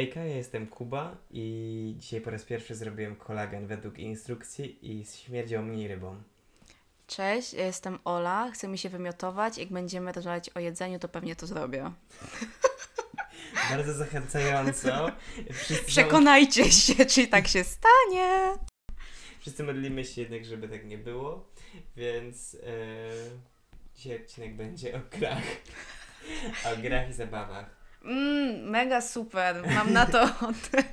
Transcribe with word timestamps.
Hejka, 0.00 0.20
ja 0.24 0.36
jestem 0.36 0.66
Kuba 0.66 1.16
i 1.30 1.94
dzisiaj 1.98 2.20
po 2.20 2.30
raz 2.30 2.44
pierwszy 2.44 2.74
zrobiłem 2.74 3.16
kolagen 3.16 3.66
według 3.66 3.98
instrukcji 3.98 4.78
i 4.82 5.04
śmierdział 5.04 5.62
mniej 5.62 5.88
rybą. 5.88 6.22
Cześć, 7.06 7.54
ja 7.54 7.66
jestem 7.66 7.98
Ola, 8.04 8.50
chcę 8.50 8.68
mi 8.68 8.78
się 8.78 8.88
wymiotować. 8.88 9.58
Jak 9.58 9.68
będziemy 9.68 10.12
rozmawiać 10.12 10.50
o 10.50 10.60
jedzeniu, 10.60 10.98
to 10.98 11.08
pewnie 11.08 11.36
to 11.36 11.46
zrobię. 11.46 11.92
Bardzo 13.70 13.94
zachęcająco. 13.94 15.10
Wszyscy, 15.52 15.84
Przekonajcie 15.84 16.70
się, 16.70 17.06
czy 17.06 17.26
tak 17.26 17.48
się 17.48 17.64
stanie. 17.64 18.54
wszyscy 19.40 19.64
modlimy 19.64 20.04
się 20.04 20.20
jednak, 20.20 20.44
żeby 20.44 20.68
tak 20.68 20.84
nie 20.86 20.98
było, 20.98 21.50
więc 21.96 22.54
e, 22.54 22.66
dzisiaj 23.94 24.22
odcinek 24.22 24.56
będzie 24.56 24.96
o 24.96 25.00
grach. 25.18 25.44
O 26.72 26.76
grach 26.76 27.10
i 27.10 27.12
zabawach. 27.12 27.79
Mmm, 28.02 28.70
mega 28.70 29.00
super, 29.00 29.62
mam 29.74 29.92
na 29.92 30.06
to 30.06 30.22
ochotę. 30.30 30.84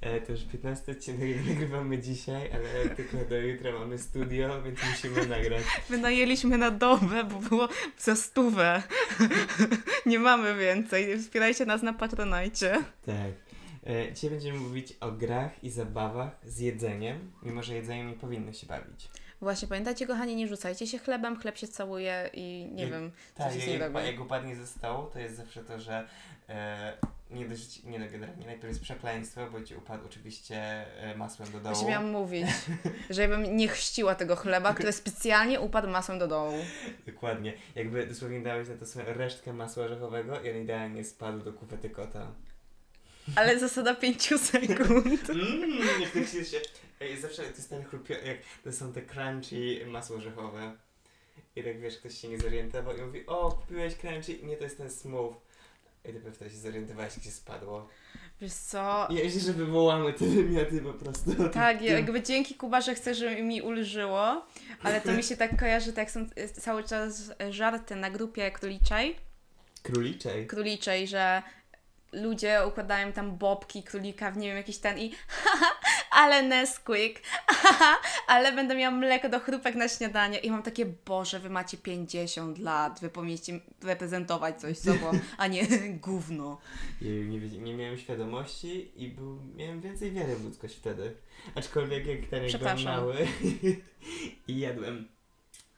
E, 0.00 0.20
to 0.20 0.32
już 0.32 0.44
15 0.44 0.92
odcinek 0.92 1.46
nagrywamy 1.46 1.98
dzisiaj, 1.98 2.50
ale 2.52 2.94
tylko 2.94 3.16
do 3.16 3.36
jutra 3.40 3.72
mamy 3.72 3.98
studio, 3.98 4.62
więc 4.62 4.78
musimy 4.90 5.26
nagrać. 5.26 5.62
Wynajęliśmy 5.88 6.58
na 6.58 6.70
dobę, 6.70 7.24
bo 7.24 7.38
było 7.38 7.68
za 7.98 8.16
stówę. 8.16 8.82
Nie 10.06 10.18
mamy 10.18 10.54
więcej. 10.54 11.18
Wspierajcie 11.18 11.66
nas 11.66 11.82
na 11.82 11.92
Patronajcie. 11.92 12.72
Tak. 13.06 13.32
E, 13.86 14.12
dzisiaj 14.12 14.30
będziemy 14.30 14.58
mówić 14.58 14.96
o 15.00 15.12
grach 15.12 15.64
i 15.64 15.70
zabawach 15.70 16.30
z 16.44 16.58
jedzeniem, 16.58 17.32
mimo 17.42 17.62
że 17.62 17.74
jedzeniem 17.74 18.08
nie 18.08 18.14
powinno 18.16 18.52
się 18.52 18.66
bawić. 18.66 19.08
Właśnie, 19.40 19.68
pamiętajcie 19.68 20.06
kochani, 20.06 20.36
nie 20.36 20.48
rzucajcie 20.48 20.86
się 20.86 20.98
chlebem, 20.98 21.36
chleb 21.40 21.56
się 21.58 21.68
całuje 21.68 22.30
i 22.32 22.68
nie 22.72 22.82
Jak- 22.82 22.92
wiem, 22.92 23.10
co 23.36 23.44
Tak, 23.44 23.52
się 23.52 23.70
jak, 23.70 23.92
robi. 23.94 24.06
jak 24.06 24.20
upadnie 24.20 24.56
ze 24.56 24.66
stołu, 24.66 25.06
to 25.12 25.18
jest 25.18 25.36
zawsze 25.36 25.64
to, 25.64 25.80
że 25.80 26.08
e, 26.48 26.92
nie 27.30 27.48
dość, 27.48 27.82
nie 27.84 27.98
no 27.98 28.06
generalnie, 28.12 28.46
najpierw 28.46 28.68
jest 28.68 28.80
przekleństwo, 28.80 29.40
bo 29.52 29.62
ci 29.62 29.76
upadł 29.76 30.06
oczywiście 30.06 30.56
e, 31.02 31.14
masłem 31.16 31.52
do 31.52 31.60
dołu. 31.60 31.74
Właśnie 31.74 31.88
miałam 31.90 32.10
mówić, 32.10 32.46
że 33.10 33.22
ja 33.22 33.28
bym 33.28 33.56
nie 33.56 33.68
chrzciła 33.68 34.14
tego 34.14 34.36
chleba, 34.36 34.74
który 34.74 34.92
specjalnie 34.92 35.60
upadł 35.60 35.88
masłem 35.88 36.18
do 36.18 36.28
dołu. 36.28 36.58
Dokładnie. 37.06 37.52
Jakby 37.74 38.06
dosłownie 38.06 38.40
dałeś 38.40 38.68
na 38.68 38.74
to 38.74 39.12
resztkę 39.12 39.52
masła 39.52 39.84
orzechowego 39.84 40.40
i 40.40 40.50
on 40.50 40.56
idealnie 40.56 41.04
spadł 41.04 41.38
do 41.38 41.52
kuwety 41.52 41.90
kota. 41.90 42.26
Ale 43.36 43.58
zasada 43.58 43.94
5 43.94 44.28
sekund. 44.40 45.28
Mmm, 45.28 46.00
jak 46.00 46.10
tak 46.10 46.26
się... 46.28 46.44
się 46.44 46.60
ej, 47.00 47.20
zawsze 47.20 47.42
to 47.42 47.48
jest 47.48 47.70
ten 47.70 47.84
chrupio... 47.84 48.14
jak 48.14 48.38
to 48.64 48.72
są 48.72 48.92
te 48.92 49.02
crunchy 49.02 49.86
masło 49.86 50.16
orzechowe. 50.16 50.72
I 51.56 51.62
tak 51.62 51.80
wiesz, 51.80 51.98
ktoś 51.98 52.18
się 52.18 52.28
nie 52.28 52.38
zorientował 52.38 52.96
i 52.96 53.02
mówi, 53.02 53.26
o, 53.26 53.50
kupiłeś 53.52 53.94
crunchy? 53.94 54.38
Nie, 54.42 54.56
to 54.56 54.64
jest 54.64 54.76
ten 54.78 54.90
smooth. 54.90 55.34
I 56.04 56.12
dopiero 56.12 56.32
wtedy 56.32 56.50
się 56.50 56.56
zorientowałeś, 56.56 57.18
gdzie 57.18 57.30
spadło. 57.30 57.88
Wiesz 58.40 58.52
co? 58.52 58.78
Ja 59.10 59.24
myślę, 59.24 59.40
że 59.40 59.52
wywołamy 59.52 60.12
te 60.12 60.24
wymioty 60.26 60.80
po 60.80 60.92
prostu. 60.92 61.48
Tak, 61.48 61.82
jakby 61.82 62.22
dzięki 62.22 62.54
Kuba, 62.54 62.80
że 62.80 62.94
chcę, 62.94 63.14
żeby 63.14 63.42
mi 63.42 63.62
ulżyło, 63.62 64.46
ale 64.82 65.00
to 65.00 65.12
mi 65.12 65.22
się 65.22 65.36
tak 65.36 65.60
kojarzy, 65.60 65.92
tak 65.92 66.10
są 66.10 66.20
y, 66.20 66.48
cały 66.48 66.84
czas 66.84 67.32
żarty 67.50 67.96
na 67.96 68.10
grupie 68.10 68.50
króliczej, 68.50 69.16
Króliczej. 69.82 70.46
króliczej, 70.46 71.08
że 71.08 71.42
ludzie 72.12 72.60
układają 72.68 73.12
tam 73.12 73.36
bobki 73.36 73.82
królika 73.82 74.30
w 74.30 74.36
nie 74.36 74.48
wiem 74.48 74.56
jakiś 74.56 74.78
ten 74.78 74.98
i 74.98 75.12
haha, 75.28 75.80
ale 76.22 76.42
Nesquik, 76.42 77.22
haha, 77.46 77.96
ale 78.26 78.52
będę 78.52 78.76
miała 78.76 78.96
mleko 78.96 79.28
do 79.28 79.40
chrupek 79.40 79.74
na 79.74 79.88
śniadanie 79.88 80.38
i 80.38 80.50
mam 80.50 80.62
takie, 80.62 80.86
Boże, 80.86 81.38
wy 81.38 81.50
macie 81.50 81.76
50 81.76 82.58
lat, 82.58 83.00
wy 83.00 83.08
powinniście 83.08 83.60
reprezentować 83.82 84.60
coś 84.60 84.78
sobą, 84.78 85.10
a 85.38 85.46
nie 85.46 85.66
gówno. 86.06 86.58
Ja 87.00 87.10
nie, 87.10 87.38
nie 87.38 87.74
miałem 87.74 87.98
świadomości 87.98 89.02
i 89.04 89.08
był, 89.08 89.38
miałem 89.56 89.80
więcej 89.80 90.12
wiary 90.12 90.36
w 90.36 90.44
ludzkość 90.44 90.76
wtedy. 90.76 91.16
Aczkolwiek 91.54 92.06
jak 92.06 92.26
ten 92.30 92.44
jak 92.44 92.58
byłem 92.58 92.82
mały 92.82 93.16
i 94.48 94.58
jadłem 94.58 95.08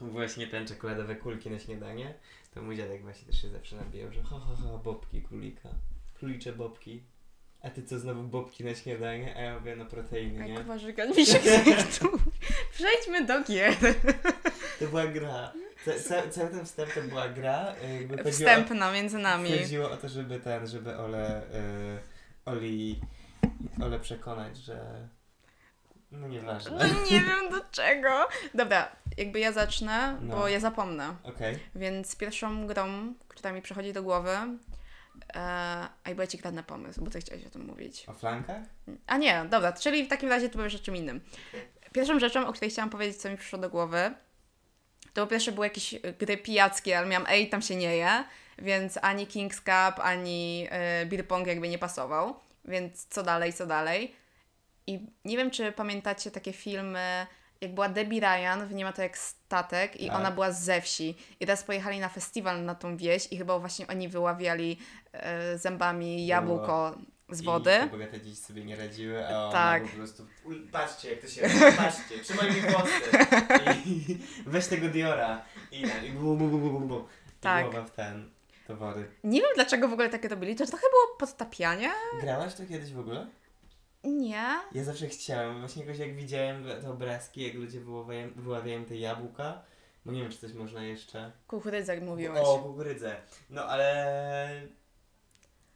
właśnie 0.00 0.46
ten 0.46 0.66
czekoladowe 0.66 1.16
kulki 1.16 1.50
na 1.50 1.58
śniadanie, 1.58 2.14
to 2.54 2.62
mój 2.62 2.76
dziadek 2.76 3.02
właśnie 3.02 3.26
też 3.26 3.42
się 3.42 3.48
zawsze 3.48 3.76
nabijał, 3.76 4.12
że 4.12 4.22
ha 4.22 4.40
ha 4.46 4.56
ha, 4.62 4.78
bobki 4.84 5.22
królika, 5.22 5.68
królicze 6.22 6.52
bobki. 6.52 7.02
A 7.62 7.70
ty 7.70 7.82
co, 7.82 7.98
znowu 7.98 8.22
bobki 8.22 8.64
na 8.64 8.74
śniadanie? 8.74 9.36
A 9.36 9.40
ja 9.40 9.58
mówię, 9.58 9.76
no 9.76 9.84
proteiny, 9.86 10.44
nie? 10.44 10.54
Jak 10.54 10.66
warzykać 10.66 11.16
mi 11.16 11.26
się. 11.26 11.38
Przejdźmy 12.74 13.24
do 13.26 13.42
gier. 13.44 13.74
To 14.78 14.86
była 14.86 15.06
gra. 15.06 15.52
Ca, 15.84 15.92
ca, 16.08 16.28
cały 16.30 16.48
ten 16.50 16.64
wstęp 16.64 16.92
to 16.94 17.02
była 17.02 17.28
gra. 17.28 17.74
y, 17.84 18.02
Jakby 18.16 18.32
Wstępna 18.32 18.92
między 18.92 19.18
nami. 19.18 19.58
chodziło 19.58 19.90
o 19.90 19.96
to, 19.96 20.08
żeby 20.08 20.40
ten, 20.40 20.66
żeby 20.66 20.96
Ole, 20.98 21.42
y, 21.42 21.98
Oli, 22.44 23.00
Ole 23.82 24.00
przekonać, 24.00 24.56
że 24.56 25.08
no 26.10 26.28
nieważne. 26.28 26.70
No 26.78 27.04
nie 27.10 27.20
wiem 27.20 27.50
do 27.50 27.60
czego. 27.70 28.28
Dobra, 28.54 28.92
jakby 29.16 29.40
ja 29.40 29.52
zacznę, 29.52 30.16
No. 30.20 30.36
bo 30.36 30.48
ja 30.48 30.60
zapomnę. 30.60 31.16
Okej. 31.22 31.58
Więc 31.74 32.16
pierwszą 32.16 32.66
grą, 32.66 33.14
która 33.28 33.52
mi 33.52 33.62
przychodzi 33.62 33.92
do 33.92 34.02
głowy, 34.02 34.36
a 35.34 36.10
i 36.10 36.14
bo 36.14 36.22
ja 36.22 36.26
ci 36.26 36.38
kradnę 36.38 36.62
pomysł, 36.62 37.04
bo 37.04 37.10
ty 37.10 37.20
chciałeś 37.20 37.46
o 37.46 37.50
tym 37.50 37.66
mówić. 37.66 38.04
O 38.08 38.12
flankach? 38.12 38.62
A 39.06 39.16
nie, 39.16 39.44
dobra, 39.50 39.72
czyli 39.72 40.04
w 40.04 40.08
takim 40.08 40.28
razie 40.28 40.48
ty 40.48 40.58
powiesz 40.58 40.74
o 40.74 40.78
czym 40.78 40.96
innym. 40.96 41.20
Pierwszą 41.92 42.18
rzeczą, 42.18 42.46
o 42.46 42.52
której 42.52 42.70
chciałam 42.70 42.90
powiedzieć, 42.90 43.16
co 43.16 43.30
mi 43.30 43.36
przyszło 43.36 43.58
do 43.58 43.70
głowy, 43.70 44.14
to 45.14 45.26
po 45.26 45.30
pierwsze 45.30 45.52
były 45.52 45.66
jakieś 45.66 45.94
gry 46.18 46.36
pijackie, 46.36 46.98
ale 46.98 47.06
miałam, 47.06 47.26
ej, 47.30 47.48
tam 47.48 47.62
się 47.62 47.76
nie 47.76 47.96
je, 47.96 48.24
więc 48.58 48.98
ani 49.02 49.26
King's 49.26 49.56
Cup, 49.56 50.00
ani 50.00 50.68
y, 51.02 51.06
Beer 51.06 51.26
Pong 51.26 51.46
jakby 51.46 51.68
nie 51.68 51.78
pasował, 51.78 52.34
więc 52.64 53.06
co 53.06 53.22
dalej, 53.22 53.52
co 53.52 53.66
dalej. 53.66 54.14
I 54.86 55.06
nie 55.24 55.36
wiem, 55.36 55.50
czy 55.50 55.72
pamiętacie 55.72 56.30
takie 56.30 56.52
filmy, 56.52 57.26
jak 57.62 57.74
była 57.74 57.88
Debbie 57.88 58.20
Ryan, 58.20 58.66
w 58.68 58.74
Nie 58.74 58.84
ma 58.84 58.92
to 58.92 59.02
jak 59.02 59.18
statek 59.18 60.00
i 60.00 60.06
Tak. 60.06 60.16
ona 60.16 60.30
była 60.30 60.52
ze 60.52 60.80
wsi. 60.80 61.16
I 61.40 61.46
teraz 61.46 61.64
pojechali 61.64 62.00
na 62.00 62.08
festiwal 62.08 62.64
na 62.64 62.74
tą 62.74 62.96
wieś 62.96 63.28
i 63.32 63.36
chyba 63.38 63.58
właśnie 63.58 63.86
oni 63.86 64.08
wyławiali 64.08 64.78
y, 65.54 65.58
zębami 65.58 66.26
jabłko 66.26 66.98
z 67.30 67.40
I 67.42 67.44
wody. 67.44 67.70
te 67.70 67.86
bogate 67.86 68.20
dzieci 68.20 68.36
sobie 68.36 68.64
nie 68.64 68.76
radziły, 68.76 69.26
a 69.28 69.52
Tak. 69.52 69.82
po 69.82 69.88
prostu 69.96 70.26
"Ul, 70.44 70.68
patrzcie 70.72 71.10
jak 71.10 71.20
to 71.20 71.28
się 71.28 71.42
robi, 71.42 71.76
patrzcie, 71.76 72.18
trzymaj 72.22 72.54
mi 72.54 72.60
włosy 72.60 72.90
i 73.86 74.18
weź 74.46 74.66
tego 74.66 74.88
Diora 74.88 75.42
i, 75.72 75.80
i 76.06 76.10
bu, 76.12 76.36
bu, 76.36 76.48
bu, 76.48 76.58
bu, 76.58 76.70
bu, 76.70 76.80
bu. 76.80 76.98
I 76.98 77.40
Tak. 77.40 77.64
głowa 77.70 77.84
w 77.86 77.90
ten, 77.90 78.30
towory. 78.66 79.08
Nie 79.24 79.40
wiem 79.40 79.50
dlaczego 79.54 79.88
w 79.88 79.92
ogóle 79.92 80.08
takie 80.08 80.28
robili. 80.28 80.56
To 80.56 80.66
trochę 80.66 80.86
było 80.90 81.16
podtapianie? 81.18 81.90
Grałaś 82.20 82.54
to 82.54 82.66
kiedyś 82.66 82.92
w 82.92 82.98
ogóle? 82.98 83.26
Nie. 84.04 84.44
Ja 84.72 84.84
zawsze 84.84 85.06
chciałem, 85.08 85.60
właśnie 85.60 85.82
jakoś 85.84 85.98
jak 85.98 86.16
widziałem 86.16 86.64
te 86.82 86.90
obrazki, 86.90 87.42
jak 87.42 87.54
ludzie 87.54 87.80
wyławiają, 87.80 88.28
wyławiają 88.36 88.84
te 88.84 88.96
jabłka, 88.96 89.62
bo 90.06 90.12
nie 90.12 90.22
wiem 90.22 90.30
czy 90.32 90.38
coś 90.38 90.52
można 90.52 90.82
jeszcze. 90.84 91.32
Kukurydzę 91.48 92.00
mówiłeś. 92.00 92.42
O, 92.44 92.58
kukurydzę. 92.58 93.16
No 93.50 93.64
ale... 93.64 94.06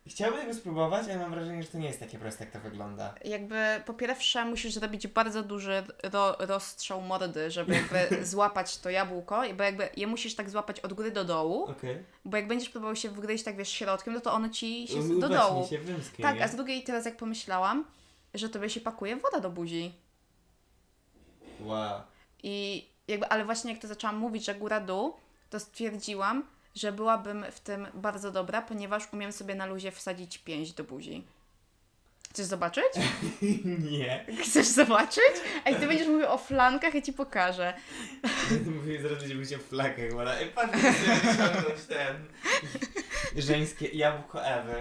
Chciałbym 0.08 0.40
tego 0.40 0.54
spróbować, 0.54 1.04
ale 1.08 1.18
mam 1.18 1.30
wrażenie, 1.30 1.62
że 1.62 1.68
to 1.68 1.78
nie 1.78 1.86
jest 1.86 2.00
takie 2.00 2.18
proste 2.18 2.44
jak 2.44 2.52
to 2.52 2.60
wygląda. 2.60 3.14
Jakby 3.24 3.56
po 3.86 3.94
pierwsze 3.94 4.44
musisz 4.44 4.74
zrobić 4.74 5.06
bardzo 5.06 5.42
duży 5.42 5.82
ro, 6.12 6.36
rozstrzał 6.38 7.00
mordy, 7.00 7.50
żeby 7.50 7.74
jakby 7.74 8.08
złapać 8.26 8.78
to 8.78 8.90
jabłko, 8.90 9.42
bo 9.56 9.62
jakby 9.64 9.88
je 9.96 10.06
musisz 10.06 10.34
tak 10.34 10.50
złapać 10.50 10.80
od 10.80 10.92
góry 10.92 11.10
do 11.10 11.24
dołu, 11.24 11.64
Okej. 11.64 11.98
bo 12.24 12.36
jak 12.36 12.46
będziesz 12.48 12.68
próbował 12.68 12.96
się 12.96 13.10
wgryźć 13.10 13.44
tak 13.44 13.56
wiesz 13.56 13.68
środkiem, 13.68 14.14
no 14.14 14.20
to 14.20 14.32
ono 14.32 14.48
ci 14.48 14.88
się 14.88 14.96
No 15.02 15.20
do 15.20 15.28
dołu. 15.28 15.66
się 15.66 15.78
wymsknie, 15.78 16.22
Tak, 16.22 16.34
nie? 16.36 16.44
a 16.44 16.48
z 16.48 16.56
drugiej 16.56 16.82
teraz 16.82 17.04
jak 17.04 17.16
pomyślałam, 17.16 17.84
że 18.38 18.48
tobie 18.48 18.70
się 18.70 18.80
pakuje 18.80 19.16
woda 19.16 19.40
do 19.40 19.50
buzi. 19.50 19.92
Wow. 21.60 22.00
I 22.42 22.86
jakby, 23.08 23.26
ale 23.26 23.44
właśnie 23.44 23.72
jak 23.72 23.82
to 23.82 23.88
zaczęłam 23.88 24.16
mówić, 24.16 24.44
że 24.44 24.54
góra 24.54 24.80
dół, 24.80 25.16
to 25.50 25.60
stwierdziłam, 25.60 26.46
że 26.74 26.92
byłabym 26.92 27.44
w 27.50 27.60
tym 27.60 27.86
bardzo 27.94 28.32
dobra, 28.32 28.62
ponieważ 28.62 29.12
umiem 29.12 29.32
sobie 29.32 29.54
na 29.54 29.66
luzie 29.66 29.92
wsadzić 29.92 30.38
pięść 30.38 30.72
do 30.72 30.84
buzi. 30.84 31.24
Chcesz 32.30 32.46
zobaczyć? 32.46 32.84
nie. 33.90 34.26
Chcesz 34.42 34.66
zobaczyć? 34.66 35.32
Ej, 35.64 35.76
ty 35.76 35.86
będziesz 35.86 36.08
mówił 36.08 36.26
o 36.26 36.38
flankach, 36.38 36.94
ja 36.94 37.02
ci 37.02 37.12
pokażę. 37.12 37.74
Mówię, 38.76 39.02
zaraz 39.02 39.18
będzie 39.18 39.34
mówić 39.34 39.52
o 39.52 39.58
flakach. 39.58 39.98
Ej, 40.40 40.50
patrz, 40.54 41.86
ten... 41.88 42.24
Żeńskie 43.36 43.86
jabłko 43.88 44.44
Ewy. 44.44 44.74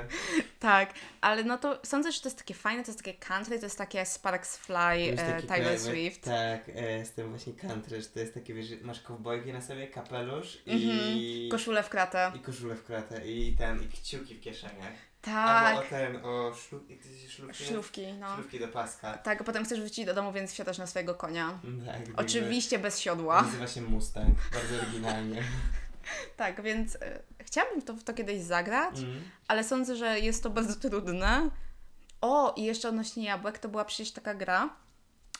Tak, 0.59 0.93
ale 1.21 1.43
no 1.43 1.57
to 1.57 1.79
sądzę, 1.83 2.11
że 2.11 2.21
to 2.21 2.27
jest 2.27 2.37
takie 2.37 2.53
fajne, 2.53 2.83
to 2.83 2.91
jest 2.91 3.03
takie 3.03 3.13
country, 3.19 3.59
to 3.59 3.65
jest 3.65 3.77
takie 3.77 4.05
Sparks 4.05 4.57
Fly, 4.57 5.15
e, 5.17 5.41
Taylor 5.43 5.79
Swift. 5.79 6.21
Tak, 6.23 6.69
e, 6.75 7.05
z 7.05 7.11
tym 7.11 7.29
właśnie 7.29 7.53
country, 7.53 8.01
że 8.01 8.07
to 8.07 8.19
jest 8.19 8.33
takie, 8.33 8.53
wiesz, 8.53 8.65
że 8.65 8.75
masz 8.81 9.01
kowbojki 9.01 9.53
na 9.53 9.61
sobie, 9.61 9.87
kapelusz 9.87 10.57
Mhm. 10.67 10.81
i... 11.17 11.49
Koszulę 11.51 11.83
w 11.83 11.89
kratę. 11.89 12.31
I 12.35 12.39
koszulę 12.39 12.75
w 12.75 12.83
kratę 12.83 13.27
i 13.27 13.55
ten, 13.57 13.83
i 13.83 13.87
kciuki 13.87 14.35
w 14.35 14.41
kieszeniach. 14.41 14.93
Tak, 15.21 15.65
Albo 15.67 15.79
o 15.79 15.83
ten, 15.83 16.15
o 16.25 16.53
się 16.53 17.29
szlufki? 17.29 17.65
szlówki, 17.65 18.13
no. 18.13 18.35
Szlufki 18.35 18.59
do 18.59 18.67
paska. 18.67 19.17
Tak, 19.17 19.41
a 19.41 19.43
potem 19.43 19.65
chcesz 19.65 19.79
wrócić 19.79 20.05
do 20.05 20.13
domu, 20.13 20.31
więc 20.31 20.51
wsiadasz 20.51 20.77
na 20.77 20.87
swojego 20.87 21.15
konia. 21.15 21.59
Tak, 21.85 22.01
Oczywiście 22.15 22.79
bez 22.79 22.99
siodła. 22.99 23.41
Nazywa 23.41 23.67
się 23.67 23.81
Mustang, 23.81 24.37
bardzo 24.53 24.75
oryginalnie. 24.81 25.43
Tak, 26.37 26.61
więc 26.61 26.95
e, 26.95 27.19
chciałabym 27.45 27.81
to, 27.81 27.93
w 27.93 28.03
to 28.03 28.13
kiedyś 28.13 28.41
zagrać, 28.41 28.99
Mm. 28.99 29.21
ale 29.47 29.63
sądzę, 29.63 29.95
że 29.95 30.19
jest 30.19 30.43
to 30.43 30.49
bardzo 30.49 30.75
trudne. 30.89 31.49
O, 32.21 32.53
i 32.57 32.63
jeszcze 32.63 32.89
odnośnie 32.89 33.25
jabłek, 33.25 33.59
to 33.59 33.69
była 33.69 33.85
przecież 33.85 34.11
taka 34.11 34.33
gra, 34.35 34.69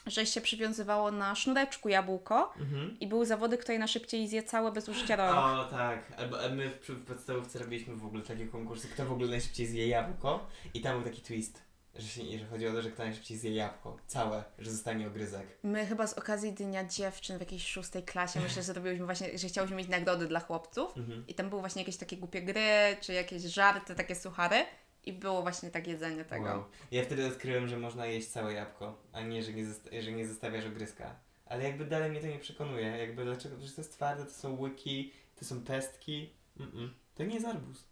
że 0.06 0.26
się 0.26 0.40
przywiązywało 0.40 1.10
na 1.10 1.34
sznureczku 1.34 1.88
jabłko 1.88 2.52
Mhm. 2.60 2.96
i 3.00 3.06
były 3.06 3.26
zawody, 3.26 3.58
kto 3.58 3.72
je 3.72 3.78
najszybciej 3.78 4.28
zje 4.28 4.42
całe 4.42 4.72
bez 4.72 4.88
użycia 4.88 5.16
rąk. 5.16 5.36
O 5.36 5.64
tak, 5.70 6.12
albo 6.18 6.44
a 6.44 6.48
my 6.48 6.70
w, 6.70 6.88
w 6.88 7.04
podstawówce 7.04 7.58
robiliśmy 7.58 7.96
w 7.96 8.06
ogóle 8.06 8.22
takie 8.22 8.46
konkursy, 8.46 8.88
kto 8.88 9.04
w 9.06 9.12
ogóle 9.12 9.28
najszybciej 9.28 9.66
zje 9.66 9.88
jabłko 9.88 10.46
i 10.74 10.80
tam 10.80 10.96
był 11.02 11.10
taki 11.10 11.22
twist, 11.22 11.62
że, 11.98 12.08
się, 12.08 12.38
że 12.38 12.46
chodziło 12.46 12.70
o 12.72 12.74
to, 12.74 12.82
że 12.82 12.90
kto 12.90 13.02
najszybciej 13.04 13.36
zje 13.38 13.54
jabłko, 13.54 13.96
całe, 14.06 14.44
że 14.58 14.70
zostanie 14.70 15.06
ogryzek. 15.06 15.46
My 15.62 15.86
chyba 15.86 16.06
z 16.06 16.12
okazji 16.14 16.52
Dnia 16.52 16.84
Dziewczyn 16.84 17.36
w 17.36 17.40
jakiejś 17.40 17.66
szóstej 17.66 18.02
klasie, 18.02 18.40
myślę, 18.40 18.62
że 18.62 18.72
robiłyśmy 18.72 19.04
właśnie, 19.04 19.38
że 19.38 19.48
chciałyśmy 19.48 19.76
mieć 19.76 19.88
nagrody 19.88 20.26
dla 20.26 20.40
chłopców 20.40 20.96
Mhm. 20.96 21.24
i 21.28 21.34
tam 21.34 21.48
były 21.50 21.60
właśnie 21.62 21.82
jakieś 21.82 21.96
takie 21.96 22.16
głupie 22.16 22.42
gry, 22.42 22.96
czy 23.00 23.12
jakieś 23.12 23.42
żarty, 23.42 23.94
takie 23.94 24.14
suchary 24.14 24.56
i 25.04 25.12
było 25.12 25.42
właśnie 25.42 25.70
tak 25.70 25.86
jedzenie 25.86 26.24
tego. 26.24 26.44
Wow. 26.44 26.64
Ja 26.90 27.02
wtedy 27.04 27.26
odkryłem, 27.26 27.68
że 27.68 27.78
można 27.78 28.06
jeść 28.06 28.28
całe 28.28 28.52
jabłko, 28.52 28.98
a 29.12 29.20
nie, 29.20 29.42
że 29.42 29.52
nie, 29.52 29.66
zosta- 29.66 30.00
że 30.02 30.12
nie 30.12 30.26
zostawiasz 30.28 30.64
ogryzka. 30.66 31.16
Ale 31.46 31.64
jakby 31.64 31.84
dalej 31.84 32.10
mnie 32.10 32.20
to 32.20 32.26
nie 32.26 32.38
przekonuje. 32.38 32.86
Jakby 32.86 33.24
dlaczego? 33.24 33.56
Przecież 33.56 33.74
to 33.74 33.80
jest 33.80 33.92
twarde, 33.92 34.24
to 34.24 34.30
są 34.30 34.60
łyki, 34.60 35.12
to 35.38 35.44
są 35.44 35.60
pestki. 35.60 36.30
Mm-mm. 36.60 36.88
To 37.14 37.24
nie 37.24 37.34
jest 37.34 37.46
arbuz. 37.46 37.84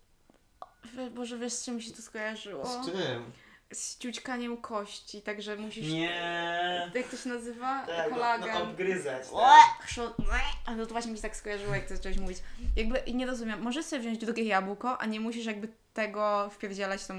Boże, 1.14 1.38
wiesz 1.38 1.52
z 1.52 1.64
czym 1.64 1.74
mi 1.76 1.82
się 1.82 1.92
to 1.92 2.02
skojarzyło? 2.02 2.66
Z 2.66 2.86
czym? 2.86 3.32
Z 3.72 3.98
ciućkaniem 3.98 4.56
kości, 4.56 5.22
także 5.22 5.56
musisz... 5.56 5.92
Nie. 5.92 6.90
Jak 6.94 7.08
to 7.08 7.16
się 7.16 7.28
nazywa? 7.28 7.86
Tak, 7.86 8.10
no, 8.10 8.14
Kolagen. 8.16 8.54
no 8.54 8.62
obgryzać. 8.62 9.22
Tak. 9.30 10.08
Łe! 10.18 10.40
Ale 10.66 10.86
to 10.86 10.92
właśnie 10.92 11.10
mi 11.10 11.18
się 11.18 11.22
tak 11.22 11.36
skojarzyło, 11.36 11.74
jak 11.74 11.88
zacząłeś 11.88 12.18
mówić. 12.18 12.38
Jakby 12.76 13.12
nie 13.14 13.26
rozumiem, 13.26 13.62
możesz 13.62 13.86
sobie 13.86 14.02
wziąć 14.02 14.18
drugie 14.18 14.44
jabłko, 14.44 14.98
a 14.98 15.06
nie 15.06 15.20
musisz 15.20 15.46
jakby 15.46 15.68
tego 15.94 16.50
wpierdzielać 16.50 17.06
tą 17.06 17.14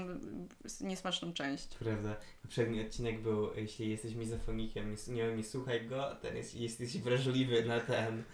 niesmaczną 0.80 1.32
część. 1.32 1.68
Prawda. 1.78 2.16
Poprzedni 2.42 2.86
odcinek 2.86 3.20
był, 3.20 3.54
jeśli 3.54 3.90
jesteś 3.90 4.14
mizofonikiem, 4.14 4.96
nie, 5.08 5.36
nie, 5.36 5.44
słuchaj 5.44 5.86
go, 5.86 6.16
ten 6.22 6.36
jest, 6.36 6.54
jesteś 6.54 6.98
wrażliwy 6.98 7.64
na 7.64 7.80
ten, 7.80 8.24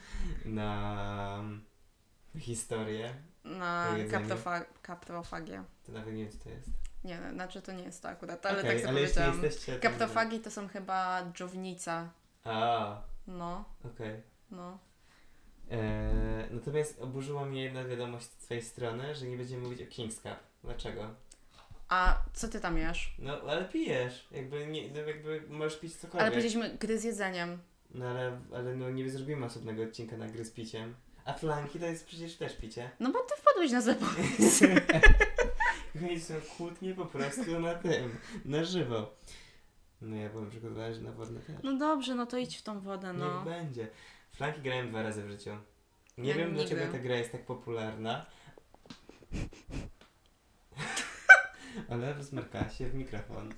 na 0.44 1.34
um, 1.36 1.64
historię. 2.38 3.14
Na 3.44 3.94
kaptofa- 4.08 4.64
kaptofagię. 4.82 5.64
To 5.86 5.92
nawet 5.92 6.14
nie 6.14 6.22
wiem, 6.22 6.32
co 6.32 6.44
to 6.44 6.50
jest. 6.50 6.68
Nie, 7.04 7.18
znaczy 7.32 7.62
to 7.62 7.72
nie 7.72 7.82
jest 7.84 8.02
to 8.02 8.08
akurat, 8.08 8.46
ale 8.46 8.58
Okej, 8.58 8.70
tak 8.70 8.78
sobie 8.78 8.88
ale 8.90 9.00
powiedziałam. 9.00 9.40
Kaptofagi 9.80 10.40
to 10.40 10.50
są 10.50 10.68
chyba 10.68 11.22
dżownica. 11.32 12.08
A, 12.44 12.96
No, 13.26 13.64
okej. 13.84 14.20
no. 14.50 14.78
Eee, 15.70 15.80
natomiast 16.50 17.00
oburzyła 17.00 17.44
mnie 17.44 17.64
jedna 17.64 17.84
wiadomość 17.84 18.26
z 18.26 18.36
twojej 18.36 18.62
strony, 18.62 19.14
że 19.14 19.26
nie 19.26 19.36
będziemy 19.36 19.62
mówić 19.62 19.80
o 19.82 19.84
King's 19.84 20.14
Cup. 20.22 20.36
Dlaczego? 20.64 21.14
A 21.88 22.18
co 22.32 22.48
ty 22.48 22.60
tam 22.60 22.78
jesz? 22.78 23.14
No, 23.18 23.40
ale 23.48 23.64
pijesz. 23.64 24.26
Jakby, 24.30 24.66
nie, 24.66 24.90
no, 24.90 25.00
jakby 25.00 25.42
możesz 25.48 25.78
pić 25.80 25.96
cokolwiek. 25.96 26.20
Ale 26.22 26.30
powiedzieliśmy 26.30 26.76
gry 26.78 26.98
z 26.98 27.04
jedzeniem. 27.04 27.58
No 27.94 28.06
ale, 28.08 28.40
ale 28.54 28.74
no, 28.76 28.90
nie 28.90 29.10
zrobimy 29.10 29.46
osobnego 29.46 29.82
odcinka 29.82 30.16
na 30.16 30.26
gry 30.26 30.44
z 30.44 30.50
piciem. 30.50 30.94
A 31.24 31.32
flanki 31.32 31.80
to 31.80 31.86
jest 31.86 32.06
przecież 32.06 32.36
też 32.36 32.56
picie. 32.56 32.90
No 33.00 33.12
bo 33.12 33.18
ty 33.20 33.34
wpadłeś 33.36 33.70
na 33.72 33.94
pomysł. 33.94 34.64
Są 36.20 36.34
kłótnie 36.56 36.94
po 36.94 37.06
prostu 37.06 37.60
na 37.60 37.74
tym, 37.74 38.16
na 38.44 38.64
żywo. 38.64 39.14
No 40.00 40.16
ja 40.16 40.28
byłem 40.28 40.50
przygotowany, 40.50 40.94
że 40.94 41.00
na 41.00 41.12
wodne 41.12 41.40
też. 41.40 41.56
No 41.62 41.78
dobrze, 41.78 42.14
no 42.14 42.26
to 42.26 42.38
idź 42.38 42.58
w 42.58 42.62
tą 42.62 42.80
wodę, 42.80 43.12
no. 43.12 43.34
Niech 43.36 43.44
będzie. 43.44 43.88
Flanki 44.32 44.60
grałem 44.60 44.88
dwa 44.88 45.02
razy 45.02 45.22
w 45.24 45.28
życiu. 45.28 45.50
Nie 46.18 46.28
Ja 46.30 46.36
wiem 46.36 46.54
nigdy. 46.54 46.74
dlaczego 46.74 46.92
ta 46.92 46.98
gra 46.98 47.16
jest 47.16 47.32
tak 47.32 47.46
popularna. 47.46 48.26
Ale 51.88 52.12
rozmarkała 52.14 52.68
się 52.68 52.88
w 52.88 52.94
mikrofon. 52.94 53.54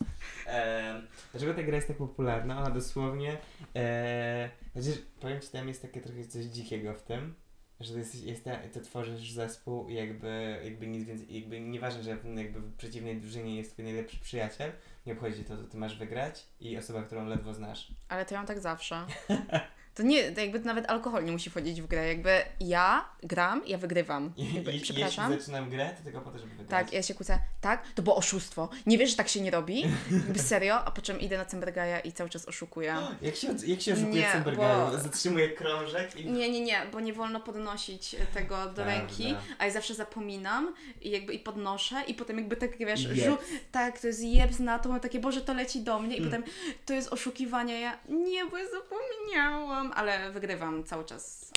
Dlaczego 1.33 1.55
ta 1.55 1.63
gra 1.63 1.77
jest 1.77 1.89
tak 1.89 1.97
popularna? 1.97 2.59
Ona 2.59 2.71
dosłownie. 2.71 3.39
E, 3.77 4.51
chociaż 4.75 4.95
powiem 5.21 5.41
ci, 5.41 5.49
tam 5.49 5.69
jest 5.69 5.83
takie 5.83 6.01
trochę 6.01 6.25
coś 6.25 6.45
dzikiego 6.45 6.95
w 6.95 7.03
tym. 7.03 7.35
Że 7.81 7.93
to, 7.93 7.99
jest, 7.99 8.25
jest 8.25 8.45
to 8.75 8.81
tworzysz 8.81 9.33
zespół 9.33 9.89
i 9.89 9.95
jakby, 9.95 10.61
jakby 10.65 10.87
nic 10.87 11.05
więcej, 11.05 11.41
jakby 11.41 11.61
nieważne, 11.61 12.03
że 12.03 12.11
jakby 12.11 12.61
w 12.61 12.77
przeciwnej 12.77 13.21
drużynie 13.21 13.57
jest 13.57 13.73
twój 13.73 13.85
najlepszy 13.85 14.21
przyjaciel, 14.21 14.73
nie 15.07 15.13
obchodzi 15.13 15.45
to, 15.45 15.57
to 15.57 15.65
ty 15.65 15.77
masz 15.77 15.99
wygrać 15.99 16.47
i 16.61 16.79
osoba, 16.79 17.03
którą 17.03 17.27
ledwo 17.27 17.55
znasz. 17.55 17.93
Ale 18.09 18.27
to 18.27 18.35
ja 18.35 18.41
mam 18.41 18.47
tak 18.47 18.61
zawsze. 18.61 19.07
To 19.95 20.03
nie, 20.03 20.33
to 20.33 20.41
jakby 20.41 20.61
nawet 20.61 20.91
alkohol 20.91 21.25
nie 21.25 21.33
musi 21.33 21.51
wchodzić 21.51 21.83
w 21.83 21.87
grę. 21.87 22.09
Jakby 22.09 22.31
ja 22.61 23.05
gram, 23.23 23.63
ja 23.67 23.79
wygrywam. 23.79 24.33
Jakby, 24.55 24.73
i, 24.73 24.81
przepraszam. 24.81 25.31
Jeśli 25.33 25.45
zaczynam 25.47 25.71
grę, 25.71 25.95
to 25.99 26.05
tylko 26.05 26.21
po 26.21 26.31
to, 26.31 26.39
żeby 26.39 26.51
wygrać. 26.51 26.69
Tak, 26.69 26.93
ja 26.93 27.03
się 27.03 27.15
kłócę, 27.15 27.39
tak, 27.61 27.83
to 27.95 28.03
było 28.03 28.17
oszustwo. 28.17 28.69
Nie 28.87 28.99
wiesz, 28.99 29.11
że 29.11 29.17
tak 29.17 29.29
się 29.29 29.41
nie 29.41 29.51
robi? 29.51 29.83
Jakby 30.11 30.39
serio, 30.39 30.75
a 30.85 30.91
po 30.91 31.03
czym 31.03 31.21
idę 31.21 31.39
na 31.39 31.45
Cembergaja 31.45 32.01
i 32.01 32.13
cały 32.13 32.31
czas 32.31 32.47
oszukuję. 32.49 32.97
Jak 33.23 33.37
się, 33.37 33.49
jak 33.67 33.81
się 33.81 33.93
oszukuje 33.95 34.31
Sembergaju? 34.33 34.91
bo- 34.91 34.99
Zatrzymuje 34.99 35.49
krążek 35.49 36.17
i... 36.17 36.27
Nie, 36.31 36.51
nie, 36.51 36.61
nie, 36.61 36.83
bo 36.93 37.01
nie 37.01 37.13
wolno 37.13 37.41
podnosić 37.41 38.17
tego 38.35 38.57
do 38.57 38.65
Prawda. 38.65 38.85
ręki, 38.85 39.35
a 39.59 39.65
ja 39.67 39.71
zawsze 39.73 39.95
zapominam 39.95 40.75
i 41.01 41.11
jakby 41.11 41.33
i 41.35 41.39
podnoszę 41.39 42.03
i 42.07 42.15
potem 42.15 42.39
jakby 42.39 42.57
tak, 42.57 42.79
wiesz, 42.79 43.01
żu- 43.09 43.37
tak, 43.73 43.99
to 44.01 44.07
jest 44.07 44.23
jebs 44.23 44.59
na 44.59 44.79
to, 44.79 44.89
mam 44.89 45.01
takie, 45.01 45.19
Boże, 45.21 45.41
to 45.41 45.55
leci 45.55 45.81
do 45.81 45.99
mnie 45.99 46.17
i 46.17 46.19
Mm. 46.19 46.31
potem 46.31 46.45
to 46.87 46.93
jest 46.95 47.13
oszukiwanie, 47.13 47.81
ja 47.81 47.99
nie, 48.09 48.47
bo 48.47 48.59
ja 48.59 48.65
zapomniałam, 48.71 49.84
ale 49.93 50.33
wygrywam 50.33 50.85
cały 50.85 51.05
czas, 51.05 51.51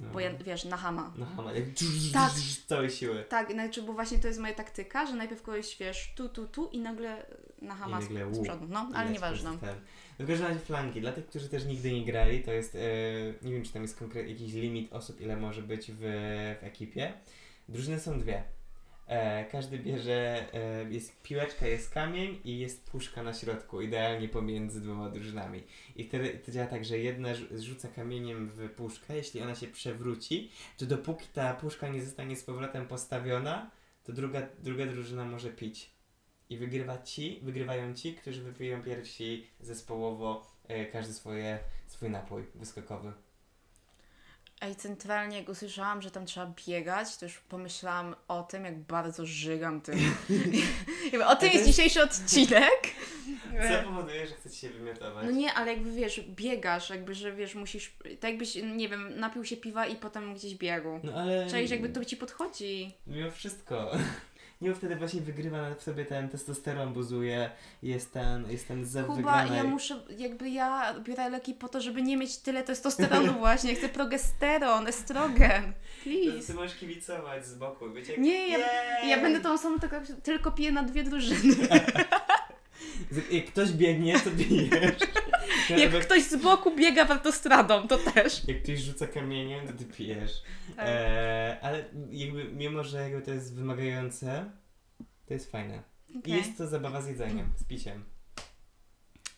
No. 0.00 0.10
bo 0.12 0.20
ja, 0.20 0.34
wiesz, 0.34 0.64
na 0.64 0.76
hama. 0.76 1.12
No 1.18 1.26
hama, 1.36 1.52
jak 1.52 1.64
Tak. 2.12 2.30
z 2.30 2.66
całej 2.66 2.90
siły. 2.90 3.24
Tak, 3.28 3.52
znaczy, 3.52 3.82
bo 3.82 3.92
właśnie 3.92 4.18
to 4.18 4.28
jest 4.28 4.40
moja 4.40 4.54
taktyka, 4.54 5.06
że 5.06 5.14
najpierw 5.14 5.42
kogoś, 5.42 5.76
wiesz, 5.80 6.12
tu, 6.16 6.28
tu, 6.28 6.46
tu 6.48 6.68
i 6.68 6.78
nagle 6.78 7.26
na 7.62 7.74
hama 7.74 8.00
I 8.00 8.04
z, 8.04 8.10
nagle 8.10 8.34
z 8.34 8.38
łup. 8.38 8.46
przodu, 8.46 8.66
no, 8.68 8.90
ale 8.94 9.10
nieważne. 9.10 9.50
W 10.18 10.26
każdym 10.26 10.46
razie 10.46 10.60
flanki. 10.60 11.00
Dla 11.00 11.12
tych, 11.12 11.26
którzy 11.26 11.48
też 11.48 11.64
nigdy 11.64 11.92
nie 11.92 12.04
grali, 12.04 12.42
to 12.42 12.52
jest, 12.52 12.74
e, 12.74 12.78
nie 13.42 13.52
wiem 13.52 13.62
czy 13.64 13.72
tam 13.72 13.82
jest 13.82 13.98
konkretny 13.98 14.32
jakiś 14.32 14.52
limit 14.52 14.92
osób, 14.92 15.20
ile 15.20 15.36
może 15.36 15.62
być 15.62 15.90
w, 15.92 15.98
w 16.60 16.64
ekipie. 16.64 17.12
Drużyny 17.68 18.00
są 18.00 18.18
dwie. 18.20 18.44
E, 19.06 19.44
każdy 19.44 19.78
bierze, 19.78 20.46
e, 20.54 20.90
jest 20.90 21.22
piłeczka, 21.22 21.66
jest 21.66 21.94
kamień 21.94 22.40
i 22.44 22.58
jest 22.58 22.90
puszka 22.90 23.22
na 23.22 23.32
środku, 23.32 23.80
idealnie 23.80 24.28
pomiędzy 24.28 24.80
dwoma 24.80 25.10
drużynami. 25.10 25.62
I 25.96 26.04
wtedy 26.04 26.38
to 26.46 26.52
działa 26.52 26.66
tak, 26.66 26.84
że 26.84 26.98
jedna 26.98 27.28
rzu- 27.34 27.58
rzuca 27.58 27.88
kamieniem 27.88 28.48
w 28.48 28.70
puszkę, 28.70 29.16
jeśli 29.16 29.42
ona 29.42 29.54
się 29.54 29.66
przewróci, 29.66 30.50
to 30.76 30.86
dopóki 30.86 31.26
ta 31.32 31.54
puszka 31.54 31.88
nie 31.88 32.04
zostanie 32.04 32.36
z 32.36 32.44
powrotem 32.44 32.86
postawiona, 32.86 33.70
to 34.04 34.12
druga, 34.12 34.42
druga 34.58 34.86
drużyna 34.86 35.24
może 35.24 35.50
pić. 35.50 35.90
I 36.50 36.58
wygrywa 36.58 37.02
ci, 37.02 37.40
wygrywają 37.42 37.94
ci, 37.94 38.14
którzy 38.14 38.42
wypiją 38.42 38.82
pierwsi 38.82 39.46
zespołowo 39.60 40.46
e, 40.68 40.86
każdy 40.86 41.12
swoje, 41.12 41.58
swój 41.86 42.10
napój 42.10 42.44
wyskokowy. 42.54 43.12
Ej, 44.64 44.76
centralnie 44.76 45.38
jak 45.38 45.48
usłyszałam, 45.48 46.02
że 46.02 46.10
tam 46.10 46.26
trzeba 46.26 46.52
biegać, 46.66 47.16
to 47.16 47.26
już 47.26 47.38
pomyślałam 47.38 48.14
o 48.28 48.42
tym, 48.42 48.64
jak 48.64 48.78
bardzo 48.78 49.26
żygam 49.26 49.80
tym. 49.80 49.98
O 51.26 51.36
tym 51.36 51.48
jest 51.48 51.54
jest- 51.54 51.66
dzisiejszy 51.66 52.02
odcinek. 52.02 52.80
Co 53.68 53.88
powoduje, 53.88 54.26
że 54.26 54.34
chcecie 54.34 54.56
się 54.56 54.70
wymiotować? 54.70 55.24
No 55.26 55.30
nie, 55.30 55.52
ale 55.52 55.72
jakby 55.72 55.92
wiesz, 55.92 56.20
biegasz, 56.20 56.90
jakby, 56.90 57.14
że 57.14 57.32
wiesz, 57.32 57.54
musisz, 57.54 57.96
tak 58.20 58.30
jakbyś, 58.30 58.54
nie 58.54 58.88
wiem, 58.88 59.18
napił 59.20 59.44
się 59.44 59.56
piwa 59.56 59.86
i 59.86 59.96
potem 59.96 60.34
gdzieś 60.34 60.54
biegł. 60.54 61.00
No 61.02 61.12
ale... 61.12 61.46
Cześć, 61.50 61.70
jakby 61.70 61.88
to 61.88 62.04
ci 62.04 62.16
podchodzi. 62.16 62.94
Mimo 63.06 63.30
wszystko. 63.30 63.90
Mimo 64.64 64.76
wtedy 64.76 64.96
właśnie 64.96 65.20
wygrywa 65.20 65.74
w 65.74 65.82
sobie 65.82 66.04
ten 66.04 66.28
testosteron, 66.28 66.92
buzuje, 66.92 67.50
jest 67.82 68.12
ten, 68.12 68.50
jest 68.50 68.68
ten 68.68 68.84
zew 68.86 69.06
Kuba, 69.06 69.16
wygranej. 69.16 69.56
ja 69.56 69.64
muszę, 69.64 70.00
jakby 70.18 70.48
ja 70.50 70.94
biorę 71.00 71.28
leki 71.30 71.54
po 71.54 71.68
to, 71.68 71.80
żeby 71.80 72.02
nie 72.02 72.16
mieć 72.16 72.36
tyle 72.36 72.62
testosteronu 72.62 73.32
właśnie. 73.38 73.74
Chcę 73.74 73.88
progesteron, 73.88 74.86
estrogen. 74.86 75.72
Please. 76.02 76.46
Ty 76.46 76.54
możesz 76.54 76.74
kibicować 76.76 77.46
z 77.46 77.54
boku, 77.54 77.92
wiecie? 77.92 78.12
jak- 78.12 78.20
Nie, 78.20 78.48
ja, 78.48 78.58
ja 79.04 79.20
będę 79.22 79.40
tą 79.40 79.52
osobą, 79.52 79.78
tylko, 79.80 79.96
tylko 80.22 80.50
piję 80.52 80.72
na 80.72 80.82
dwie 80.82 81.02
drużyny. 81.04 81.54
Jak 83.30 83.46
ktoś 83.46 83.72
biegnie, 83.72 84.20
to 84.20 84.30
bijesz. 84.30 84.94
Jak 85.70 86.00
ktoś 86.00 86.22
z 86.22 86.36
boku 86.36 86.76
biega 86.76 87.08
autostradą, 87.08 87.88
to 87.88 87.98
też. 87.98 88.48
jak 88.48 88.62
ktoś 88.62 88.80
rzuca 88.80 89.06
kamieniem, 89.06 89.66
to 89.66 89.72
ty 89.72 89.84
pijesz. 89.84 90.42
Tak. 90.76 90.86
E, 90.88 91.58
ale 91.62 91.84
jakby, 92.10 92.44
mimo 92.44 92.84
że 92.84 93.02
jakby 93.02 93.22
to 93.22 93.30
jest 93.30 93.54
wymagające, 93.54 94.50
to 95.26 95.34
jest 95.34 95.50
fajne. 95.50 95.82
I 96.08 96.18
Okej. 96.18 96.34
jest 96.34 96.58
to 96.58 96.68
zabawa 96.68 97.02
z 97.02 97.08
jedzeniem, 97.08 97.52
z 97.56 97.64
piciem. 97.64 98.04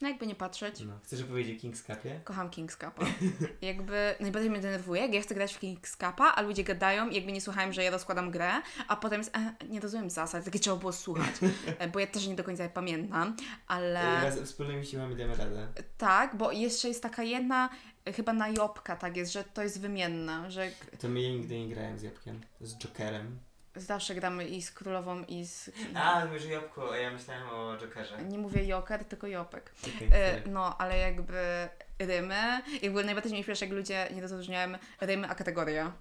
No 0.00 0.08
jakby 0.08 0.26
nie 0.26 0.34
patrzeć. 0.34 0.80
No. 0.80 0.98
Chcesz 1.04 1.22
opowiedzieć 1.22 1.64
o 1.64 1.66
King's 1.66 1.76
Cupie? 1.94 2.20
Kocham 2.24 2.50
King's 2.50 2.70
Cupa. 2.72 3.06
Jakby 3.62 4.14
najbardziej 4.20 4.50
mnie 4.50 4.60
denerwuje, 4.60 5.02
jak 5.02 5.14
ja 5.14 5.20
chcę 5.20 5.34
grać 5.34 5.54
w 5.54 5.60
King's 5.60 5.90
Cupa, 5.90 6.32
a 6.36 6.42
ludzie 6.42 6.64
gadają, 6.64 7.10
jakby 7.10 7.32
nie 7.32 7.40
słuchałem, 7.40 7.72
że 7.72 7.84
ja 7.84 7.90
rozkładam 7.90 8.30
grę, 8.30 8.52
a 8.88 8.96
potem 8.96 9.20
jest, 9.20 9.36
e, 9.36 9.66
nie 9.68 9.80
rozumiem 9.80 10.10
zasad, 10.10 10.44
takie 10.44 10.58
trzeba 10.58 10.76
było 10.76 10.92
słuchać, 10.92 11.34
e, 11.78 11.88
bo 11.88 11.98
ja 12.00 12.06
też 12.06 12.26
nie 12.26 12.34
do 12.34 12.44
końca 12.44 12.62
je 12.62 12.68
pamiętam, 12.70 13.36
ale 13.66 14.00
Raz 14.22 14.40
wspólnymi 14.40 14.86
siłami 14.86 15.16
damy 15.16 15.36
radę. 15.36 15.68
tak, 15.98 16.36
bo 16.36 16.52
jeszcze 16.52 16.88
jest 16.88 17.02
taka 17.02 17.22
jedna 17.22 17.68
chyba 18.16 18.32
na 18.32 18.48
Jobka 18.48 18.96
tak 18.96 19.16
jest, 19.16 19.32
że 19.32 19.44
to 19.44 19.62
jest 19.62 19.80
wymienne, 19.80 20.50
że 20.50 20.70
To 21.00 21.08
my 21.08 21.20
nigdy 21.20 21.58
nie 21.58 21.68
grałem 21.74 21.98
z 21.98 22.02
Jabłkiem. 22.02 22.40
Z 22.60 22.78
Jokerem. 22.78 23.38
Zawsze 23.76 24.14
gramy 24.14 24.44
i 24.48 24.62
z 24.62 24.70
królową 24.72 25.24
i 25.24 25.44
z... 25.46 25.70
A, 25.94 26.24
mówisz 26.24 26.44
o 26.46 26.48
Jabłku, 26.48 26.80
a 26.90 26.96
ja 26.96 27.10
myślałem 27.10 27.48
o 27.48 27.76
Jokerze. 27.78 28.22
Nie 28.22 28.38
mówię 28.38 28.64
Joker, 28.66 29.04
tylko 29.04 29.26
Jopek. 29.26 29.72
Okay, 29.96 30.18
E, 30.18 30.40
no, 30.48 30.78
ale 30.78 30.98
jakby 30.98 31.68
rymy, 31.98 32.62
jakby 32.82 33.04
najbardziej 33.04 33.32
mnie 33.32 33.44
śmieszy, 33.44 33.64
jak 33.64 33.74
ludzie 33.74 34.08
nie 34.14 34.22
rozróżniają 34.22 34.78
rymy 35.00 35.28
a 35.28 35.34
kategoria. 35.34 35.92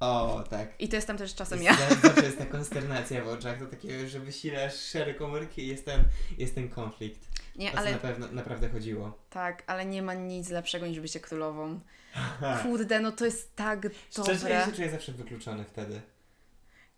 O, 0.00 0.44
tak. 0.50 0.68
I 0.78 0.88
to 0.88 0.96
jestem 0.96 1.16
też 1.18 1.34
czasem 1.34 1.62
Jest- 1.62 1.80
ja. 1.80 1.88
za- 1.88 1.94
Zawsze 2.08 2.24
jest 2.24 2.38
ta 2.38 2.46
konsternacja 2.46 3.24
w 3.24 3.28
oczach, 3.28 3.58
to 3.58 3.66
takie, 3.66 4.08
że 4.08 4.20
wysilasz 4.20 4.74
szare 4.74 5.14
komórki 5.14 5.62
i 5.62 5.68
jest 5.68 5.84
ten, 5.84 6.04
jest 6.38 6.54
ten 6.54 6.68
konflikt. 6.68 7.20
Nie, 7.56 7.68
O 7.68 7.72
co 7.72 7.78
ale 7.78 7.92
na 7.92 7.98
pewno, 7.98 8.26
naprawdę 8.32 8.68
chodziło. 8.68 9.18
tak, 9.30 9.62
ale 9.66 9.86
nie 9.86 10.02
ma 10.02 10.14
nic 10.14 10.48
lepszego 10.50 10.86
niż 10.86 11.00
bycie 11.00 11.20
królową. 11.20 11.80
Kurde, 12.62 13.00
no 13.00 13.12
to 13.12 13.24
jest 13.24 13.56
tak 13.56 13.86
Szczerze, 14.10 14.32
ja 14.50 14.58
dobre. 14.58 14.66
się 14.66 14.72
czuję 14.76 14.90
zawsze 14.90 15.12
wykluczony 15.12 15.64
wtedy. 15.64 16.00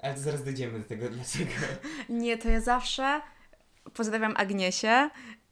Ale 0.03 0.15
to 0.15 0.21
zaraz 0.21 0.45
dojdziemy 0.45 0.79
do 0.79 0.85
tego, 0.85 1.09
dlaczego. 1.09 1.51
Nie, 2.09 2.39
to 2.39 2.49
ja 2.49 2.61
zawsze 2.61 3.21
pozdrawiam 3.95 4.35
Agniesię. 4.37 5.11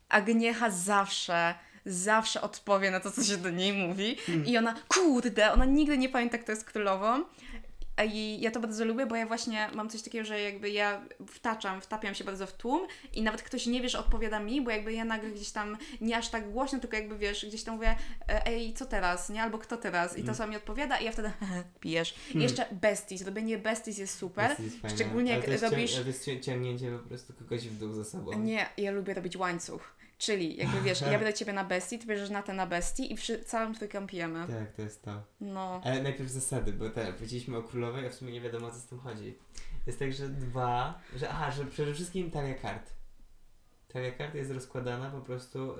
Agniecha 0.09 0.71
zawsze, 0.71 1.55
zawsze 1.87 2.41
odpowie 2.41 2.91
na 2.91 3.01
to, 3.01 3.11
co 3.11 3.25
się 3.25 3.37
do 3.37 3.51
niej 3.51 3.73
mówi. 3.73 4.17
Hmm. 4.17 4.47
I 4.47 4.59
ona, 4.59 4.75
kurde, 4.89 5.53
ona 5.53 5.65
nigdy 5.65 5.99
nie 5.99 6.09
pamięta, 6.09 6.39
kto 6.39 6.53
jest 6.53 6.65
królową. 6.65 7.25
I 8.15 8.41
ja 8.41 8.51
to 8.51 8.61
bardzo 8.61 8.85
lubię, 8.85 9.07
bo 9.07 9.17
ja 9.17 9.27
właśnie 9.27 9.69
mam 9.75 9.91
coś 9.91 10.03
takiego, 10.03 10.25
że 10.25 10.41
jakby 10.41 10.71
ja 10.71 11.03
wtaczam, 11.27 11.81
wtapiam 11.81 12.15
się 12.15 12.25
bardzo 12.25 12.47
w 12.47 12.53
tłum 12.53 12.87
i 13.15 13.23
nawet 13.23 13.43
ktoś 13.43 13.67
nie 13.67 13.81
wie, 13.83 13.89
że 13.89 13.99
odpowiada 13.99 14.41
mi, 14.41 14.63
bo 14.63 14.71
jakby 14.71 14.93
ja 14.93 15.05
nagle 15.05 15.31
gdzieś 15.31 15.51
tam, 15.51 15.77
nie 16.01 16.17
aż 16.17 16.29
tak 16.29 16.51
głośno, 16.53 16.79
tylko 16.79 16.97
jakby 16.97 17.19
wiesz, 17.19 17.47
gdzieś 17.47 17.63
tam 17.65 17.75
mówię, 17.75 17.97
e, 18.29 18.47
ej, 18.47 18.75
co 18.75 18.87
teraz, 18.87 19.29
nie? 19.29 19.43
Albo 19.43 19.59
kto 19.59 19.77
teraz? 19.77 20.13
I 20.13 20.17
to 20.17 20.23
Mm. 20.23 20.35
samo 20.35 20.51
mi 20.51 20.57
odpowiada 20.57 20.99
i 20.99 21.05
ja 21.05 21.13
wtedy 21.13 21.31
pijesz. 21.81 22.15
I 22.35 22.39
jeszcze 22.43 22.67
besties, 22.73 23.23
robienie 23.23 23.59
besties 23.59 23.99
jest 23.99 24.19
super. 24.19 24.51
Jest- 24.51 24.83
jest. 24.85 24.95
Szczególnie 24.97 25.33
jak 25.33 25.47
robisz- 25.49 26.41
ciągnięcie 26.41 26.91
po 27.03 27.09
prostu 27.09 27.33
kogoś 27.35 27.61
w 27.69 27.79
dół 27.79 27.93
za 27.93 28.05
sobą. 28.05 28.39
Nie, 28.39 28.67
ja 28.77 28.91
lubię 28.91 29.15
robić 29.15 29.37
łańcuch. 29.37 29.95
Czyli 30.21 30.57
jakby 30.57 30.81
wiesz, 30.81 31.01
ja 31.01 31.19
będę 31.19 31.35
ciebie 31.35 31.53
na 31.53 31.65
bestii, 31.65 31.99
ty 31.99 32.07
bierzesz 32.07 32.31
na 32.31 32.43
te 32.43 32.53
na 32.53 32.67
bestii 32.67 33.13
i 33.13 33.15
przy 33.15 33.45
całym 33.45 33.75
trójką 33.75 34.07
pijemy. 34.07 34.47
Tak, 34.47 34.73
to 34.73 34.83
jest 34.83 35.03
to. 35.03 35.23
No. 35.41 35.81
Ale 35.85 36.03
najpierw 36.03 36.31
zasady, 36.31 36.73
bo 36.73 36.91
tak, 36.91 37.15
powiedzieliśmy 37.15 37.57
o 37.57 37.63
królowej, 37.63 38.07
a 38.07 38.11
w 38.11 38.15
sumie 38.15 38.33
nie 38.33 38.41
wiadomo 38.41 38.67
o 38.67 38.71
co 38.71 38.79
z 38.79 38.87
tym 38.87 38.99
chodzi. 38.99 39.39
Jest 39.87 39.99
tak, 39.99 40.13
że 40.13 40.29
dwa, 40.29 41.01
że 41.17 41.31
aha, 41.31 41.51
że 41.51 41.65
przede 41.67 41.95
wszystkim 41.95 42.31
talia 42.31 42.55
kart. 42.55 42.93
Talia 43.89 44.13
kart 44.13 44.35
jest 44.35 44.51
rozkładana 44.51 45.11
po 45.11 45.21
prostu 45.21 45.77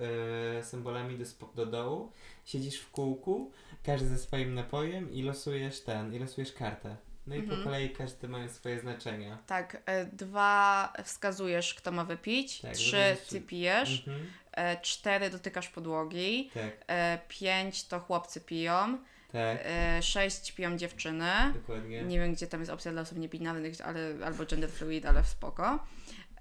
e, 0.59 0.65
symbolami 0.65 1.19
do, 1.19 1.25
do 1.55 1.67
dołu. 1.67 2.13
Siedzisz 2.45 2.81
w 2.81 2.91
kółku, 2.91 3.53
każdy 3.83 4.09
ze 4.09 4.19
swoim 4.19 4.55
napojem 4.55 5.13
i 5.13 5.23
losujesz 5.23 5.81
ten, 5.81 6.15
i 6.15 6.19
losujesz 6.19 6.53
kartę. 6.53 6.97
No 7.31 7.37
i 7.37 7.39
Mhm. 7.39 7.59
po 7.59 7.65
kolei 7.65 7.91
każdy 7.91 8.29
ma 8.29 8.49
swoje 8.49 8.81
znaczenia. 8.81 9.39
Tak, 9.47 9.83
e, 9.87 10.05
dwa 10.05 10.93
wskazujesz, 11.05 11.75
kto 11.75 11.93
ma 11.93 12.05
wypić, 12.05 12.61
Tak, 12.61 12.73
trzy 12.73 12.97
również- 13.11 13.29
ty 13.29 13.41
pijesz, 13.41 13.99
Mhm, 14.09 14.31
e, 14.53 14.77
cztery 14.81 15.31
dotykasz 15.31 15.69
podłogi, 15.69 16.51
tak, 16.55 16.71
e, 16.87 17.19
pięć 17.29 17.85
to 17.85 18.01
chłopcy 18.01 18.41
piją, 18.41 18.99
tak, 19.33 19.59
e, 19.65 20.03
sześć 20.03 20.53
piją 20.53 20.77
dziewczyny. 20.77 21.31
dokładnie. 21.55 22.03
Nie 22.03 22.19
wiem, 22.21 22.35
gdzie 22.35 22.47
tam 22.47 22.61
jest 22.61 22.73
opcja 22.73 22.93
dla 22.93 23.03
osób 23.03 23.19
niebinarnych, 23.19 23.75
ale 23.85 24.01
albo 24.27 24.47
gender 24.47 24.71
fluid, 24.71 25.07
ale 25.07 25.23
w 25.23 25.29
spoko. 25.29 25.79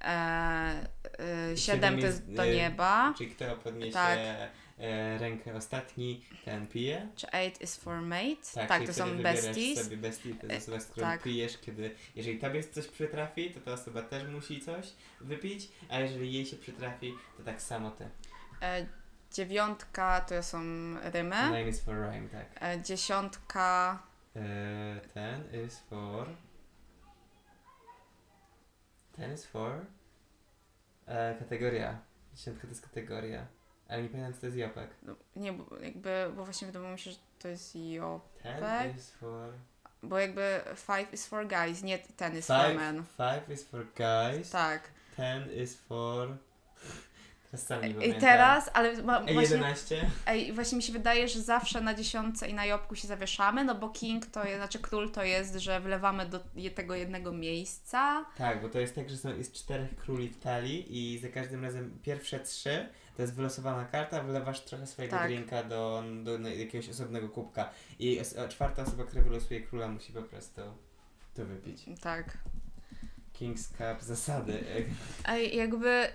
E, 0.01 0.07
e, 1.51 1.57
siedem 1.57 1.99
to 1.99 2.05
jest 2.05 2.33
do 2.33 2.43
e, 2.45 2.55
nieba. 2.55 3.13
Czyli 3.17 3.31
kto 3.31 3.55
podniesie 3.55 3.93
Tak. 3.93 4.19
E, 4.79 5.17
rękę 5.17 5.55
ostatni, 5.55 6.25
ten 6.45 6.67
pije. 6.67 7.07
Czy 7.15 7.27
eight 7.31 7.61
is 7.61 7.77
for 7.77 8.01
mate? 8.01 8.35
Tak, 8.53 8.67
Tak, 8.69 8.85
to 8.85 8.93
są 8.93 9.17
besties. 9.17 9.83
sobie 9.83 9.97
bestie, 9.97 10.35
to 10.35 10.47
jest 10.47 10.69
osoba, 10.69 10.79
z 10.79 10.85
którą 10.87 11.07
tak. 11.07 11.23
pijesz, 11.23 11.57
kiedy, 11.57 11.95
jeżeli 12.15 12.39
tobie 12.39 12.63
coś 12.63 12.87
przytrafi, 12.87 13.51
to 13.51 13.59
ta 13.61 13.71
osoba 13.71 14.01
też 14.01 14.27
musi 14.27 14.61
coś 14.61 14.93
wypić, 15.21 15.69
a 15.89 15.99
jeżeli 15.99 16.33
jej 16.33 16.45
się 16.45 16.57
przytrafi, 16.57 17.13
to 17.37 17.43
tak 17.43 17.61
samo 17.61 17.91
ty. 17.91 18.09
E, 18.61 18.85
dziewiątka 19.33 20.21
to 20.21 20.43
są 20.43 20.59
rymy. 21.01 21.35
Nine 21.51 21.69
is 21.69 21.81
for 21.81 21.95
rhyme, 21.95 22.29
tak. 22.29 22.63
E, 22.63 22.81
dziesiątka. 22.81 23.99
E, 24.35 25.01
ten 25.13 25.65
is 25.65 25.79
for... 25.79 26.27
Ten 29.15 29.33
is 29.33 29.45
for... 29.45 29.85
E, 31.05 31.35
kategoria. 31.39 31.99
Dziesiątka 32.33 32.61
to 32.61 32.67
jest 32.67 32.81
kategoria. 32.81 33.47
Ale 33.89 34.03
nie 34.03 34.09
pamiętam, 34.09 34.33
co 34.33 34.39
to 34.39 34.45
jest 34.45 34.57
jopek. 34.57 34.89
No, 35.03 35.15
nie, 35.35 35.53
bo 35.53 35.77
jakby, 35.77 36.31
bo 36.35 36.45
właśnie 36.45 36.67
wydawało 36.67 36.93
mi 36.93 36.99
się, 36.99 37.11
że 37.11 37.17
to 37.39 37.47
jest 37.47 37.75
jo. 37.75 38.21
Ten 38.43 38.97
is 38.97 39.11
for... 39.11 39.53
Bo 40.03 40.19
jakby 40.19 40.61
five 40.75 41.13
is 41.13 41.27
for 41.27 41.47
guys, 41.47 41.83
nie 41.83 41.99
ten 41.99 42.37
is 42.37 42.47
for 42.47 42.65
Five, 42.65 42.75
men. 42.75 43.03
five 43.17 43.49
is 43.49 43.63
for 43.63 43.85
guys. 43.95 44.49
Tak. 44.49 44.89
Ten 45.15 45.51
is 45.51 45.75
for... 45.75 46.37
Teraz 47.51 47.67
sam 47.67 47.81
nie 47.81 48.07
I 48.07 48.13
teraz, 48.13 48.69
ale 48.73 49.03
ma, 49.03 49.19
właśnie, 49.19 49.41
11? 49.41 50.11
ej, 50.25 50.53
właśnie 50.53 50.75
mi 50.75 50.83
się 50.83 50.93
wydaje, 50.93 51.27
że 51.27 51.41
zawsze 51.41 51.81
na 51.81 51.93
dziesiątce 51.93 52.47
i 52.47 52.53
na 52.53 52.65
jobku 52.65 52.95
się 52.95 53.07
zawieszamy, 53.07 53.63
no 53.63 53.75
bo 53.75 53.89
king 53.89 54.25
to 54.25 54.43
jest, 54.43 54.57
znaczy 54.57 54.79
król 54.79 55.11
to 55.11 55.23
jest, 55.23 55.55
że 55.55 55.79
wlewamy 55.79 56.25
do 56.25 56.39
tego 56.75 56.95
jednego 56.95 57.31
miejsca. 57.31 58.25
Tak, 58.37 58.61
bo 58.61 58.69
to 58.69 58.79
jest 58.79 58.95
tak, 58.95 59.09
że 59.09 59.17
są, 59.17 59.37
jest 59.37 59.53
czterech 59.53 59.95
króli 59.95 60.29
w 60.29 60.39
talii 60.39 61.13
i 61.13 61.19
za 61.19 61.27
każdym 61.27 61.63
razem 61.63 61.99
pierwsze 62.03 62.39
trzy 62.39 62.89
to 63.19 63.23
jest 63.23 63.35
wylosowana 63.35 63.85
karta, 63.85 64.23
wlewasz 64.23 64.61
trochę 64.61 64.87
swojego 64.87 65.17
Tak. 65.17 65.27
drinka 65.27 65.63
do, 65.63 66.03
do, 66.23 66.37
jakiegoś 66.49 66.89
osobnego 66.89 67.29
kubka 67.29 67.69
i 67.99 68.19
os- 68.19 68.37
a 68.37 68.47
czwarta 68.47 68.81
osoba, 68.83 69.03
która 69.03 69.23
wylosuje 69.23 69.61
króla 69.61 69.87
musi 69.87 70.13
po 70.13 70.21
prostu 70.23 70.61
to 71.33 71.45
wypić. 71.45 71.85
Tak. 72.01 72.37
King's 73.39 73.67
Cup, 73.77 74.03
zasady. 74.03 74.63
Ej, 75.27 75.57
jakby, 75.57 76.07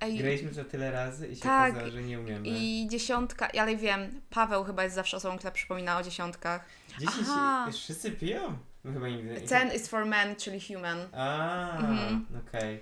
ej, 0.00 0.18
Graliśmy 0.18 0.50
to 0.50 0.64
tyle 0.64 0.90
razy 0.90 1.28
i 1.28 1.36
się 1.36 1.42
Tak, 1.42 1.70
okazało, 1.72 1.92
że 1.92 2.02
nie 2.02 2.20
umiemy. 2.20 2.48
i 2.48 2.86
dziesiątka, 2.90 3.48
ale 3.60 3.76
wiem, 3.76 4.20
Paweł 4.30 4.64
chyba 4.64 4.82
jest 4.84 4.94
zawsze 4.94 5.16
osobą, 5.16 5.38
która 5.38 5.50
przypomina 5.50 5.98
o 5.98 6.02
dziesiątkach. 6.02 6.64
Dziesięć, 6.98 7.26
Aha. 7.30 7.68
wszyscy 7.72 8.10
piją? 8.10 8.58
Chyba 8.92 9.08
nigdy 9.08 9.34
nie. 9.34 9.40
Ten 9.40 9.72
is 9.72 9.88
for 9.88 10.06
men, 10.06 10.36
czyli 10.36 10.60
human. 10.60 10.98
A, 11.12 11.76
Mhm. 11.76 12.26
okej. 12.48 12.80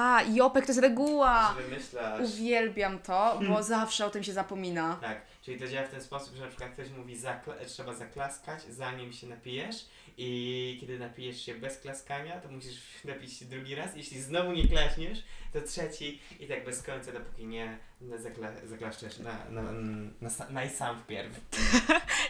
A, 0.00 0.22
Jopek 0.22 0.64
to 0.66 0.70
jest 0.70 0.80
reguła! 0.80 1.54
Wymyślasz. 1.54 2.20
Uwielbiam 2.20 2.98
to, 2.98 3.40
bo 3.48 3.62
zawsze 3.62 4.06
o 4.06 4.10
tym 4.10 4.24
się 4.24 4.32
zapomina. 4.32 4.98
Tak, 5.00 5.20
czyli 5.42 5.58
to 5.60 5.68
działa 5.68 5.86
w 5.86 5.90
ten 5.90 6.02
sposób, 6.02 6.34
że 6.36 6.42
na 6.42 6.48
przykład 6.48 6.70
ktoś 6.70 6.90
mówi 6.90 7.16
zakla- 7.16 7.64
trzeba 7.66 7.94
zaklaskać 7.94 8.62
zanim 8.62 9.12
się 9.12 9.26
napijesz 9.26 9.76
i 10.16 10.76
kiedy 10.80 10.98
napijesz 10.98 11.40
się 11.44 11.54
bez 11.54 11.78
klaskania, 11.78 12.40
to 12.40 12.48
musisz 12.48 12.80
napić 13.04 13.32
się 13.38 13.44
drugi 13.44 13.74
raz. 13.74 13.96
Jeśli 13.96 14.20
znowu 14.22 14.52
nie 14.52 14.68
klaśniesz, 14.68 15.18
to 15.52 15.60
trzeci 15.60 16.20
i 16.40 16.46
tak 16.46 16.64
bez 16.64 16.82
końca, 16.82 17.12
dopóki 17.12 17.46
nie 17.46 17.78
zakla- 18.02 18.66
zaklaszczesz 18.66 19.18
na, 19.18 19.32
na, 19.50 19.62
na, 19.62 19.72
na, 20.20 20.30
na 20.50 20.68
sam 20.68 20.98
wpierw. 21.00 21.40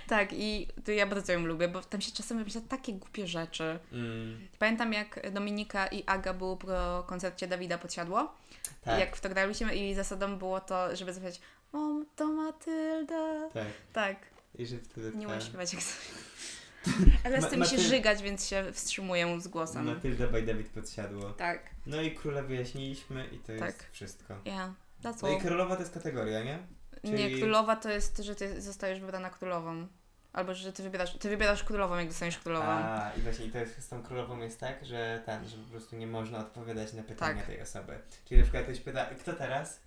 Tak, 0.09 0.33
i 0.33 0.69
to 0.85 0.93
ja 0.93 1.07
bardzo 1.07 1.33
ją 1.33 1.47
lubię, 1.47 1.69
bo 1.69 1.83
tam 1.83 2.01
się 2.01 2.13
czasem 2.13 2.39
wymyśla 2.39 2.61
takie 2.69 2.93
głupie 2.93 3.27
rzeczy. 3.27 3.79
Mm, 3.93 4.49
Pamiętam 4.59 4.93
jak 4.93 5.31
Dominika 5.33 5.87
i 5.87 6.03
Aga 6.07 6.35
było 6.35 6.57
pro 6.57 7.05
koncercie 7.07 7.47
Dawida 7.47 7.79
Podsiadło. 7.79 8.35
tak, 8.85 9.01
Jak 9.01 9.17
w 9.17 9.21
to 9.21 9.29
graliśmy 9.29 9.77
i 9.77 9.95
zasadą 9.95 10.37
było 10.39 10.61
to, 10.61 10.97
żeby 10.97 11.13
zaśpiewać 11.13 11.41
O, 11.73 11.79
to 12.17 12.27
Matylda. 12.27 13.51
tak. 13.55 13.67
Tak, 13.93 14.17
I 14.59 14.67
że 14.67 14.77
wtedy 14.79 15.13
nie 15.17 15.27
umiem 15.29 15.41
śpiewać 15.41 15.73
jak 15.75 15.83
Ale 17.25 17.41
chce 17.41 17.57
mi 17.57 17.67
się 17.67 17.79
żygać, 17.79 18.23
więc 18.23 18.47
się 18.49 18.73
wstrzymuję 18.73 19.41
z 19.41 19.49
głosem. 19.49 19.87
Matylda 19.87 20.27
by 20.27 20.43
Dawid 20.43 20.69
podsiadło. 20.69 21.31
Tak, 21.31 21.71
No 21.87 22.03
i 22.03 22.15
króla 22.15 22.43
wyjaśniliśmy 22.43 23.27
i 23.33 23.39
to 23.39 23.53
jest 23.53 23.65
Tak. 23.79 23.91
wszystko. 23.93 24.35
ja. 24.45 24.75
That's 25.03 25.23
No 25.23 25.29
i 25.29 25.35
all. 25.35 25.41
królowa 25.41 25.75
to 25.77 25.83
jest 25.83 25.95
kategoria, 25.95 26.45
nie? 26.45 26.59
Nie, 27.05 27.29
czyli- 27.29 27.39
królowa 27.41 27.77
to 27.77 27.91
jest, 27.91 28.19
że 28.19 28.35
ty 28.35 28.63
zostajesz 28.63 29.01
wybrana 29.01 29.31
królową. 29.31 29.87
Albo 30.39 30.55
że 30.55 30.73
ty 30.73 30.83
wybierasz, 30.83 31.19
ty 31.19 31.29
wybierasz 31.29 31.65
królową, 31.65 31.97
jak 31.97 32.09
dostaniesz 32.09 32.39
królową. 32.39 32.67
A, 32.67 33.13
i 33.17 33.21
właśnie 33.21 33.47
i 33.47 33.51
to 33.51 33.59
jest 33.59 33.83
z 33.83 33.89
tą 33.89 34.03
królową 34.03 34.39
jest 34.39 34.61
tak, 34.61 34.85
że 34.87 35.23
ten, 35.27 35.49
że 35.49 35.57
po 35.57 35.71
prostu 35.71 35.97
nie 35.97 36.07
można 36.07 36.39
odpowiadać 36.39 36.93
na 36.93 37.03
pytania 37.03 37.37
Tak. 37.37 37.47
tej 37.47 37.63
osoby. 37.63 37.99
Czyli 38.25 38.39
na 38.39 38.45
przykład 38.45 38.65
ktoś 38.65 38.81
pyta, 38.81 39.05
kto 39.07 39.33
teraz? 39.33 39.81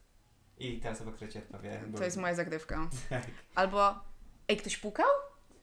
I 0.57 0.79
ta 0.79 0.89
osoba, 0.89 1.11
która 1.11 1.31
ci 1.31 1.37
odpowie. 1.37 1.81
bo- 1.87 1.97
To 1.97 2.03
jest 2.03 2.17
moja 2.17 2.35
zagrywka. 2.35 2.89
Tak, 3.09 3.23
Albo, 3.55 3.95
ej, 4.47 4.57
ktoś 4.57 4.77
pukał? 4.77 5.07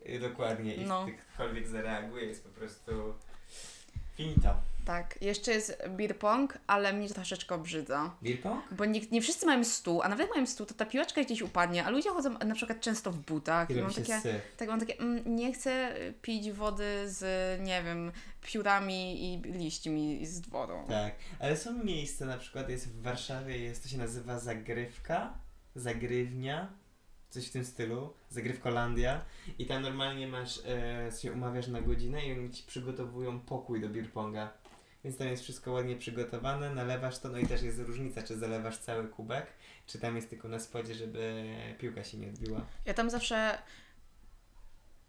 i 0.04 0.18
dokładnie. 0.18 0.74
I 0.74 0.86
no. 0.86 1.06
ktokolwiek 1.28 1.68
zareaguje, 1.68 2.26
jest 2.26 2.44
po 2.44 2.50
prostu 2.50 3.14
finito. 4.18 4.54
Tak, 4.84 5.18
jeszcze 5.20 5.52
jest 5.52 5.82
beer 5.88 6.18
pong, 6.18 6.58
ale 6.66 6.92
mnie 6.92 7.08
to 7.08 7.14
troszeczkę 7.14 7.54
obrzydza. 7.54 8.10
Beer 8.22 8.40
pong? 8.40 8.64
Bo 8.74 8.84
nie, 8.84 9.00
nie 9.10 9.22
wszyscy 9.22 9.46
mają 9.46 9.64
stół, 9.64 10.02
a 10.02 10.08
nawet 10.08 10.30
mają 10.34 10.46
stół, 10.46 10.66
to 10.66 10.74
ta 10.74 10.86
piłeczka 10.86 11.24
gdzieś 11.24 11.42
upadnie, 11.42 11.84
a 11.84 11.90
ludzie 11.90 12.10
chodzą 12.10 12.38
na 12.38 12.54
przykład 12.54 12.80
często 12.80 13.12
w 13.12 13.18
butach. 13.18 13.70
I 13.70 13.74
mam 13.74 13.92
takie, 13.94 14.20
syf. 14.20 14.42
tak, 14.56 14.68
mam 14.68 14.80
takie, 14.80 14.98
mm, 14.98 15.36
nie 15.36 15.52
chcę 15.52 15.94
pić 16.22 16.52
wody 16.52 16.84
z, 17.06 17.20
nie 17.60 17.82
wiem, 17.82 18.12
piórami 18.42 19.34
i 19.34 19.42
liśćmi 19.42 20.26
z 20.26 20.40
dworu. 20.40 20.84
Tak, 20.88 21.14
ale 21.38 21.56
są 21.56 21.84
miejsca, 21.84 22.26
na 22.26 22.38
przykład 22.38 22.68
jest 22.68 22.88
w 22.88 23.02
Warszawie, 23.02 23.58
jest, 23.58 23.82
to 23.82 23.88
się 23.88 23.98
nazywa 23.98 24.38
zagrywka, 24.38 25.38
zagrywnia 25.74 26.72
coś 27.30 27.46
w 27.46 27.52
tym 27.52 27.64
stylu, 27.64 28.14
Zagrywkolandia 28.30 29.24
i 29.58 29.66
tam 29.66 29.82
normalnie 29.82 30.28
masz, 30.28 30.60
e, 30.66 31.10
się 31.22 31.32
umawiasz 31.32 31.68
na 31.68 31.80
godzinę 31.80 32.26
i 32.26 32.32
oni 32.32 32.50
ci 32.50 32.62
przygotowują 32.66 33.40
pokój 33.40 33.80
do 33.80 33.88
beer 33.88 34.12
ponga. 34.12 34.52
Więc 35.04 35.18
tam 35.18 35.28
jest 35.28 35.42
wszystko 35.42 35.72
ładnie 35.72 35.96
przygotowane, 35.96 36.74
nalewasz 36.74 37.18
to, 37.18 37.28
no 37.28 37.38
i 37.38 37.46
też 37.46 37.62
jest 37.62 37.78
różnica, 37.78 38.22
czy 38.22 38.38
zalewasz 38.38 38.78
cały 38.78 39.08
kubek, 39.08 39.46
czy 39.86 39.98
tam 39.98 40.16
jest 40.16 40.30
tylko 40.30 40.48
na 40.48 40.58
spodzie, 40.58 40.94
żeby 40.94 41.44
piłka 41.78 42.04
się 42.04 42.18
nie 42.18 42.28
odbiła. 42.28 42.66
Ja 42.84 42.94
tam 42.94 43.10
zawsze. 43.10 43.58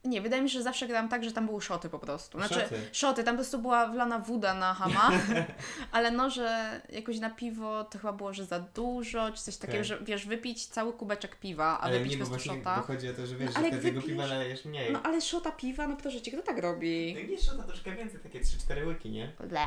Nie, 0.10 0.22
wydaje 0.22 0.42
mi 0.42 0.50
się, 0.50 0.54
że 0.58 0.64
zawsze 0.64 0.88
grałam 0.88 1.10
tak, 1.10 1.24
że 1.24 1.32
tam 1.32 1.46
były 1.46 1.62
szoty 1.62 1.90
po 1.90 2.00
prostu. 2.00 2.38
Znaczy, 2.38 2.54
Szoty? 2.54 2.76
szoty, 2.92 3.24
tam 3.24 3.36
po 3.36 3.38
prostu 3.42 3.60
była 3.60 3.88
wlana 3.88 4.20
woda 4.20 4.54
na 4.54 4.74
hama, 4.74 5.12
ale 5.92 6.12
no, 6.12 6.30
że 6.30 6.82
jakoś 6.90 7.20
na 7.20 7.30
piwo 7.30 7.84
to 7.84 7.98
chyba 8.00 8.14
było, 8.14 8.34
że 8.34 8.46
za 8.46 8.60
dużo, 8.60 9.32
czy 9.32 9.44
coś 9.44 9.58
takiego, 9.58 9.78
Okej. 9.78 9.86
że 9.88 10.00
wiesz, 10.02 10.26
wypić 10.26 10.66
cały 10.66 10.94
kubeczek 10.94 11.36
piwa, 11.36 11.66
a 11.66 11.80
Ale 11.80 11.98
wypić 12.00 12.14
nie, 12.14 12.24
po 12.24 12.30
prostu 12.30 12.50
szota. 12.50 12.76
bo 12.76 12.82
chodzi 12.82 13.10
o 13.10 13.14
to, 13.14 13.26
że 13.28 13.36
wiesz, 13.36 13.52
No, 13.56 13.62
że 13.62 13.70
wypijesz- 13.72 14.06
piwa 14.06 14.28
nalejesz 14.28 14.66
mniej. 14.66 14.92
No 14.94 15.02
ale 15.04 15.22
szota 15.22 15.52
piwa, 15.52 15.88
no 15.88 15.98
proszę 15.98 16.22
cię, 16.22 16.32
kto 16.32 16.42
tak 16.42 16.58
robi? 16.60 17.16
No 17.24 17.30
nie 17.30 17.42
szota 17.42 17.64
troszkę 17.64 17.96
więcej, 17.96 18.20
takie 18.20 18.40
3-4 18.42 18.88
łyki, 18.88 19.10
nie? 19.10 19.32
Ble. 19.40 19.60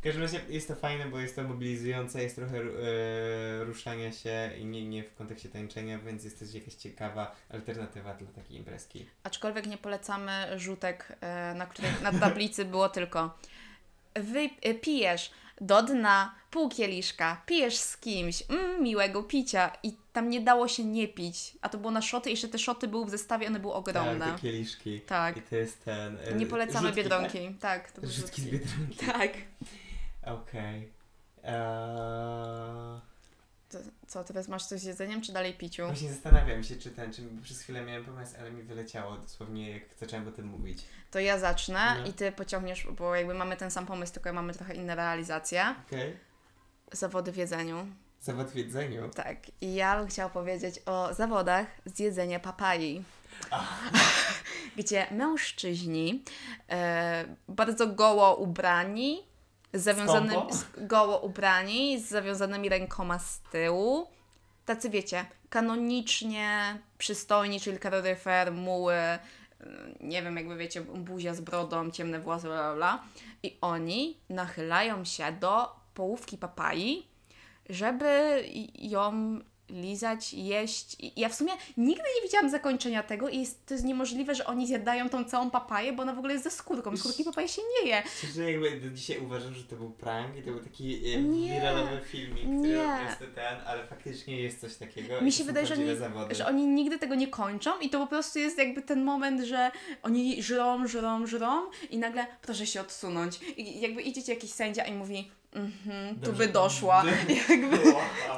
W 0.00 0.02
każdym 0.04 0.22
razie 0.22 0.40
jest 0.48 0.68
to 0.68 0.74
fajne, 0.74 1.06
bo 1.06 1.18
jest 1.18 1.36
to 1.36 1.42
mobilizujące, 1.42 2.22
jest 2.22 2.36
trochę 2.36 2.58
e, 2.58 3.64
ruszania 3.64 4.12
się 4.12 4.50
i 4.58 4.64
nie, 4.66 4.88
nie 4.88 5.04
w 5.04 5.14
kontekście 5.14 5.48
tańczenia, 5.48 5.98
więc 5.98 6.24
jest 6.24 6.38
też 6.38 6.54
jakaś 6.54 6.74
ciekawa 6.74 7.36
alternatywa 7.50 8.14
dla 8.14 8.28
takiej 8.30 8.56
imprezki. 8.56 9.06
Aczkolwiek 9.22 9.66
nie 9.70 9.78
polecamy 9.78 10.32
rzutek, 10.56 11.16
e, 11.20 11.54
na 11.54 11.66
których 11.66 12.02
na 12.02 12.12
tablicy 12.12 12.64
było 12.64 12.88
tylko 12.88 13.38
wy, 14.14 14.50
e, 14.62 14.74
pijesz 14.74 15.30
do 15.60 15.82
dna 15.82 16.34
pół 16.50 16.68
kieliszka, 16.68 17.42
pijesz 17.46 17.76
z 17.76 17.96
kimś, 17.96 18.42
mm, 18.50 18.82
miłego 18.82 19.22
picia 19.22 19.72
i 19.82 19.92
tam 20.12 20.30
nie 20.30 20.40
dało 20.40 20.68
się 20.68 20.84
nie 20.84 21.08
pić, 21.08 21.56
a 21.62 21.68
to 21.68 21.78
było 21.78 21.90
na 21.90 22.02
szoty, 22.02 22.30
jeszcze 22.30 22.48
te 22.48 22.58
szoty 22.58 22.88
były 22.88 23.06
w 23.06 23.10
zestawie, 23.10 23.46
one 23.46 23.60
były 23.60 23.74
ogromne. 23.74 24.26
Tak, 24.26 24.34
te 24.34 24.40
kieliszki. 24.40 25.00
Tak. 25.00 25.36
I 25.36 25.42
to 25.42 25.56
jest 25.56 25.84
ten... 25.84 26.18
e, 26.26 26.32
Nie 26.34 26.46
polecamy 26.46 26.86
rzutki, 26.88 27.02
Biedronki. 27.02 27.54
Tak, 27.60 27.86
to 27.92 27.92
Tak? 27.92 28.00
były 28.00 28.12
Rzutki 28.12 28.42
z 28.42 28.44
rzutki. 28.44 28.58
Biedronki. 28.58 29.06
Tak. 29.12 29.30
Okej. 30.34 30.92
Eee, 31.44 33.00
To, 33.70 33.78
co, 34.06 34.24
teraz 34.24 34.48
masz 34.48 34.64
coś 34.66 34.80
z 34.80 34.84
jedzeniem, 34.84 35.20
czy 35.22 35.32
dalej 35.32 35.54
piciu? 35.54 35.86
Właśnie 35.86 36.12
zastanawiam 36.12 36.64
się, 36.64 36.76
czy 36.76 36.90
ten, 36.90 37.12
czy 37.12 37.22
przez 37.42 37.60
chwilę 37.60 37.82
miałem 37.84 38.04
pomysł, 38.04 38.34
ale 38.40 38.50
mi 38.50 38.62
wyleciało 38.62 39.16
dosłownie, 39.16 39.70
jak 39.70 39.82
zacząłem 40.00 40.28
o 40.28 40.32
tym 40.32 40.46
mówić. 40.46 40.84
To 41.10 41.20
ja 41.20 41.38
zacznę 41.38 41.96
No. 42.00 42.06
i 42.06 42.12
ty 42.12 42.32
pociągniesz, 42.32 42.86
bo 42.98 43.14
jakby 43.14 43.34
mamy 43.34 43.56
ten 43.56 43.70
sam 43.70 43.86
pomysł, 43.86 44.12
tylko 44.12 44.32
mamy 44.32 44.52
trochę 44.54 44.74
inne 44.74 44.94
realizacje. 44.94 45.74
Okej? 45.86 46.16
Zawody 46.92 47.32
w 47.32 47.36
jedzeniu. 47.36 47.86
Zawód 48.20 48.46
w 48.48 48.54
jedzeniu. 48.56 49.08
Tak, 49.08 49.36
i 49.60 49.74
ja 49.74 49.98
bym 49.98 50.08
chciała 50.08 50.30
powiedzieć 50.30 50.74
o 50.86 51.14
zawodach 51.14 51.66
z 51.84 51.98
jedzenia 51.98 52.40
papai. 52.40 53.04
Gdzie 54.76 55.06
mężczyźni 55.10 56.24
e, 56.70 57.24
bardzo 57.48 57.86
goło 57.86 58.36
ubrani, 58.36 59.22
z 59.74 59.82
zawiązanymi, 59.82 60.34
Skąpo? 60.34 60.54
z, 60.54 60.64
goło 60.76 61.20
ubrani, 61.20 62.00
z 62.00 62.08
zawiązanymi 62.08 62.68
rękoma 62.68 63.18
z 63.18 63.40
tyłu. 63.40 64.06
Tacy 64.64 64.90
wiecie, 64.90 65.24
kanonicznie 65.48 66.78
przystojni, 66.98 67.60
czyli 67.60 67.78
kaloryfer, 67.78 68.52
muły, 68.52 68.94
e, 68.94 69.18
nie 70.00 70.22
wiem, 70.22 70.36
jakby 70.36 70.56
wiecie, 70.56 70.80
buzia 70.80 71.34
z 71.34 71.40
brodą, 71.40 71.90
ciemne 71.90 72.20
włosy, 72.20 72.46
bla, 72.46 72.56
bla, 72.56 72.74
bla. 72.74 73.02
I 73.42 73.58
oni 73.60 74.16
nachylają 74.28 75.04
się 75.04 75.32
do 75.32 75.76
połówki 75.94 76.38
papai, 76.38 77.06
żeby 77.68 78.44
ją 78.74 79.40
lizać, 79.72 80.34
jeść. 80.34 80.96
I 80.98 81.20
ja 81.20 81.28
w 81.28 81.34
sumie 81.34 81.52
nigdy 81.76 82.04
nie 82.16 82.22
widziałam 82.22 82.50
zakończenia 82.50 83.02
tego 83.02 83.28
i 83.28 83.38
jest, 83.38 83.66
to 83.66 83.74
jest 83.74 83.86
niemożliwe, 83.86 84.34
że 84.34 84.46
oni 84.46 84.66
zjadają 84.66 85.08
tą 85.08 85.24
całą 85.24 85.50
papaję, 85.50 85.92
bo 85.92 86.02
ona 86.02 86.12
w 86.14 86.18
ogóle 86.18 86.32
jest 86.32 86.44
ze 86.44 86.50
skórką. 86.50 86.96
Skórki 86.96 87.24
papaji 87.24 87.48
się 87.48 87.62
nie 87.82 87.90
je. 87.90 88.02
Szczerze 88.18 88.52
jakby 88.52 88.80
do 88.80 88.90
dzisiaj 88.90 89.18
uważam, 89.18 89.54
że 89.54 89.64
to 89.64 89.76
był 89.76 89.90
prank 89.90 90.36
i 90.36 90.42
to 90.42 90.50
był 90.50 90.60
taki 90.60 91.12
e, 91.14 91.22
Nie. 91.22 91.54
wiralowy 91.54 92.00
filmik, 92.04 92.44
Nie. 92.44 92.58
który 92.68 92.78
po 92.78 93.04
prostu 93.06 93.24
ten, 93.34 93.58
ale 93.66 93.86
faktycznie 93.86 94.40
jest 94.40 94.60
coś 94.60 94.76
takiego. 94.76 95.20
Mi 95.20 95.32
się 95.32 95.44
wydaje, 95.44 95.66
że 95.66 95.74
oni, 95.74 95.96
zawody. 95.96 96.34
że 96.34 96.46
oni 96.46 96.66
nigdy 96.66 96.98
tego 96.98 97.14
nie 97.14 97.28
kończą 97.28 97.78
i 97.80 97.90
to 97.90 97.98
po 97.98 98.06
prostu 98.06 98.38
jest 98.38 98.58
jakby 98.58 98.82
ten 98.82 99.04
moment, 99.04 99.40
że 99.40 99.70
oni 100.02 100.42
żrą, 100.42 100.86
żrą, 100.86 101.26
żrą 101.26 101.62
i 101.90 101.98
nagle 101.98 102.26
proszę 102.42 102.66
się 102.66 102.80
odsunąć. 102.80 103.40
I 103.56 103.80
jakby 103.80 104.02
idzie 104.02 104.22
ci 104.22 104.30
jakiś 104.30 104.50
sędzia 104.50 104.84
i 104.84 104.92
mówi 104.92 105.30
mhm, 105.52 106.20
tu 106.20 106.32
by 106.32 106.48
doszła. 106.48 107.04
jakby, 107.50 107.78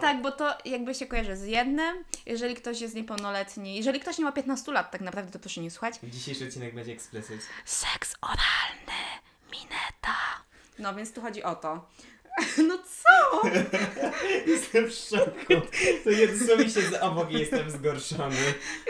tak, 0.00 0.22
bo 0.22 0.32
to 0.32 0.54
jakby 0.64 0.94
się 0.94 1.06
kojarzy 1.06 1.36
z 1.36 1.46
jednym, 1.46 2.04
jeżeli 2.26 2.54
ktoś 2.54 2.80
jest 2.80 2.94
niepełnoletni, 2.94 3.76
jeżeli 3.76 4.00
ktoś 4.00 4.18
nie 4.18 4.24
ma 4.24 4.32
15 4.32 4.72
lat 4.72 4.90
tak 4.90 5.00
naprawdę, 5.00 5.32
to 5.32 5.38
proszę 5.38 5.60
nie 5.60 5.70
słuchać. 5.70 5.94
Dzisiejszy 6.02 6.44
odcinek 6.44 6.74
będzie 6.74 6.92
eksplicit. 6.92 7.48
Seks 7.64 8.14
oralny, 8.20 9.02
mineta. 9.52 10.16
No 10.78 10.94
więc 10.94 11.12
tu 11.12 11.20
chodzi 11.20 11.42
o 11.42 11.54
to. 11.54 11.88
No 12.68 12.78
co? 12.78 13.48
Jestem 14.52 14.86
w 14.86 14.92
szoku. 14.92 15.66
To 16.04 16.10
dosłownie 16.38 16.70
siedzę 16.70 17.00
obok 17.00 17.30
i 17.30 17.38
jestem 17.38 17.70
zgorszony. 17.70 18.36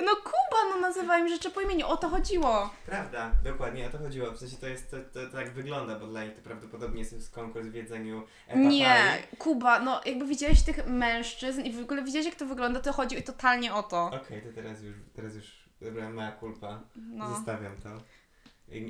No 0.05 0.17
Kuba, 0.17 0.75
no 0.75 0.81
nazywaj 0.81 1.23
mi 1.23 1.31
rzeczy 1.31 1.51
po 1.51 1.61
imieniu, 1.61 1.87
o 1.87 1.97
to 1.97 2.09
chodziło. 2.09 2.71
Prawda, 2.87 3.33
dokładnie 3.45 3.87
o 3.87 3.91
to 3.91 3.99
chodziło. 3.99 4.33
W 4.33 4.39
sensie 4.39 4.57
to 4.57 4.67
jest, 4.67 4.91
to, 4.91 4.97
to, 4.97 5.27
to 5.27 5.37
tak 5.37 5.53
wygląda, 5.53 5.99
bo 5.99 6.07
dla 6.07 6.25
nich 6.25 6.35
to 6.35 6.43
prawdopodobnie 6.43 7.01
jest 7.01 7.35
konkurs 7.35 7.67
w 7.67 7.75
jedzeniu 7.75 8.23
e, 8.49 8.59
Nie. 8.59 9.23
Kuba, 9.39 9.81
no 9.81 10.01
jakby 10.07 10.27
widziałeś 10.27 10.63
tych 10.63 10.87
mężczyzn 10.87 11.61
i 11.61 11.73
w 11.73 11.81
ogóle 11.81 12.05
widziałeś 12.05 12.27
jak 12.27 12.35
to 12.35 12.47
wygląda, 12.47 12.81
to 12.81 12.93
chodzi 12.93 13.23
totalnie 13.23 13.75
o 13.75 13.83
to. 13.83 14.07
Okej, 14.07 14.43
to 14.43 14.49
teraz 14.55 14.83
już, 14.83 14.97
teraz 15.17 15.35
już, 15.35 15.45
dobra, 15.81 16.11
moja 16.11 16.33
kulpa. 16.33 16.81
No. 16.97 17.35
Zostawiam 17.35 17.77
to. 17.77 17.89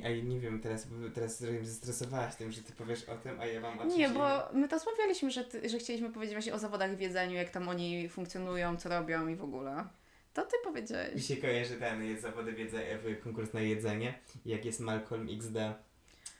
A 0.04 0.08
nie 0.08 0.40
wiem, 0.40 0.60
teraz, 0.60 0.86
teraz 1.14 1.38
zestresowałaś 1.62 2.36
tym, 2.36 2.52
że 2.52 2.62
ty 2.62 2.72
powiesz 2.72 3.04
o 3.04 3.14
tym, 3.14 3.40
a 3.40 3.46
ja 3.46 3.60
mam 3.60 3.78
o 3.78 3.82
czymś 3.82 3.96
Nie, 3.96 4.08
bo 4.08 4.28
my 4.52 4.68
to 4.68 4.76
rozmawialiśmy, 4.76 5.30
że, 5.30 5.44
ty, 5.44 5.68
że 5.68 5.78
chcieliśmy 5.78 6.10
powiedzieć 6.10 6.34
właśnie 6.34 6.54
o 6.54 6.58
zawodach 6.58 6.96
w 6.96 7.00
jedzeniu, 7.00 7.34
jak 7.34 7.50
tam 7.50 7.68
oni 7.68 8.08
funkcjonują, 8.08 8.76
co 8.76 8.88
robią 8.88 9.28
i 9.28 9.36
w 9.36 9.44
ogóle. 9.44 9.84
To 10.34 10.42
ty 10.42 10.56
Mi 10.56 10.64
powiedziałeś. 10.64 11.26
się 11.26 11.36
kojarzy 11.36 11.74
ten, 11.74 12.04
jest 12.04 12.22
zawody 12.22 12.52
w 12.52 13.22
konkurs 13.22 13.52
na 13.52 13.60
jedzenie, 13.60 14.18
jak 14.46 14.64
jest 14.64 14.80
Malcolm 14.80 15.28
XD 15.30 15.56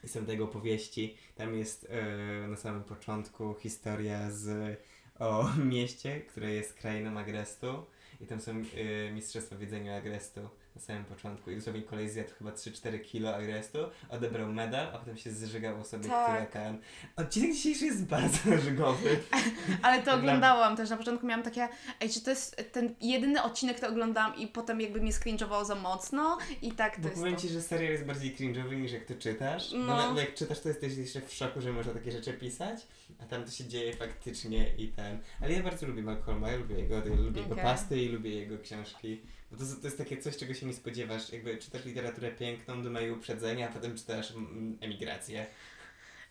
i 0.03 0.07
są 0.07 0.25
tego 0.25 0.43
opowieści. 0.43 1.17
Tam 1.35 1.55
jest 1.55 1.87
e, 1.89 2.47
na 2.47 2.57
samym 2.57 2.83
początku 2.83 3.55
historia 3.59 4.31
z 4.31 4.77
o 5.19 5.49
mieście, 5.73 6.21
które 6.21 6.51
jest 6.51 6.73
krainą 6.73 7.19
Agrestu 7.19 7.85
i 8.21 8.25
tam 8.25 8.41
są 8.41 8.51
e, 8.51 9.11
mistrzostwa 9.11 9.55
w 9.55 9.61
jedzeniu 9.61 9.93
Agrestu 9.93 10.49
na 10.75 10.81
samym 10.81 11.05
początku 11.05 11.51
i 11.51 11.55
dosłownie 11.55 11.81
kolej 11.81 12.09
zjadł 12.09 12.29
chyba 12.37 12.51
3-4 12.51 13.01
kilo 13.01 13.35
Agrestu, 13.35 13.77
odebrał 14.09 14.47
medal, 14.53 14.87
a 14.93 14.97
potem 14.97 15.17
się 15.17 15.31
zżygał 15.31 15.85
sobie, 15.85 16.09
Tak. 16.09 16.25
które 16.29 16.63
ten... 16.63 16.77
Odcinek 17.15 17.53
dzisiejszy 17.53 17.85
jest 17.85 18.05
bardzo 18.05 18.57
żygowy. 18.65 19.19
Ale 19.83 20.01
to 20.03 20.13
oglądałam 20.13 20.77
też, 20.77 20.89
na 20.89 20.97
początku 20.97 21.27
miałam 21.27 21.43
takie, 21.43 21.67
ej, 22.01 22.09
czy 22.09 22.21
to 22.21 22.29
jest 22.29 22.71
ten 22.71 22.95
jedyny 23.01 23.43
odcinek, 23.43 23.77
który 23.77 23.91
oglądałam 23.91 24.35
i 24.35 24.47
potem 24.47 24.81
jakby 24.81 25.01
mnie 25.01 25.13
skringowało 25.13 25.65
za 25.65 25.75
mocno 25.75 26.37
i 26.61 26.71
tak 26.71 26.95
to 26.95 27.01
Bo 27.01 27.07
jest 27.07 27.19
powiem 27.21 27.35
to. 27.35 27.41
Ci, 27.41 27.49
że 27.49 27.61
serial 27.61 27.91
jest 27.91 28.05
bardziej 28.05 28.35
cringe'owy 28.35 28.75
niż 28.81 28.91
jak 28.91 29.05
to 29.05 29.13
czytasz. 29.15 29.71
No. 29.71 30.13
Bo, 30.13 30.19
jak 30.19 30.33
czytasz, 30.33 30.59
to 30.59 30.69
jesteś 30.69 30.97
jeszcze 30.97 31.21
w 31.21 31.33
szoku, 31.33 31.61
że 31.61 31.73
można 31.73 31.93
takie 31.93 32.11
rzeczy 32.11 32.33
pisać, 32.33 32.87
a 33.19 33.25
tam 33.25 33.43
to 33.43 33.51
się 33.51 33.65
dzieje 33.65 33.93
faktycznie 33.93 34.75
i 34.77 34.87
ten. 34.87 35.19
Ale 35.41 35.53
ja 35.53 35.63
bardzo 35.63 35.87
lubię 35.87 36.01
Malcolma, 36.01 36.51
ja 36.51 36.57
lubię 36.57 36.75
jego, 36.75 36.95
lubię 36.99 37.41
jego 37.41 37.53
Okej. 37.53 37.63
pasty 37.63 38.01
i 38.01 38.09
lubię 38.09 38.29
jego 38.29 38.59
książki. 38.59 39.21
Bo 39.53 39.59
to, 39.59 39.65
to 39.81 39.87
jest 39.87 39.97
takie 39.97 40.17
coś, 40.17 40.37
czego 40.37 40.53
się 40.53 40.65
nie 40.65 40.73
spodziewasz. 40.73 41.33
Jakby 41.33 41.57
czytasz 41.57 41.85
literaturę 41.85 42.31
piękną, 42.31 42.83
dumę 42.83 43.07
i 43.07 43.11
uprzedzenia, 43.11 43.69
a 43.69 43.73
potem 43.73 43.97
czytasz 43.97 44.31
mm, 44.31 44.77
emigrację. 44.81 45.45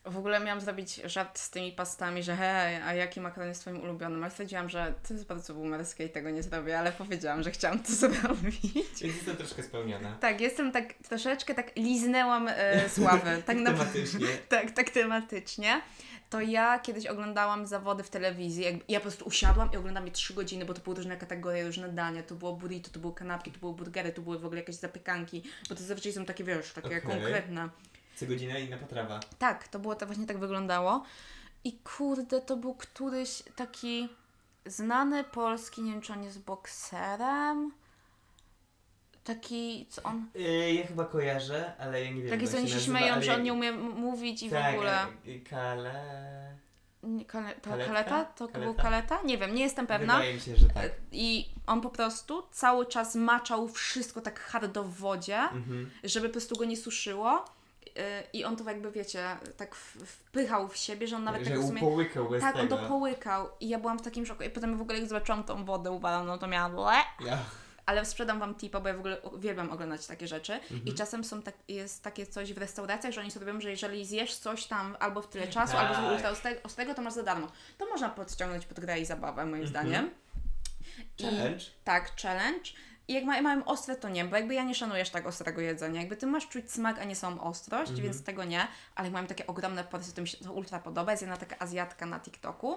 W 0.05 0.17
ogóle 0.19 0.41
miałam 0.41 0.61
zrobić 0.61 0.95
żart 1.05 1.39
z 1.39 1.51
tymi 1.51 1.73
pastami, 1.73 2.23
że 2.23 2.37
hej, 2.37 2.77
a 2.77 2.95
jaki 2.95 3.21
makaron 3.21 3.49
jest 3.49 3.61
twoim 3.61 3.81
ulubionym? 3.81 4.23
Ale 4.23 4.31
stwierdziłam, 4.31 4.69
że 4.69 4.95
to 5.09 5.15
jest 5.15 5.27
bardzo 5.27 5.55
boomerskie 5.55 6.05
i 6.05 6.11
tego 6.11 6.31
nie 6.31 6.43
zrobię, 6.43 6.79
ale 6.79 6.93
powiedziałam, 6.93 7.43
że 7.43 7.51
chciałam 7.51 7.79
to 7.79 7.93
zrobić. 8.03 8.75
Więc 8.75 9.01
jestem 9.01 9.37
troszkę 9.37 9.63
spełniona. 9.63 10.17
Tak, 10.21 10.41
jestem 10.41 10.73
tak 10.73 10.95
troszeczkę 11.09 11.55
tak 11.55 11.77
liznęłam 11.77 12.49
e, 12.49 12.89
sławy. 12.89 13.43
Tak, 13.47 13.57
Tematycznie. 13.57 14.27
tak, 14.49 14.71
tak 14.71 14.91
tematycznie. 14.91 15.81
To 16.31 16.41
ja 16.41 16.79
kiedyś 16.79 17.07
oglądałam 17.07 17.67
zawody 17.67 18.03
w 18.03 18.11
telewizji. 18.11 18.65
Jakby, 18.65 18.85
ja 18.89 19.01
po 19.01 19.03
prostu 19.03 19.25
usiadłam 19.25 19.73
i 19.73 19.77
oglądałam 19.77 20.07
je 20.07 20.13
trzy 20.13 20.35
godziny, 20.35 20.65
bo 20.65 20.75
to 20.75 20.81
były 20.81 20.97
różne 20.97 21.17
kategorie, 21.17 21.65
różne 21.67 21.89
dania. 21.89 22.23
To 22.23 22.35
było 22.35 22.53
burrito, 22.53 22.91
to 22.91 23.01
były 23.01 23.15
kanapki, 23.15 23.51
to 23.53 23.59
były 23.59 23.75
burgery, 23.75 24.13
to 24.13 24.23
były 24.23 24.39
w 24.39 24.45
ogóle 24.45 24.61
jakieś 24.61 24.77
zapiekanki. 24.77 25.43
Bo 25.69 25.75
to 25.75 25.83
zazwyczaj 25.83 26.13
są 26.13 26.25
takie, 26.25 26.45
wiesz, 26.45 26.73
takie 26.73 26.87
Okej. 26.87 27.03
konkretne. 27.03 27.69
Co 28.17 28.27
godzina 28.27 28.59
inna 28.59 28.77
potrawa. 28.79 29.21
Tak, 29.39 29.69
to 29.69 29.79
było 29.79 29.95
to 29.95 30.07
właśnie 30.07 30.27
tak 30.27 30.39
wyglądało. 30.39 31.05
I 31.65 31.73
kurde, 31.79 32.41
to 32.41 32.57
był 32.57 32.75
któryś 32.75 33.43
taki 33.57 34.09
znany 34.67 35.25
polski, 35.25 35.83
nie 35.83 35.93
wiem 35.93 36.01
czy 36.01 36.13
on 36.13 36.23
jest 36.25 36.45
bokserem. 36.45 37.73
Taki, 39.25 39.87
co 39.91 40.03
on. 40.03 40.27
Yy, 40.35 40.73
ja 40.75 40.87
chyba 40.87 41.05
kojarzę, 41.05 41.73
ale 41.79 42.05
ja 42.05 42.11
nie 42.11 42.23
wiem 42.23 42.31
Taki, 42.31 42.49
co 42.49 42.57
oni 42.59 42.69
się 42.69 42.75
nazywa, 42.75 42.99
śmieją, 42.99 43.15
ale 43.15 43.23
że 43.23 43.35
on 43.35 43.43
nie 43.43 43.53
umie 43.53 43.69
m- 43.69 43.81
mówić 43.91 44.43
i 44.43 44.49
w 44.49 44.53
tak, 44.53 44.75
ogóle. 44.75 45.03
e, 45.27 45.39
Kale... 45.51 46.53
Nie, 47.03 47.25
Kale, 47.25 47.55
to 47.55 47.71
Kaletka? 47.71 47.93
kaleta? 47.93 48.25
To 48.25 48.49
był 48.49 48.75
Kaleta? 48.75 48.83
kaleta? 48.83 49.23
Nie 49.25 49.39
wiem, 49.39 49.55
nie 49.55 49.63
jestem 49.63 49.87
pewna. 49.87 50.15
Wydaje 50.15 50.35
mi 50.35 50.41
się, 50.41 50.57
że 50.57 50.69
tak. 50.69 50.91
I 51.13 51.49
On 51.67 51.81
po 51.81 51.91
prostu 51.91 52.43
cały 52.51 52.87
czas 52.87 53.15
maczał 53.15 53.69
wszystko 53.69 54.21
tak 54.21 54.41
hardo 54.41 54.85
w 54.85 54.95
wodzie, 54.95 55.39
Mhm. 55.39 55.91
żeby 56.05 56.29
po 56.29 56.33
prostu 56.33 56.57
go 56.57 56.65
nie 56.65 56.77
suszyło. 56.77 57.45
I 58.33 58.45
on 58.45 58.57
to 58.57 58.65
jakby, 58.65 58.91
wiecie, 58.93 59.37
tak 59.57 59.75
wpychał 59.75 60.69
w 60.69 60.77
siebie, 60.77 61.07
że 61.09 61.17
on 61.17 61.25
nawet 61.25 61.45
że 61.45 61.51
tak 61.51 61.61
w 61.61 61.67
sumie... 61.67 61.81
upołykał 61.83 62.29
bez 62.29 62.41
Tak, 62.43 62.57
on 62.57 62.63
tego. 62.69 62.77
to 62.77 62.89
połykał 62.89 63.49
i 63.61 63.69
ja 63.69 63.79
byłam 63.79 63.99
w 63.99 64.03
takim 64.03 64.27
szoku. 64.27 64.43
I 64.43 64.51
potem 64.51 64.77
w 64.79 64.81
ogóle 64.83 64.99
jak 64.99 65.09
zobaczyłam 65.09 65.45
tą 65.45 65.65
wodę 65.65 65.91
uwaloną, 65.91 66.39
to 66.39 66.47
miałam 66.47 66.73
ble. 66.73 66.93
Ja. 67.31 67.39
Ale 67.87 68.05
sprzedam 68.05 68.39
wam 68.41 68.55
tipa, 68.55 68.81
bo 68.81 68.89
ja 68.89 68.95
w 68.95 68.99
ogóle 68.99 69.21
uwielbiam 69.21 69.71
oglądać 69.71 70.07
takie 70.07 70.29
rzeczy. 70.29 70.53
Mhm. 70.53 70.85
I 70.87 70.95
czasem 70.95 71.25
są 71.25 71.43
tak, 71.43 71.55
jest 71.69 72.03
takie 72.03 72.27
coś 72.27 72.53
w 72.53 72.59
restauracjach, 72.59 73.13
że 73.13 73.21
oni 73.21 73.31
sobie 73.31 73.47
robią, 73.47 73.61
że 73.61 73.71
jeżeli 73.71 74.05
zjesz 74.07 74.37
coś 74.37 74.67
tam 74.67 74.97
albo 75.01 75.23
w 75.23 75.29
tyle 75.29 75.47
czasu, 75.49 75.73
Tak. 75.73 75.97
albo 75.97 76.09
z 76.09 76.13
ultra 76.13 76.31
ostrego, 76.31 76.61
ostrego, 76.63 76.95
to 76.95 77.03
masz 77.03 77.13
za 77.15 77.23
darmo. 77.23 77.47
To 77.79 77.87
można 77.87 78.09
podciągnąć 78.09 78.67
pod 78.67 78.81
grę 78.81 79.01
i 79.01 79.05
zabawę, 79.07 79.47
moim 79.47 79.63
Mhm. 79.63 79.69
zdaniem. 79.69 80.11
I- 81.19 81.23
Challenge. 81.23 81.65
tak, 81.85 82.13
challenge. 82.23 82.71
I 83.09 83.13
jak 83.15 83.25
ma, 83.25 83.43
mają 83.43 83.65
ostre, 83.65 83.97
to 83.97 84.09
nie, 84.09 84.25
bo 84.25 84.37
jakby 84.37 84.55
ja 84.55 84.65
nie 84.65 84.75
szanuję 84.75 85.03
aż 85.03 85.11
tak 85.11 85.27
ostrego 85.27 85.61
jedzenia. 85.61 86.01
Jakby 86.01 86.17
ty 86.17 86.27
masz 86.27 86.49
czuć 86.49 86.73
smak, 86.73 86.99
a 86.99 87.05
nie 87.05 87.17
samą 87.17 87.41
ostrość, 87.41 87.91
Mhm. 87.91 88.09
więc 88.09 88.25
tego 88.25 88.45
nie. 88.45 88.67
Ale 88.95 89.07
jak 89.07 89.13
mają 89.13 89.27
takie 89.27 89.47
ogromne 89.47 89.85
porcje, 89.85 90.13
to 90.13 90.21
mi 90.23 90.29
się 90.29 90.37
to 90.39 90.53
ultra 90.53 90.79
podoba. 90.79 91.11
Jest 91.13 91.23
jedna 91.23 91.37
taka 91.37 91.57
Azjatka 91.59 92.07
na 92.07 92.21
TikToku, 92.21 92.77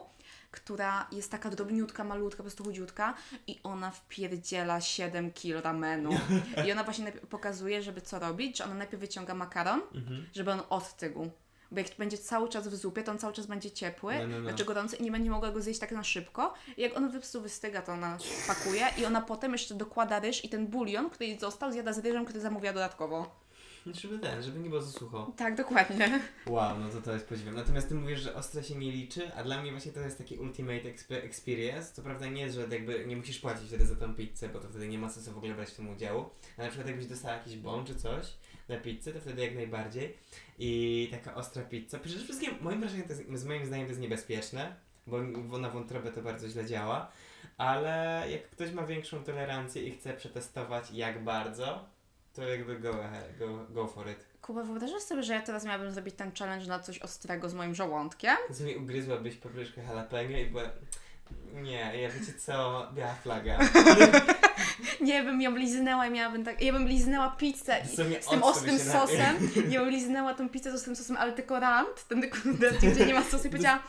która 0.52 1.08
jest 1.12 1.32
taka 1.32 1.50
drobniutka, 1.50 2.04
malutka, 2.04 2.38
po 2.38 2.44
prostu 2.44 2.64
chudziutka 2.64 3.14
i 3.48 3.60
ona 3.64 3.92
wpierdziela 3.92 4.82
7 4.82 5.32
kg 5.34 5.64
ramenu. 5.64 6.10
I 6.68 6.72
ona 6.72 6.84
właśnie 6.84 7.12
pokazuje, 7.12 7.82
żeby 7.84 8.02
co 8.02 8.20
robić, 8.20 8.58
że 8.58 8.64
ona 8.66 8.74
najpierw 8.76 9.02
wyciąga 9.02 9.34
makaron, 9.34 9.82
Mhm. 9.96 10.26
żeby 10.34 10.52
on 10.52 10.62
ostygł. 10.70 11.30
Bo 11.72 11.80
jak 11.80 11.88
będzie 11.98 12.18
cały 12.18 12.50
czas 12.50 12.68
w 12.68 12.76
zupie, 12.76 13.04
to 13.04 13.12
on 13.12 13.18
cały 13.20 13.34
czas 13.34 13.46
będzie 13.46 13.72
ciepły, 13.72 14.14
No, 14.20 14.28
no, 14.28 14.40
no. 14.40 14.50
znaczy 14.50 14.66
gorący 14.66 14.96
i 14.96 15.04
nie 15.04 15.12
będzie 15.12 15.30
mogła 15.30 15.52
go 15.52 15.62
zjeść 15.62 15.80
tak 15.80 15.92
na 15.92 16.04
szybko. 16.04 16.54
I 16.78 16.82
jak 16.82 16.98
on 16.98 17.06
po 17.08 17.12
prostu 17.12 17.42
wystyga, 17.42 17.82
to 17.82 17.92
ona 17.92 18.18
pakuje 18.48 18.88
i 18.98 19.06
ona 19.06 19.22
potem 19.22 19.52
jeszcze 19.52 19.76
dokłada 19.76 20.20
ryż 20.20 20.46
i 20.46 20.50
ten 20.50 20.68
bulion, 20.68 21.10
który 21.10 21.40
został, 21.40 21.72
zjada 21.72 21.94
z 21.94 22.00
ryżem, 22.00 22.26
który 22.26 22.40
zamówiła 22.40 22.74
dodatkowo. 22.74 23.46
Żeby 23.94 24.20
ten, 24.20 24.44
żeby 24.44 24.60
nie 24.60 24.70
było 24.70 24.82
za 24.82 24.92
sucho. 25.00 25.32
Tak, 25.38 25.56
dokładnie. 25.56 26.20
Wow, 26.48 26.80
no 26.80 26.90
to 26.90 27.02
to 27.02 27.14
jest 27.14 27.28
podziwem. 27.28 27.56
Natomiast 27.56 27.90
ty 27.90 27.96
mówisz, 27.96 28.20
że 28.20 28.36
ostre 28.36 28.64
się 28.64 28.76
nie 28.76 28.92
liczy, 28.92 29.32
a 29.36 29.44
dla 29.44 29.62
mnie 29.62 29.72
właśnie 29.72 29.92
to 29.92 30.00
jest 30.00 30.18
taki 30.18 30.38
ultimate 30.38 30.82
expe- 30.94 31.24
experience. 31.24 31.94
Co 31.94 32.02
prawda 32.02 32.28
nie, 32.28 32.52
że 32.52 32.62
jakby 32.62 33.06
nie 33.08 33.18
musisz 33.18 33.40
płacić 33.40 33.68
wtedy 33.68 33.86
za 33.86 33.96
tą 33.96 34.14
pizzę, 34.16 34.50
bo 34.50 34.60
to 34.60 34.70
wtedy 34.70 34.88
nie 34.88 34.98
ma 35.00 35.10
sensu 35.10 35.32
w 35.32 35.38
ogóle 35.38 35.54
brać 35.54 35.70
w 35.70 35.76
tym 35.76 35.90
udziału. 35.90 36.30
A 36.58 36.62
na 36.62 36.68
przykład 36.68 36.88
jakbyś 36.88 37.06
dostała 37.08 37.34
jakiś 37.36 37.58
bon 37.58 37.86
czy 37.86 37.96
coś 37.96 38.26
na 38.70 38.78
pizzę, 38.78 39.14
to 39.14 39.20
wtedy 39.22 39.42
jak 39.42 39.56
najbardziej. 39.56 40.18
I 40.60 41.08
taka 41.12 41.36
ostra 41.36 41.64
pizza. 41.64 42.00
Przede 42.00 42.24
wszystkim 42.24 42.54
moim 42.62 42.80
wrażeniem, 42.80 43.08
to 43.08 43.14
jest, 43.14 43.30
z 43.34 43.46
moim 43.46 43.66
zdaniem 43.66 43.86
to 43.86 43.92
jest 43.92 44.02
niebezpieczne, 44.02 44.76
bo 45.48 45.58
na 45.58 45.70
wątrobę 45.70 46.12
to 46.12 46.22
bardzo 46.22 46.50
źle 46.50 46.66
działa. 46.66 47.12
Ale 47.58 48.24
jak 48.32 48.50
ktoś 48.50 48.72
ma 48.72 48.86
większą 48.86 49.24
tolerancję 49.24 49.84
i 49.84 49.92
chce 49.92 50.14
przetestować 50.14 50.92
jak 50.92 51.24
bardzo, 51.24 51.86
to 52.34 52.44
jakby 52.44 52.80
go, 52.80 53.06
ahead, 53.06 53.38
go, 53.40 53.66
go 53.70 53.88
for 53.88 54.10
it. 54.10 54.26
Kuba, 54.42 54.64
wyobrażasz 54.64 55.02
sobie, 55.02 55.24
że 55.24 55.34
ja 55.34 55.42
teraz 55.42 55.66
miałabym 55.66 55.92
zrobić 55.92 56.16
ten 56.16 56.32
challenge 56.32 56.68
na 56.68 56.80
coś 56.80 57.00
ostrego 57.00 57.50
z 57.50 57.54
moim 57.54 57.76
żołądkiem? 57.76 58.38
Co 58.54 58.64
mi 58.64 58.76
ugryzłabyś 58.76 59.36
papryczkę 59.36 59.84
jalapeno 59.84 60.38
i 60.38 60.46
była... 60.46 60.64
Nie, 61.54 62.02
ja 62.02 62.10
wiecie 62.10 62.34
co? 62.34 62.88
Biała 62.94 63.14
flaga. 63.14 63.60
Nie 65.02 65.24
bym 65.24 65.42
ją 65.42 65.56
liznęła 65.56 66.08
i 66.08 66.12
miałabym 66.12 66.46
tak... 66.46 66.62
Ja 66.62 66.74
bym 66.74 66.88
liznęła 66.88 67.36
pizzę 67.40 67.78
i 67.86 67.88
z 68.22 68.28
tym 68.30 68.44
ostrym 68.44 68.80
sosem. 68.80 69.36
Ja 69.70 69.80
bym 69.80 69.90
liznęła 69.90 70.34
tą 70.34 70.50
pizzę 70.50 70.72
z 70.72 70.76
ostrym 70.76 70.96
sosem, 70.96 71.18
ale 71.18 71.32
tylko 71.34 71.60
rant, 71.60 72.08
ten 72.08 72.30
kurde, 72.30 72.72
gdzie 72.72 73.06
nie 73.06 73.14
ma 73.14 73.24
sosu 73.24 73.48
i 73.48 73.50
powiedziała... 73.50 73.80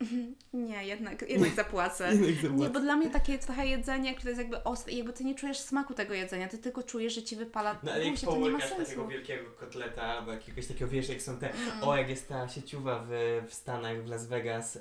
"Mhm, 0.00 0.34
Nie, 0.52 0.84
jednak, 0.86 1.22
jednak 1.30 1.54
zapłacę. 1.54 2.10
Nie, 2.52 2.68
bo 2.70 2.80
dla 2.80 2.96
mnie 2.96 3.10
takie 3.10 3.38
trochę 3.38 3.66
jedzenie, 3.66 4.14
które 4.14 4.30
jest 4.30 4.38
jakby 4.38 4.64
ostre 4.64 4.92
jakby 4.92 5.12
ty 5.12 5.24
nie 5.24 5.34
czujesz 5.34 5.58
smaku 5.58 5.94
tego 5.94 6.14
jedzenia, 6.14 6.48
ty 6.48 6.58
tylko 6.58 6.82
czujesz, 6.82 7.14
że 7.14 7.22
ci 7.22 7.36
wypala 7.36 7.78
No 7.82 7.92
ale 7.92 8.04
jak 8.04 8.20
to 8.20 8.26
nie 8.26 8.32
ma 8.32 8.46
połykasz 8.46 8.70
takiego 8.70 8.86
sensu. 8.86 9.08
wielkiego 9.08 9.50
kotleta 9.50 10.02
albo 10.02 10.32
jakiegoś 10.32 10.66
takiego, 10.66 10.90
wiesz, 10.90 11.08
jak 11.08 11.22
są 11.22 11.36
te... 11.38 11.50
Mm. 11.54 11.82
O, 11.84 11.96
jak 11.96 12.08
jest 12.08 12.28
ta 12.28 12.48
sieciuwa 12.48 13.04
w, 13.08 13.42
w 13.48 13.54
Stanach, 13.54 14.04
w 14.04 14.08
Las 14.08 14.26
Vegas, 14.26 14.76
y, 14.76 14.80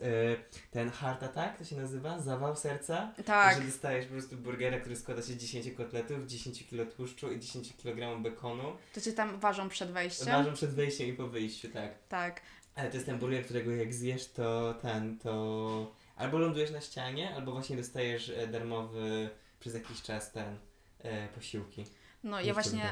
ten 0.72 0.90
heart 0.90 1.24
attack, 1.24 1.58
to 1.58 1.64
się 1.64 1.76
nazywa? 1.76 2.20
Zawał 2.20 2.56
serca? 2.56 3.12
Tak, 3.26 3.58
Że 3.58 3.64
dostajesz 3.64 4.06
po 4.06 4.12
prostu 4.12 4.36
burgera, 4.38 4.80
który 4.80 4.96
składa 4.96 5.22
się 5.22 5.28
z 5.34 5.38
10 5.38 5.72
kotletów, 5.72 6.26
10 6.26 6.68
kg 6.70 6.96
tłuszczu 6.96 7.32
i 7.32 7.40
10 7.40 7.74
kg 7.78 8.22
bekonu. 8.22 8.64
to 8.94 9.02
cię 9.02 9.14
tam 9.14 9.40
ważą 9.40 9.70
przed 9.70 9.92
wejściem. 9.92 10.28
Ważą 10.28 10.54
przed 10.54 10.70
wejściem 10.74 11.08
i 11.08 11.14
po 11.14 11.28
wyjściu, 11.28 11.70
tak. 11.70 11.92
Tak. 12.10 12.42
Ale 12.76 12.90
to 12.90 12.94
jest 12.94 13.06
ten 13.06 13.20
burger, 13.20 13.46
którego 13.46 13.72
jak 13.72 13.94
zjesz, 13.94 14.28
to 14.32 14.74
ten, 14.74 15.20
to 15.20 15.92
albo 16.16 16.38
lądujesz 16.38 16.72
na 16.72 16.82
ścianie, 16.82 17.36
albo 17.36 17.52
właśnie 17.52 17.78
dostajesz 17.78 18.30
e, 18.30 18.48
darmowy 18.48 19.30
przez 19.60 19.74
jakiś 19.74 20.02
czas 20.02 20.32
ten 20.32 20.58
e, 21.00 21.28
posiłki. 21.28 21.86
No 22.24 22.42
ja 22.42 22.54
właśnie 22.54 22.92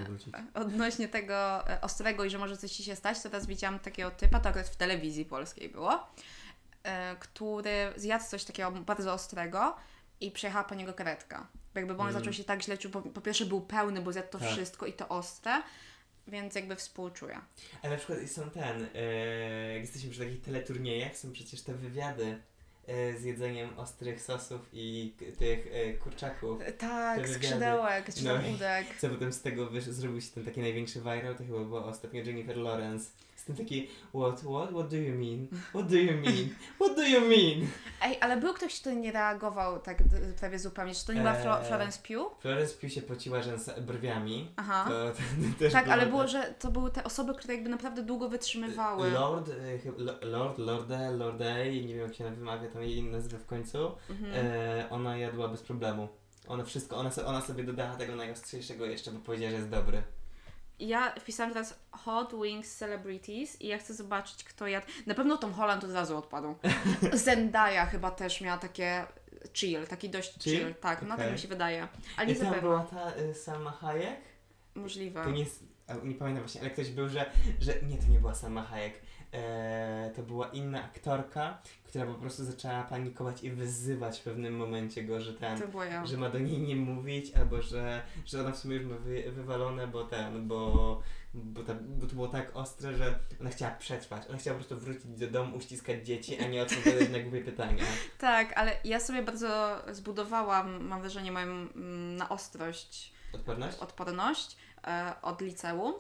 odnośnie 0.54 1.08
tego 1.08 1.70
e, 1.70 1.82
ostrego 1.82 2.24
i 2.26 2.30
że 2.30 2.38
może 2.38 2.58
coś 2.58 2.72
ci 2.72 2.84
się 2.84 2.96
stać, 2.96 3.22
to 3.22 3.30
teraz 3.30 3.46
widziałam 3.48 3.80
takiego 3.80 4.12
typa, 4.12 4.40
to 4.40 4.50
akurat 4.50 4.68
w 4.70 4.76
telewizji 4.76 5.26
polskiej 5.26 5.70
było, 5.70 6.08
e, 6.84 7.16
który 7.20 7.94
zjadł 7.96 8.26
coś 8.26 8.44
takiego 8.44 8.72
bardzo 8.72 9.14
ostrego 9.14 9.76
i 10.22 10.32
przyjechała 10.32 10.64
po 10.64 10.76
niego 10.76 10.94
karetka. 10.94 11.48
Jakby 11.76 11.94
bo 11.94 12.04
on 12.04 12.10
Mm. 12.10 12.20
zaczął 12.22 12.34
się 12.34 12.44
tak 12.44 12.64
źle 12.64 12.78
czuć, 12.78 12.92
po, 12.94 13.02
po 13.02 13.22
pierwsze 13.22 13.46
był 13.46 13.62
pełny, 13.62 14.02
bo 14.02 14.12
zjadł 14.14 14.28
to 14.32 14.40
Tak. 14.40 14.48
wszystko 14.50 14.86
i 14.86 14.94
to 14.94 15.08
ostre, 15.08 15.62
więc 16.28 16.56
jakby 16.56 16.76
współczuję. 16.76 17.40
Ale 17.82 17.92
na 17.92 17.98
przykład 17.98 18.20
są 18.30 18.50
ten, 18.50 18.82
jak 19.74 19.82
jesteśmy 19.82 20.10
przy 20.10 20.20
takich 20.20 20.42
teleturniejach, 20.42 21.18
są 21.18 21.32
przecież 21.32 21.62
te 21.62 21.74
wywiady 21.74 22.42
e, 22.88 23.18
z 23.18 23.24
jedzeniem 23.24 23.80
ostrych 23.80 24.22
sosów 24.22 24.62
i 24.74 25.14
tych 25.38 25.68
e, 25.72 25.94
kurczaków. 25.94 26.62
Tak, 26.78 27.30
skrzydełek, 27.30 28.14
czy 28.14 28.24
No 28.26 28.34
udek. 28.56 28.88
Co 29.00 29.10
potem 29.10 29.34
z 29.34 29.42
tego 29.42 29.70
wysz, 29.70 29.84
zrobił 29.84 30.22
się 30.22 30.32
ten 30.32 30.46
taki 30.46 30.62
największy 30.62 31.00
viral, 31.00 31.36
to 31.36 31.44
chyba 31.44 31.60
była 31.60 31.86
ostatnio 31.86 32.24
Jennifer 32.24 32.58
Lawrence. 32.58 33.10
Tym 33.48 33.56
taki, 33.56 33.88
what, 34.10 34.40
what, 34.42 34.70
what 34.70 34.88
do 34.90 34.96
you 34.98 35.16
mean? 35.16 35.48
What 35.70 35.88
do 35.88 35.96
you 35.96 36.14
mean? 36.22 36.50
What 36.82 36.96
do 36.96 37.04
you 37.04 37.22
mean? 37.22 37.68
Ej, 38.06 38.18
ale 38.22 38.38
był 38.38 38.54
ktoś, 38.54 38.82
kto 38.82 38.92
nie 38.92 39.12
reagował 39.12 39.80
tak 39.80 39.98
prawie 40.40 40.60
zupełnie. 40.60 40.96
Czy 40.96 41.06
to 41.06 41.14
nie 41.14 41.20
była 41.22 41.34
Flo- 41.34 41.60
Eee. 41.60 41.68
Florence 41.68 42.00
Pugh? 42.08 42.42
Florence 42.42 42.74
Pugh 42.78 42.90
się 42.94 43.02
pociła 43.02 43.40
brwiami. 43.82 44.52
Aha. 44.56 44.86
To, 44.88 45.12
to, 45.12 45.60
też 45.60 45.74
Tak, 45.74 45.88
ale 45.88 46.02
tak. 46.02 46.10
było, 46.10 46.28
że 46.28 46.54
to 46.60 46.72
były 46.72 46.92
te 46.92 47.04
osoby, 47.04 47.36
które 47.36 47.54
jakby 47.54 47.70
naprawdę 47.70 48.04
długo 48.04 48.30
wytrzymywały. 48.30 49.12
Lord, 49.12 49.50
e, 49.50 50.26
Lord, 50.26 50.58
Lorde, 50.58 51.12
Lordej, 51.12 51.86
nie 51.86 51.96
wiem 51.96 52.04
jak 52.08 52.16
się 52.16 52.32
wymawia 52.32 52.70
tam 52.70 52.82
jej 52.84 53.04
nazwę 53.04 53.38
w 53.38 53.46
końcu. 53.46 53.92
Mhm. 54.10 54.32
E, 54.36 54.90
ona 54.90 55.18
jadła 55.18 55.48
bez 55.48 55.62
problemu. 55.62 56.08
Ona 56.48 56.64
wszystko, 56.64 56.98
ona, 56.98 57.10
ona 57.26 57.42
sobie 57.42 57.64
dodała 57.64 57.96
tego 57.96 58.16
najostrzejszego 58.16 58.86
jeszcze, 58.86 59.12
bo 59.12 59.20
powiedziała, 59.20 59.52
że 59.52 59.58
jest 59.58 59.70
dobry. 59.70 60.04
Ja 60.80 61.12
wpisałam 61.20 61.54
teraz 61.54 61.80
Hot 61.92 62.34
Wings 62.44 62.76
Celebrities 62.78 63.62
i 63.62 63.68
ja 63.68 63.78
chcę 63.78 63.94
zobaczyć, 63.94 64.44
kto 64.44 64.68
jadł. 64.68 64.88
Na 65.06 65.14
pewno 65.14 65.38
Tom 65.38 65.54
Holland 65.54 65.84
od 65.84 65.92
razu 65.92 66.18
odpadł. 66.18 66.56
Zendaya 67.14 67.86
chyba 67.86 68.12
też 68.12 68.42
miała 68.42 68.58
takie 68.58 69.06
chill, 69.54 69.88
taki 69.88 70.10
dość 70.10 70.34
chill. 70.44 70.58
Chill? 70.60 70.76
Tak, 70.76 71.02
no 71.02 71.18
tak 71.18 71.32
mi 71.32 71.40
się 71.40 71.48
wydaje. 71.48 71.88
Ale 72.18 72.26
I 72.26 72.30
nie 72.30 72.36
tam 72.36 72.46
zapewne. 72.46 72.62
była 72.62 72.84
ta 72.84 73.18
y, 73.18 73.34
sama 73.34 73.72
Hayek? 73.72 74.20
Możliwe. 74.76 75.24
To 75.24 75.30
nie 75.30 75.46
nie 76.04 76.16
pamiętam 76.16 76.44
właśnie, 76.44 76.62
ale 76.62 76.70
ktoś 76.70 76.90
był, 76.90 77.10
że, 77.10 77.32
że 77.60 77.74
nie, 77.82 77.98
to 77.98 78.08
nie 78.08 78.20
była 78.20 78.36
sama 78.36 78.64
Hayek. 78.64 79.02
E, 79.34 80.12
to 80.16 80.24
była 80.24 80.48
inna 80.48 80.84
aktorka, 80.84 81.58
która 81.84 82.06
po 82.06 82.14
prostu 82.14 82.44
zaczęła 82.44 82.84
panikować 82.84 83.44
i 83.44 83.52
wyzywać 83.52 84.20
w 84.20 84.24
pewnym 84.24 84.56
momencie 84.56 85.04
go, 85.04 85.22
że 85.22 85.34
ten, 85.34 85.62
ja. 85.90 86.06
że 86.06 86.18
ma 86.18 86.30
do 86.30 86.40
niej 86.40 86.60
nie 86.60 86.76
mówić, 86.76 87.34
albo 87.36 87.62
że, 87.62 88.02
że 88.26 88.42
ona 88.42 88.52
w 88.52 88.58
sumie 88.58 88.76
już 88.76 88.86
ma 88.86 88.96
wy, 88.96 89.32
wywalone, 89.32 89.88
bo 89.88 90.04
ten, 90.04 90.48
bo, 90.48 91.02
bo, 91.34 91.64
ta, 91.64 91.74
bo 91.74 92.08
to 92.08 92.16
było 92.16 92.28
tak 92.28 92.56
ostre, 92.56 92.94
że 92.94 93.20
ona 93.42 93.50
chciała 93.50 93.72
przetrwać. 93.72 94.28
Ona 94.30 94.38
chciała 94.38 94.58
po 94.58 94.66
prostu 94.66 94.86
wrócić 94.86 95.06
do 95.06 95.28
domu, 95.28 95.58
uściskać 95.58 96.06
dzieci, 96.06 96.40
a 96.40 96.48
nie 96.48 96.64
odpowiadać 96.64 97.10
na 97.10 97.20
głupie 97.20 97.42
pytania. 97.42 97.84
Tak, 98.18 98.54
ale 98.58 98.72
ja 98.84 99.00
sobie 99.00 99.24
bardzo 99.24 99.82
zbudowałam, 99.92 100.84
mam 100.84 101.02
wrażenie, 101.02 101.32
moją 101.32 101.46
mm, 101.46 102.16
na 102.16 102.30
ostrość 102.30 103.14
Odporność? 103.34 103.78
odporność 103.78 104.58
e, 104.88 105.14
od 105.22 105.42
liceum, 105.42 105.94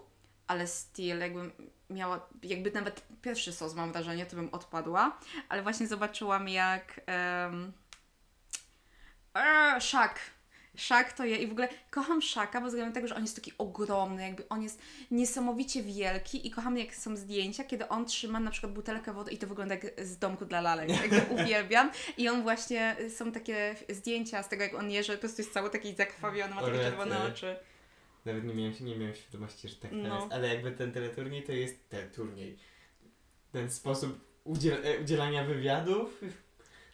ale 0.47 0.67
still 0.67 1.19
jakbym 1.19 1.51
miała, 1.89 2.27
jakby 2.43 2.71
nawet 2.71 3.01
pierwszy 3.21 3.53
sos 3.53 3.73
mam 3.73 3.91
wrażenie, 3.91 4.25
to 4.25 4.35
bym 4.35 4.49
odpadła, 4.49 5.17
ale 5.49 5.63
właśnie 5.63 5.87
zobaczyłam 5.87 6.49
jak 6.49 7.01
um, 7.07 7.73
Szak. 9.79 10.19
Szak 10.75 11.13
to 11.13 11.25
je 11.25 11.37
i 11.37 11.47
w 11.47 11.51
ogóle 11.51 11.69
kocham 11.91 12.21
Szaka, 12.21 12.61
bo 12.61 12.67
względem 12.67 12.93
tego, 12.93 13.07
że 13.07 13.15
on 13.15 13.21
jest 13.21 13.35
taki 13.35 13.53
ogromny, 13.57 14.23
jakby 14.23 14.49
on 14.49 14.63
jest 14.63 14.81
niesamowicie 15.11 15.83
wielki 15.83 16.47
i 16.47 16.51
kocham 16.51 16.77
jak 16.77 16.95
są 16.95 17.15
zdjęcia, 17.15 17.63
kiedy 17.63 17.89
on 17.89 18.05
trzyma 18.05 18.39
na 18.39 18.51
przykład 18.51 18.73
butelkę 18.73 19.13
wody 19.13 19.31
i 19.31 19.37
to 19.37 19.47
wygląda 19.47 19.75
jak 19.75 20.05
z 20.05 20.17
domku 20.17 20.45
dla 20.45 20.61
lalek, 20.61 20.89
jakby 21.11 21.35
uwielbiam 21.35 21.91
i 22.17 22.29
on 22.29 22.41
właśnie, 22.41 22.95
są 23.17 23.31
takie 23.31 23.75
zdjęcia 23.89 24.43
z 24.43 24.49
tego 24.49 24.63
jak 24.63 24.73
on 24.73 24.91
je, 24.91 25.03
że 25.03 25.13
po 25.13 25.19
prostu 25.19 25.41
jest 25.41 25.53
cały 25.53 25.69
taki 25.69 25.95
zakrwawiony, 25.95 26.55
ma 26.55 26.61
takie 26.61 26.79
czerwone 26.79 27.23
oczy. 27.23 27.55
Nawet 28.27 28.43
nie 28.43 28.53
miałem, 28.53 28.73
nie 28.81 28.95
miałem 28.95 29.15
świadomości, 29.15 29.69
że 29.69 29.75
tak 29.75 29.91
No. 29.91 30.15
jest. 30.21 30.33
Ale 30.33 30.47
jakby 30.47 30.71
ten 30.71 30.91
teleturniej 30.91 31.43
to 31.43 31.51
jest 31.51 31.89
teleturniej. 31.89 32.57
Ten 33.51 33.71
sposób 33.71 34.19
udziel, 34.43 34.85
e, 34.85 34.99
udzielania 34.99 35.43
wywiadów 35.43 36.21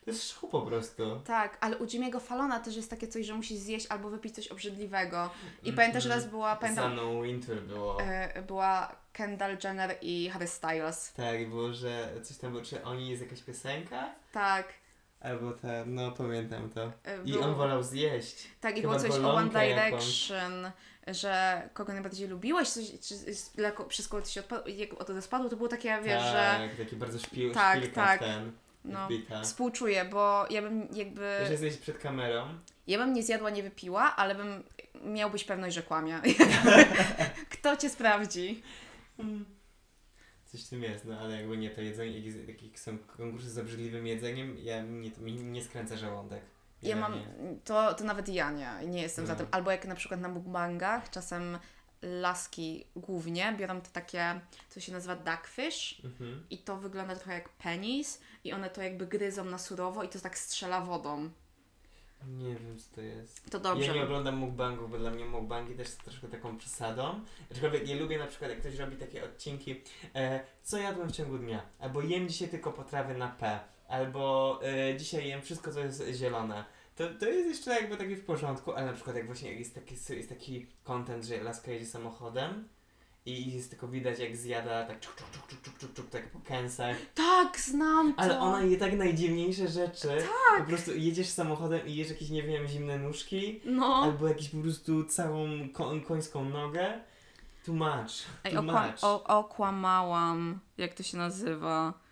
To 0.06 0.12
jest 0.12 0.30
szok 0.32 0.50
po 0.52 0.62
prostu. 0.62 1.22
Tak, 1.26 1.58
ale 1.62 1.78
u 1.78 1.86
Jimmy'ego 1.86 2.22
Fallona 2.22 2.60
też 2.60 2.76
jest 2.76 2.90
takie 2.90 3.08
coś, 3.08 3.26
że 3.26 3.34
musisz 3.34 3.58
zjeść 3.58 3.88
albo 3.90 4.10
wypić 4.10 4.36
coś 4.36 4.48
obrzydliwego. 4.48 5.30
I 5.64 5.70
Mhm. 5.70 5.76
pamiętasz, 5.76 6.06
raz 6.06 6.28
była, 6.30 6.56
pamiętam, 6.56 6.92
Anną 6.92 7.22
Winter 7.24 7.62
było. 7.62 8.02
e, 8.02 8.42
była 8.42 8.96
Kendall 9.14 9.58
Jenner 9.64 9.98
i 10.02 10.30
Harry 10.30 10.48
Styles. 10.48 11.14
Tak, 11.14 11.50
było, 11.50 11.74
że 11.74 12.10
coś 12.24 12.38
tam 12.38 12.52
było, 12.52 12.64
czy 12.64 12.84
oni 12.84 13.10
jest 13.10 13.22
jakaś 13.24 13.42
piosenka? 13.44 14.16
Tak. 14.32 14.74
Albo 15.20 15.52
te, 15.52 15.84
no 15.88 16.12
pamiętam 16.12 16.70
to. 16.70 16.84
e, 17.06 17.24
I 17.26 17.32
było- 17.32 17.46
on 17.46 17.56
wolał 17.56 17.84
zjeść. 17.84 18.48
Tak, 18.62 18.78
i 18.78 18.82
było 18.82 19.00
coś 19.00 19.12
o 19.12 19.14
One 19.14 19.24
golonkę 19.24 19.70
jakąś. 19.70 20.32
Że 21.08 21.62
kogo 21.74 21.94
najbardziej 21.94 22.28
lubiłeś, 22.28 22.70
coś, 22.70 22.86
czy 23.02 23.16
z- 23.16 23.50
dla 23.52 23.72
przez 23.72 24.08
kogo 24.08 24.24
ty 24.24 24.32
się 24.32 24.44
od 25.00 25.08
tego 25.08 25.22
spadło, 25.22 25.50
to 25.50 25.56
było 25.56 25.70
takie, 25.70 25.98
wiesz, 26.04 26.24
że 26.24 26.56
tak, 26.60 26.76
taki 26.78 26.96
bardzo 26.96 27.20
szpil, 27.20 27.52
Tak, 27.54 27.78
szpilka 27.80 28.06
tak. 28.06 28.20
ten. 28.20 28.52
no, 28.86 29.06
wbita. 29.06 29.42
współczuję, 29.42 30.06
bo 30.06 30.46
ja 30.50 30.62
bym 30.62 30.88
jakby, 30.94 31.38
Wiesz, 31.42 31.50
jesteś 31.52 31.78
przed 31.78 31.98
kamerą. 31.98 32.48
ja 32.88 32.98
bym 32.98 33.14
nie 33.14 33.24
zjadła, 33.24 33.50
nie 33.50 33.64
wypiła, 33.64 34.16
ale 34.16 34.36
bym 34.36 34.64
miał 35.06 35.30
być 35.30 35.44
pewność, 35.44 35.76
że 35.76 35.82
kłamie. 35.84 36.22
Kto 37.50 37.78
cię 37.78 37.90
sprawdzi? 37.90 38.64
Coś 40.46 40.66
w 40.66 40.70
tym 40.70 40.84
jest, 40.84 41.06
no 41.06 41.20
ale 41.20 41.36
jakby 41.36 41.58
nie 41.58 41.70
to 41.70 41.82
jedzenie, 41.82 42.12
jak, 42.16 42.26
jest, 42.26 42.38
jak 42.64 42.80
są 42.80 42.98
konkursy 42.98 43.50
z 43.50 43.58
obrzydliwym 43.58 44.08
jedzeniem, 44.08 44.58
ja 44.60 44.84
mnie 44.84 45.12
to 45.12 45.22
mi 45.22 45.34
nie 45.34 45.64
skręca 45.64 45.98
żołądek. 45.98 46.42
Ja 46.84 46.96
mam, 46.96 47.14
nie. 47.14 47.26
to, 47.66 47.94
to 47.94 48.04
nawet 48.04 48.30
ja 48.30 48.52
nie, 48.52 48.70
nie 48.88 49.02
jestem 49.02 49.28
za 49.28 49.34
No. 49.34 49.40
tym. 49.40 49.48
Albo 49.52 49.72
jak 49.72 49.86
na 49.88 49.96
przykład 49.96 50.20
na 50.22 50.30
mukbangach, 50.30 51.10
czasem 51.10 51.60
laski 52.02 52.86
głównie 52.96 53.56
biorą 53.60 53.82
te 53.82 53.90
takie, 53.90 54.40
co 54.70 54.80
się 54.80 54.92
nazywa 54.92 55.16
duckfish 55.16 56.02
Mhm. 56.06 56.44
i 56.50 56.58
to 56.58 56.78
wygląda 56.78 57.16
trochę 57.16 57.34
jak 57.34 57.50
penis 57.50 58.22
i 58.44 58.54
one 58.54 58.70
to 58.70 58.82
jakby 58.82 59.08
gryzą 59.08 59.46
na 59.46 59.58
surowo 59.58 60.04
i 60.04 60.10
to 60.10 60.20
tak 60.20 60.38
strzela 60.38 60.82
wodą. 60.82 61.30
Nie 62.28 62.56
wiem 62.56 62.80
co 62.80 62.96
to 62.96 63.02
jest. 63.02 63.52
To 63.52 63.60
dobrze. 63.60 63.86
Ja 63.88 63.94
nie 63.94 64.04
oglądam 64.04 64.36
mukbangów, 64.38 64.92
bo 64.92 64.98
dla 64.98 65.12
mnie 65.12 65.26
mukbangi 65.26 65.76
też 65.76 65.90
są 65.90 66.04
troszkę 66.04 66.28
taką 66.28 66.58
przesadą. 66.58 67.22
Aczkolwiek 67.52 67.90
ja 67.90 67.96
lubię 67.96 68.20
na 68.20 68.28
przykład, 68.28 68.50
jak 68.52 68.60
ktoś 68.60 68.76
robi 68.76 68.96
takie 68.98 69.26
odcinki, 69.26 69.82
e, 70.16 70.40
co 70.64 70.78
jadłem 70.78 71.10
w 71.10 71.12
ciągu 71.12 71.38
dnia, 71.38 71.62
albo 71.80 72.02
jem 72.02 72.30
dzisiaj 72.30 72.50
tylko 72.50 72.72
potrawy 72.72 73.14
na 73.18 73.28
P, 73.28 73.60
albo 73.94 74.60
e, 74.64 74.98
dzisiaj 74.98 75.28
jem 75.28 75.42
wszystko, 75.42 75.72
co 75.72 75.80
jest 75.80 76.04
zielone. 76.14 76.66
To, 76.96 77.04
to 77.20 77.26
jest 77.26 77.48
jeszcze 77.50 77.72
jakby 77.82 77.98
taki 77.98 78.16
w 78.16 78.26
porządku, 78.26 78.72
ale 78.74 78.86
na 78.86 78.94
przykład 78.94 79.16
jak 79.16 79.26
właśnie 79.26 79.54
jest 79.54 79.76
taki, 79.76 79.96
jest 80.10 80.30
taki 80.30 80.68
content, 80.84 81.24
że 81.26 81.44
laska 81.44 81.72
jedzie 81.72 81.86
samochodem 81.86 82.68
i 83.26 83.54
jest 83.56 83.70
tylko 83.70 83.88
widać 83.88 84.20
jak 84.20 84.38
zjada 84.38 84.86
tak 84.86 85.00
czuk, 85.00 85.16
czuk, 85.16 85.28
czuk, 85.32 85.48
czuk, 85.48 85.64
czuk, 85.64 85.78
czuk, 85.78 85.94
czuk 85.94 86.10
tak 86.10 86.32
po 86.32 86.40
kęsach. 86.40 86.98
Tak, 87.16 87.60
znam 87.60 88.14
to. 88.14 88.22
Ale 88.22 88.40
ona 88.40 88.62
je 88.62 88.78
tak 88.78 88.98
najdziwniejsze 88.98 89.68
rzeczy. 89.68 90.08
Tak. 90.08 90.60
Po 90.64 90.68
prostu 90.68 90.92
jedziesz 90.96 91.28
samochodem 91.28 91.88
i 91.88 91.96
jesz 91.96 92.10
jakieś, 92.10 92.30
nie 92.30 92.44
wiem, 92.44 92.68
zimne 92.68 93.00
nóżki. 93.00 93.62
No. 93.66 93.96
Albo 93.96 94.28
jakieś 94.28 94.50
po 94.50 94.58
prostu 94.58 95.04
całą 95.04 95.70
ko- 95.74 95.94
końską 96.08 96.46
nogę. 96.50 96.94
Too 97.66 97.76
much. 97.76 98.12
Ej, 98.44 98.54
Too 98.54 98.62
okła- 98.62 98.88
much. 98.92 99.04
o, 99.04 99.24
okłamałam, 99.24 100.60
jak 100.78 100.94
to 100.94 101.04
się 101.04 101.18
nazywa. 101.18 102.03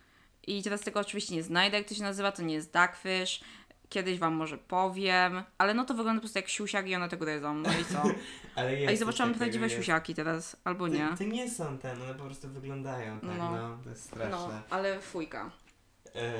I 0.46 0.62
teraz 0.62 0.80
tego 0.80 1.00
oczywiście 1.00 1.34
nie 1.34 1.42
znajdę, 1.42 1.76
jak 1.78 1.88
to 1.88 1.94
się 1.94 2.02
nazywa, 2.02 2.32
to 2.32 2.42
nie 2.42 2.54
jest 2.54 2.72
duckfish. 2.72 3.40
Kiedyś 3.88 4.18
Wam 4.18 4.34
może 4.34 4.58
powiem, 4.58 5.42
ale 5.58 5.74
no 5.74 5.84
to 5.84 5.94
wygląda 5.94 6.18
po 6.18 6.22
prostu 6.22 6.38
jak 6.38 6.48
siusiak 6.48 6.88
i 6.88 6.94
one 6.94 7.08
tego 7.08 7.24
gryzą, 7.24 7.54
no 7.54 7.70
i 7.80 7.84
co? 7.84 8.02
Ale 8.54 8.72
jest 8.76 8.88
A 8.88 8.92
i 8.92 8.96
zobaczyłam 8.96 9.34
prawdziwe 9.34 9.66
jest. 9.66 9.76
siusiaki 9.76 10.14
teraz, 10.14 10.56
albo 10.64 10.88
nie. 10.88 11.08
to 11.18 11.24
nie 11.24 11.50
są 11.50 11.78
ten, 11.78 12.02
one 12.02 12.14
po 12.14 12.24
prostu 12.24 12.48
wyglądają 12.48 13.20
tak, 13.20 13.30
No. 13.38 13.50
no. 13.56 13.78
to 13.84 13.90
jest 13.90 14.04
straszne. 14.04 14.30
No, 14.30 14.62
ale 14.70 15.00
fujka. 15.00 15.50
E, 16.14 16.32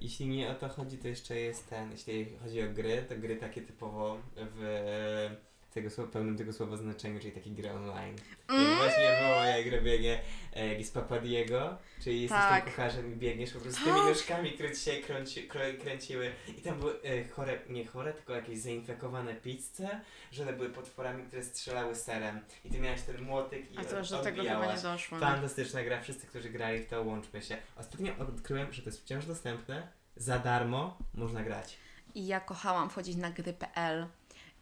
jeśli 0.00 0.26
nie 0.28 0.50
o 0.50 0.54
to 0.54 0.68
chodzi, 0.68 0.98
to 0.98 1.08
jeszcze 1.08 1.36
jest 1.40 1.70
ten, 1.70 1.90
jeśli 1.90 2.26
chodzi 2.42 2.62
o 2.62 2.70
gry, 2.70 3.04
to 3.08 3.14
gry 3.16 3.36
takie 3.36 3.62
typowo 3.62 4.18
w 4.36 5.30
tego 5.74 5.90
słowa, 5.90 6.12
pełnym 6.12 6.36
tego 6.36 6.52
słowa 6.52 6.76
znaczeniu, 6.76 7.20
czyli 7.20 7.32
takie 7.32 7.50
gry 7.50 7.72
online. 7.72 8.16
Mm. 8.48 8.76
Właśnie 8.76 9.18
było 9.22 9.44
jak 9.44 9.72
robienie 9.72 10.20
e, 10.56 10.74
jak 10.74 10.86
z 10.86 10.90
Papadiego, 10.90 11.78
czyli 12.04 12.22
jesteś 12.22 12.38
Tak. 12.40 12.64
tym 12.64 12.72
kucharzem 12.74 13.12
i 13.12 13.16
biegniesz 13.16 13.52
po 13.52 13.60
prostu 13.60 13.80
z 13.80 13.84
tymi 13.84 14.00
nóżkami, 14.08 14.52
które 14.52 14.72
ci 14.76 14.80
się 14.84 14.92
kręci, 14.96 15.48
krę- 15.48 15.78
kręciły 15.80 16.32
i 16.48 16.60
tam 16.62 16.78
były 16.80 17.02
e, 17.02 17.28
chore, 17.28 17.58
nie 17.68 17.86
chore, 17.86 18.12
tylko 18.12 18.32
jakieś 18.32 18.58
zainfekowane 18.58 19.34
pizze, 19.34 20.00
że 20.32 20.42
one 20.42 20.52
były 20.52 20.70
potworami, 20.70 21.22
które 21.24 21.42
strzelały 21.42 21.94
serem 21.94 22.40
i 22.64 22.70
ty 22.70 22.78
miałeś 22.80 23.02
ten 23.02 23.22
młotyk 23.22 23.72
i 23.72 23.78
A 23.78 23.84
to 23.84 23.98
już 23.98 24.08
do 24.08 24.22
tego 24.22 24.42
chyba 24.42 24.74
nie 24.76 24.82
doszło. 24.82 25.18
Fantastyczna 25.18 25.82
gra, 25.82 26.00
wszyscy, 26.00 26.26
którzy 26.26 26.50
grali 26.50 26.82
w 26.82 26.86
to, 26.86 27.02
łączmy 27.02 27.42
się. 27.42 27.56
Ostatnio 27.76 28.12
odkryłem, 28.18 28.72
że 28.72 28.82
to 28.82 28.88
jest 28.88 29.00
wciąż 29.02 29.26
dostępne, 29.26 29.88
za 30.16 30.38
darmo 30.38 30.98
można 31.14 31.42
grać. 31.42 31.76
I 32.14 32.26
ja 32.26 32.40
kochałam 32.40 32.90
wchodzić 32.90 33.16
na 33.16 33.30
gry.pl 33.30 34.06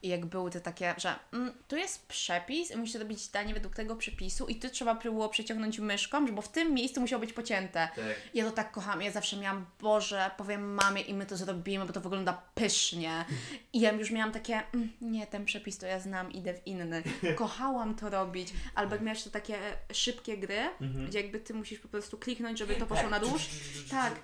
i 0.05 0.09
jak 0.09 0.27
były 0.27 0.51
te 0.51 0.61
takie, 0.61 0.95
że 0.99 1.15
mm, 1.33 1.53
tu 1.69 1.77
jest 1.77 2.07
przepis 2.09 2.71
i 2.71 2.77
musicie 2.77 2.99
robić 2.99 3.29
danie 3.29 3.55
według 3.55 3.75
tego 3.75 3.97
przepisu 3.97 4.47
i 4.47 4.57
tu 4.57 4.71
trzeba 4.71 4.95
było 4.95 5.29
przeciągnąć 5.29 5.79
myszką, 5.79 6.27
bo 6.35 6.43
w 6.43 6.49
tym 6.49 6.75
miejscu 6.75 7.01
musiało 7.01 7.21
być 7.21 7.33
pocięte. 7.33 7.89
Tak. 7.97 8.05
Ja 8.35 8.45
to 8.45 8.51
tak 8.51 8.73
kocham. 8.73 9.03
Ja 9.03 9.11
zawsze 9.11 9.37
miałam, 9.37 9.67
Boże, 9.81 10.31
powiem 10.37 10.75
mamie 10.75 11.03
i 11.03 11.15
my 11.15 11.27
to 11.27 11.37
zrobimy, 11.37 11.85
bo 11.87 11.93
to 11.93 12.01
wygląda 12.01 12.43
pysznie. 12.55 13.25
I 13.73 13.81
ja 13.81 13.93
już 13.93 14.11
miałam 14.11 14.33
takie, 14.33 14.63
mm, 14.75 14.93
nie, 15.01 15.27
ten 15.27 15.45
przepis 15.45 15.79
to 15.79 15.87
ja 15.87 16.01
znam, 16.01 16.33
idę 16.33 16.55
w 16.55 16.67
inny. 16.67 17.03
Kochałam 17.37 17.95
to 17.95 18.11
robić. 18.11 18.49
Albo 18.75 18.95
jak 18.95 19.03
miałeś 19.05 19.23
to 19.23 19.31
takie 19.31 19.59
szybkie 19.93 20.39
gry, 20.39 20.59
Mhm. 20.81 21.07
gdzie 21.07 21.21
jakby 21.21 21.41
ty 21.41 21.55
musisz 21.55 21.79
po 21.79 21.89
prostu 21.89 22.19
kliknąć, 22.19 22.59
żeby 22.59 22.75
to 22.77 22.87
poszło 22.87 23.11
na 23.11 23.21
dłuż. 23.21 23.43
Tak. 23.91 24.15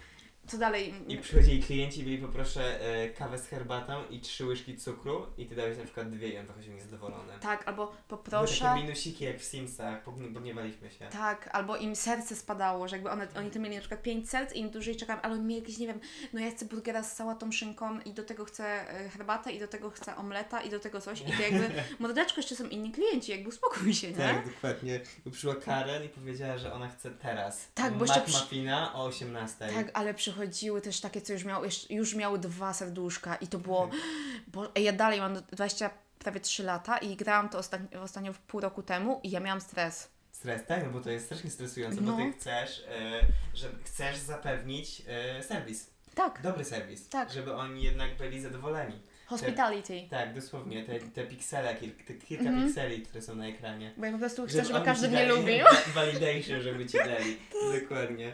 Co 0.50 0.58
dalej? 0.58 0.94
I 1.08 1.18
przychodzili 1.18 1.62
klienci 1.62 2.00
i 2.00 2.04
byli 2.04 2.18
poproszę 2.18 2.80
e, 2.80 3.08
kawę 3.08 3.38
z 3.38 3.46
herbatą 3.46 4.02
i 4.10 4.20
trzy 4.20 4.46
łyżki 4.46 4.76
cukru 4.76 5.26
i 5.38 5.46
ty 5.46 5.54
dałeś 5.54 5.78
na 5.78 5.84
przykład 5.84 6.10
dwie 6.10 6.28
i 6.28 6.38
on 6.38 6.46
wychodził 6.46 6.72
niezadowolony. 6.72 7.32
Tak, 7.40 7.68
albo 7.68 7.86
Były 7.86 7.98
poproszę. 8.08 8.64
takie 8.64 8.82
minusiki 8.82 9.24
jak 9.24 9.38
w 9.38 9.44
Simsach, 9.44 10.04
pogn- 10.04 10.34
pogniewaliśmy 10.34 10.90
się. 10.90 11.06
Tak, 11.06 11.48
albo 11.52 11.76
im 11.76 11.96
serce 11.96 12.36
spadało, 12.36 12.88
że 12.88 12.96
jakby 12.96 13.10
one, 13.10 13.28
oni 13.36 13.50
to 13.50 13.58
mieli 13.58 13.74
na 13.74 13.80
przykład 13.80 14.02
pięć 14.02 14.30
serc 14.30 14.54
i 14.54 14.58
im 14.58 14.70
dłużej 14.70 14.96
czekam, 14.96 15.18
ale 15.22 15.34
oni 15.34 15.44
mieli 15.44 15.60
jakieś, 15.60 15.78
nie 15.78 15.86
wiem, 15.86 16.00
no 16.32 16.40
ja 16.40 16.50
chcę 16.50 16.64
burgera 16.66 17.02
z 17.02 17.16
sałatą, 17.16 17.52
szynką 17.52 18.00
i 18.00 18.12
do 18.12 18.22
tego 18.22 18.44
chcę 18.44 18.90
e, 18.90 19.08
herbatę 19.08 19.52
i 19.52 19.60
do 19.60 19.68
tego 19.68 19.90
chcę 19.90 20.16
omleta 20.16 20.60
i 20.62 20.70
do 20.70 20.80
tego 20.80 21.00
coś 21.00 21.20
i 21.20 21.24
to 21.24 21.42
jakby, 21.42 21.70
mordeczko, 21.98 22.34
jeszcze 22.40 22.56
są 22.56 22.64
inni 22.68 22.92
klienci, 22.92 23.32
jakby 23.32 23.48
uspokój 23.48 23.94
się, 23.94 24.10
nie? 24.10 24.16
Tak, 24.16 24.48
dokładnie. 24.54 25.00
Bo 25.24 25.30
przyszła 25.30 25.54
Karen 25.54 26.04
i 26.04 26.08
powiedziała, 26.08 26.58
że 26.58 26.72
ona 26.72 26.88
chce 26.88 27.10
teraz. 27.10 27.68
Tak, 27.74 27.94
bo 27.94 28.04
jeszcze 28.04 28.20
przy- 28.20 28.36
McMuffina 28.36 28.94
o 28.94 29.04
18. 29.04 29.68
Tak, 29.74 29.90
ale 29.94 30.14
przychodziły 30.40 30.80
też 30.80 31.00
takie, 31.00 31.20
co 31.22 31.32
już 31.32 31.44
miały, 31.44 31.68
już 31.90 32.14
miały 32.14 32.38
dwa 32.38 32.72
serduszka 32.74 33.36
i 33.36 33.46
to 33.46 33.58
było, 33.58 33.86
Tak. 33.86 34.00
bo 34.48 34.68
ja 34.80 34.92
dalej 34.92 35.20
mam 35.20 35.34
20, 35.52 35.90
prawie 36.18 36.40
3 36.40 36.62
lata 36.62 36.98
i 36.98 37.16
grałam 37.16 37.48
to 37.48 37.58
ostatnio, 37.58 38.02
ostatnio 38.02 38.32
pół 38.46 38.60
roku 38.60 38.82
temu 38.82 39.20
i 39.22 39.30
ja 39.30 39.40
miałam 39.40 39.60
stres. 39.60 40.08
Stres, 40.32 40.66
tak, 40.66 40.84
no 40.84 40.90
bo 40.90 41.00
to 41.00 41.10
jest 41.10 41.26
strasznie 41.26 41.50
stresujące, 41.50 42.00
No. 42.00 42.12
bo 42.12 42.18
ty 42.18 42.32
chcesz, 42.32 42.84
e, 42.88 43.20
że 43.54 43.68
chcesz 43.84 44.16
zapewnić 44.16 45.02
e, 45.08 45.42
serwis. 45.42 45.90
Tak, 46.14 46.40
Dobry 46.42 46.64
serwis. 46.64 47.08
Tak. 47.08 47.30
Żeby 47.32 47.54
oni 47.54 47.82
jednak 47.82 48.16
byli 48.16 48.40
zadowoleni. 48.40 49.00
hospitality. 49.26 50.06
Tak, 50.10 50.34
dosłownie, 50.34 50.84
te, 50.84 51.00
te 51.00 51.26
piksele, 51.26 51.74
te 52.06 52.14
kilka 52.14 52.44
Mhm. 52.44 52.66
pikseli, 52.66 53.02
które 53.02 53.22
są 53.22 53.34
na 53.34 53.46
ekranie. 53.46 53.92
Bo 53.96 54.06
ja 54.06 54.12
po 54.12 54.18
prostu 54.18 54.46
chcę, 54.46 54.64
żeby 54.64 54.74
oni 54.76 54.84
każdy 54.84 55.08
mnie 55.08 55.26
lubił. 55.26 55.64
Validation, 55.94 56.60
żeby 56.62 56.86
ci 56.86 56.98
dali. 56.98 57.36
Dokładnie. 57.80 58.32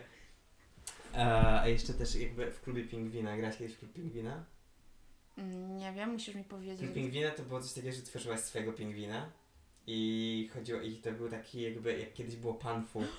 A, 1.16 1.60
a 1.60 1.68
jeszcze 1.68 1.94
też 1.94 2.14
jakby 2.14 2.50
w 2.50 2.60
klubie 2.60 2.84
pingwina, 2.84 3.36
grać 3.36 3.58
kiedyś 3.58 3.74
w 3.74 3.78
klub 3.78 3.92
pingwina? 3.92 4.44
Mm, 5.38 5.76
Nie 5.76 5.92
wiem, 5.92 6.10
musisz 6.12 6.34
mi 6.34 6.44
powiedzieć. 6.44 6.80
Klub 6.80 6.92
pingwina 6.94 7.30
to 7.30 7.42
było 7.42 7.60
coś 7.60 7.72
takiego, 7.72 7.96
że 7.96 8.02
tworzyłaś 8.02 8.40
swojego 8.40 8.72
pingwina. 8.72 9.30
I 9.88 10.50
chodziło, 10.54 10.80
i 10.80 10.96
to 10.96 11.12
był 11.12 11.28
taki 11.28 11.62
jakby, 11.62 11.98
jak 11.98 12.12
kiedyś 12.14 12.36
było 12.36 12.54
panfu. 12.54 13.02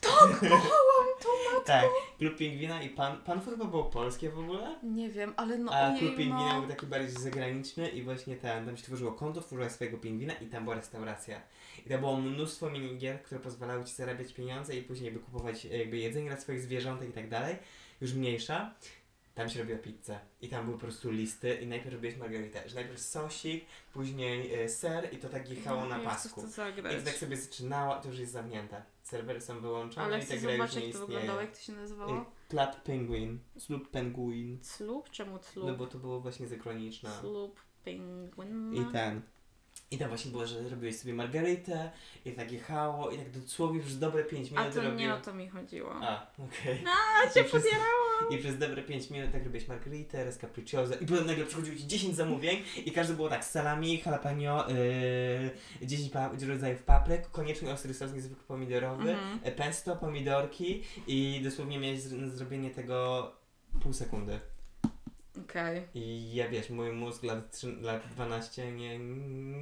Tak, 0.00 0.40
kochałam 0.40 1.06
to. 1.22 1.60
Tak, 1.64 1.84
klub 2.18 2.36
pingwina 2.36 2.82
i 2.82 2.88
pan, 2.90 3.22
panfu 3.22 3.50
chyba 3.50 3.64
było 3.64 3.84
polskie 3.84 4.30
w 4.30 4.38
ogóle? 4.38 4.78
Nie 4.82 5.08
wiem, 5.10 5.34
ale 5.36 5.58
no 5.58 5.72
A 5.72 5.98
klub 5.98 6.16
pingwina 6.16 6.52
no. 6.54 6.60
był 6.60 6.70
taki 6.70 6.86
bardziej 6.86 7.10
zagraniczny 7.22 7.88
i 7.88 8.02
właśnie 8.02 8.36
tam, 8.36 8.66
tam 8.66 8.76
się 8.76 8.82
tworzyło 8.82 9.12
konto, 9.12 9.40
tworzyłaś 9.40 9.72
swojego 9.72 9.98
pingwina 9.98 10.32
i 10.34 10.46
tam 10.46 10.64
była 10.64 10.76
restauracja. 10.76 11.40
I 11.86 11.88
tam 11.88 12.00
było 12.00 12.16
mnóstwo 12.16 12.70
minigier, 12.70 13.22
które 13.22 13.40
pozwalały 13.40 13.84
ci 13.84 13.94
zarabiać 13.94 14.32
pieniądze 14.32 14.76
i 14.76 14.82
później 14.82 15.12
by 15.12 15.18
kupować 15.18 15.64
jakby 15.64 15.96
jedzenie 15.96 16.30
dla 16.30 16.40
swoich 16.40 16.60
zwierzątek 16.60 17.08
i 17.08 17.12
tak 17.12 17.28
dalej. 17.28 17.56
Już 18.00 18.12
mniejsza. 18.12 18.74
Tam 19.34 19.48
się 19.48 19.58
robiła 19.58 19.78
pizzę. 19.78 20.20
I 20.40 20.48
tam 20.48 20.64
były 20.64 20.76
po 20.76 20.80
prostu 20.82 21.10
listy 21.10 21.54
i 21.54 21.66
najpierw 21.66 21.94
robiłeś 21.94 22.16
margaritę, 22.16 22.68
że 22.68 22.74
najpierw 22.74 23.00
sosik, 23.00 23.64
później 23.92 24.54
e, 24.54 24.68
ser 24.68 25.14
i 25.14 25.18
to 25.18 25.28
tak 25.28 25.50
jechało 25.50 25.86
na 25.86 25.98
pasku. 25.98 26.42
to 26.56 26.68
I 26.68 26.74
to 26.82 27.04
tak 27.04 27.14
sobie 27.14 27.36
zaczynało, 27.36 27.96
to 28.00 28.08
już 28.08 28.18
jest 28.18 28.32
zamknięte. 28.32 28.82
Serwery 29.02 29.40
są 29.40 29.60
wyłączone 29.60 30.06
Ale 30.06 30.18
i 30.18 30.22
chcę 30.22 30.34
ta 30.34 30.40
gra 30.40 30.50
już 30.50 30.58
zobaczyć, 30.58 30.76
nie 30.76 30.86
jak 30.86 30.92
to 30.92 31.02
istnieje. 31.02 31.20
wyglądało, 31.20 31.40
jak 31.40 31.56
to 31.56 31.60
się 31.60 31.72
nazywało. 31.72 32.20
Y, 32.20 32.24
Club 32.48 32.80
Penguin. 32.84 33.38
Sloop 33.58 33.88
Penguin. 33.88 34.58
Club? 34.76 35.10
Czemu 35.10 35.38
No 35.56 35.74
bo 35.74 35.86
to 35.86 35.98
było 35.98 36.20
właśnie 36.20 36.48
zagraniczne. 36.48 37.10
Club 37.20 37.60
Penguin. 37.84 38.74
I 38.74 38.92
ten. 38.92 39.22
I 39.92 39.98
tam 39.98 40.08
właśnie 40.08 40.30
było, 40.30 40.46
że 40.46 40.68
robiłeś 40.68 40.96
sobie 40.98 41.14
margaritę 41.14 41.90
i 42.24 42.32
tak 42.32 42.52
jechało 42.52 43.10
i 43.10 43.18
tak 43.18 43.30
dosłownie 43.30 43.78
już 43.78 43.94
dobre 43.94 44.24
5 44.24 44.48
A 44.48 44.60
minut 44.60 44.74
to 44.74 44.80
robiło. 44.80 45.00
nie 45.00 45.14
o 45.14 45.20
to 45.20 45.34
mi 45.34 45.48
chodziło. 45.48 45.94
A, 46.02 46.26
okej. 46.38 46.84
A, 46.86 47.28
cię 47.28 47.42
To 47.42 47.48
przez- 47.48 47.62
podjerało! 47.62 48.30
I 48.30 48.38
przez 48.38 48.58
dobre 48.58 48.82
5 48.82 49.10
minut 49.10 49.32
tak 49.32 49.44
robiłeś 49.44 49.68
margaritę, 49.68 50.24
raz 50.24 50.38
capricciosa 50.38 50.94
i 50.94 51.06
potem 51.06 51.26
nagle 51.26 51.44
przychodziło 51.44 51.76
ci 51.76 51.86
10 51.86 52.16
zamówień 52.16 52.62
i 52.84 52.92
każdy 52.92 53.14
było 53.14 53.28
tak 53.28 53.44
salami, 53.44 54.02
jalapeno, 54.06 54.64
yy, 55.80 55.86
10 55.86 56.10
pa- 56.12 56.30
rodzajów 56.48 56.82
papryk, 56.82 57.30
koniecznie 57.30 57.72
ostry 57.72 57.94
sos 57.94 58.12
niezwykły 58.12 58.44
pomidorowy, 58.44 59.10
Mhm. 59.10 59.38
e, 59.42 59.52
pesto, 59.52 59.96
pomidorki 59.96 60.82
i 61.06 61.40
dosłownie 61.44 61.78
miałeś 61.78 62.00
zrobienie 62.00 62.70
tego 62.70 63.30
pół 63.82 63.92
sekundy. 63.92 64.40
Okej. 65.44 65.82
I 65.94 66.34
ja 66.34 66.48
wiesz, 66.48 66.70
mój 66.70 66.92
mózg 66.92 67.22
lat, 67.22 67.50
3, 67.50 67.72
lat 67.80 68.02
12 68.10 68.72
nie, 68.72 68.98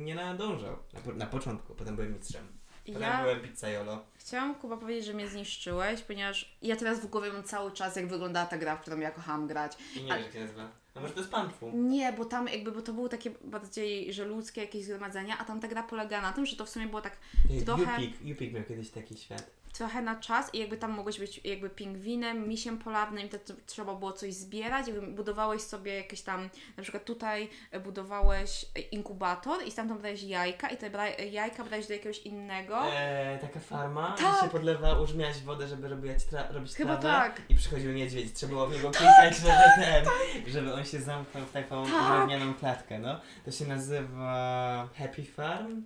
nie 0.05 0.15
nadążał. 0.15 0.77
Na, 1.07 1.13
na 1.15 1.27
początku, 1.27 1.75
potem 1.75 1.97
byłem 1.97 2.15
mistrzem. 2.15 2.47
Potem 2.87 3.03
Ja 3.03 3.23
byłem 3.23 3.41
pizzaiolo. 3.41 4.05
chciałam 4.15 4.55
Kuba 4.55 4.77
powiedzieć, 4.77 5.05
że 5.05 5.15
mnie 5.15 5.29
zniszczyłeś, 5.29 6.01
ponieważ 6.03 6.57
ja 6.63 6.77
teraz 6.77 7.01
w 7.01 7.07
głowie 7.07 7.33
mam 7.33 7.43
cały 7.43 7.73
czas, 7.73 7.97
jak 7.97 8.07
wyglądała 8.09 8.47
ta 8.47 8.59
gra, 8.59 8.77
w 8.77 8.81
którą 8.81 8.99
ja 9.01 9.11
kochałam 9.11 9.47
grać. 9.47 9.73
I 9.97 10.03
nie 10.03 10.13
wiem, 10.13 10.23
jak 10.23 10.33
się 10.33 10.41
nazywa. 10.41 10.69
A 10.95 11.01
może 11.01 11.13
to 11.15 11.21
jest 11.21 11.33
panfu? 11.33 11.71
Nie, 11.75 12.13
bo 12.13 12.25
tam 12.25 12.49
jakby, 12.49 12.73
bo 12.73 12.83
to 12.83 12.93
było 12.93 13.09
takie 13.09 13.31
bardziej, 13.45 14.13
że 14.13 14.25
ludzkie 14.25 14.61
jakieś 14.61 14.85
zgromadzenia, 14.85 15.39
a 15.39 15.45
tam 15.45 15.61
ta 15.61 15.69
gra 15.69 15.83
polega 15.83 16.21
na 16.21 16.33
tym, 16.33 16.47
że 16.47 16.57
to 16.57 16.65
w 16.67 16.69
sumie 16.69 16.87
było 16.87 17.01
tak 17.01 17.17
trochę- 17.65 18.03
Jupik, 18.03 18.23
Jupik 18.25 18.53
miał 18.53 18.65
kiedyś 18.65 18.91
taki 18.91 19.17
świat. 19.17 19.51
Trochę 19.79 20.03
na 20.03 20.17
czas 20.17 20.55
i 20.55 20.59
jakby 20.59 20.77
tam 20.77 20.91
mogłeś 20.91 21.19
być 21.19 21.41
jakby 21.45 21.71
pingwinem, 21.71 22.49
misiem 22.49 22.79
polarnym 22.79 23.27
i 23.27 23.29
to, 23.29 23.39
trzeba 23.67 23.95
było 23.95 24.13
coś 24.13 24.35
zbierać, 24.35 24.89
jakby 24.89 25.07
budowałeś 25.07 25.63
sobie 25.63 25.95
jakieś 25.97 26.23
tam, 26.23 26.49
na 26.77 26.83
przykład 26.83 27.05
tutaj 27.05 27.49
e, 27.71 27.81
budowałeś 27.81 28.65
e, 28.77 28.81
inkubator 28.81 29.65
i 29.67 29.71
stamtąd 29.71 30.01
brałeś 30.01 30.23
jajka 30.23 30.69
i 30.69 30.77
te 30.77 30.91
bra- 30.91 31.13
e, 31.19 31.27
jajka 31.27 31.65
brałeś 31.65 31.87
do 31.87 31.93
jakiegoś 31.93 32.19
innego. 32.19 32.93
E, 32.95 33.39
taka 33.41 33.61
farma, 33.61 34.17
Tak. 34.19 34.41
się 34.45 34.49
podlewa, 34.49 34.99
użmiałaś 35.01 35.41
wodę, 35.41 35.69
żeby 35.69 35.89
robić, 35.89 36.13
tra- 36.13 36.53
robić 36.55 36.75
Chyba 36.75 36.97
trawę. 36.97 37.31
tak. 37.31 37.43
I 37.49 37.55
przychodził 37.55 37.93
niedźwiedź, 37.93 38.33
trzeba 38.33 38.53
było 38.53 38.67
w 38.67 38.73
niego 38.73 38.91
klikać, 38.91 39.37
żeby 39.37 39.53
ten, 39.85 40.05
żeby 40.47 40.75
on 40.75 40.85
się 40.85 41.01
zamknął 41.01 41.45
w 41.45 41.53
taką 41.53 41.87
Tak. 41.87 42.17
drewnianą 42.17 42.55
klatkę, 42.55 42.99
no. 42.99 43.21
To 43.45 43.51
się 43.51 43.65
nazywa 43.67 44.89
Happy 44.99 45.25
Farm? 45.25 45.83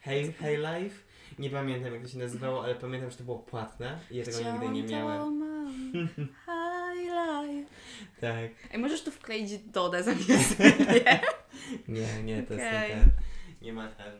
Hey, 0.00 0.32
hey 0.32 0.56
Life? 0.56 1.05
Nie 1.38 1.50
pamiętam 1.50 1.92
jak 1.92 2.02
to 2.02 2.08
się 2.08 2.18
nazywało, 2.18 2.64
ale 2.64 2.74
pamiętam, 2.74 3.10
że 3.10 3.16
to 3.16 3.24
było 3.24 3.38
płatne 3.38 3.98
i 4.10 4.16
ja 4.16 4.24
tego 4.24 4.38
nigdy 4.52 4.68
nie 4.68 4.86
Chciałam 4.86 5.38
miałem. 5.38 5.38
mam. 5.38 6.08
High 6.16 7.10
life. 7.10 7.70
Tak. 8.20 8.50
Ej, 8.72 8.78
możesz 8.78 9.02
tu 9.04 9.10
wkleić 9.10 9.58
Dodę 9.58 10.02
zamiast 10.02 10.58
mnie. 10.58 11.20
Nie, 11.88 12.22
nie, 12.22 12.42
to 12.42 12.54
jest 12.54 12.66
Okej. 12.66 12.88
nie 12.88 12.94
ten. 12.96 13.10
Nie 13.62 13.72
ma 13.72 13.88
ten. 13.88 14.12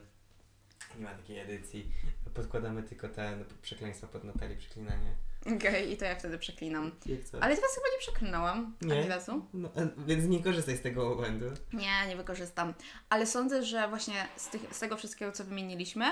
Nie 0.99 1.05
ma 1.05 1.15
takiej 1.15 1.39
edycji. 1.39 1.91
Podkładamy 2.35 2.83
tylko 2.83 3.09
ten 3.09 3.45
przekleństwa 3.63 4.07
pod 4.07 4.25
Natalii 4.25 4.57
przeklinanie. 4.57 5.15
Okej, 5.57 5.93
i 5.93 5.97
to 5.97 6.05
ja 6.05 6.15
wtedy 6.17 6.39
przeklinam. 6.39 6.93
Ale 7.41 7.57
teraz 7.57 7.75
chyba 7.75 7.87
nie 7.95 7.99
przeklinałam. 7.99 8.77
Nie. 8.83 9.01
Ani 9.01 9.09
razu. 9.09 9.47
No, 9.55 9.69
e, 9.77 9.89
więc 10.07 10.25
nie 10.25 10.43
korzystaj 10.43 10.77
z 10.77 10.83
tego 10.83 11.17
błędu. 11.17 11.47
Nie, 11.73 12.07
nie 12.09 12.17
wykorzystam. 12.17 12.75
Ale 13.09 13.27
sądzę, 13.27 13.63
że 13.65 13.89
właśnie 13.89 14.29
z, 14.37 14.49
tych, 14.49 14.75
z 14.75 14.81
tego 14.81 14.97
wszystkiego, 14.97 15.33
co 15.33 15.45
wymieniliśmy, 15.45 16.05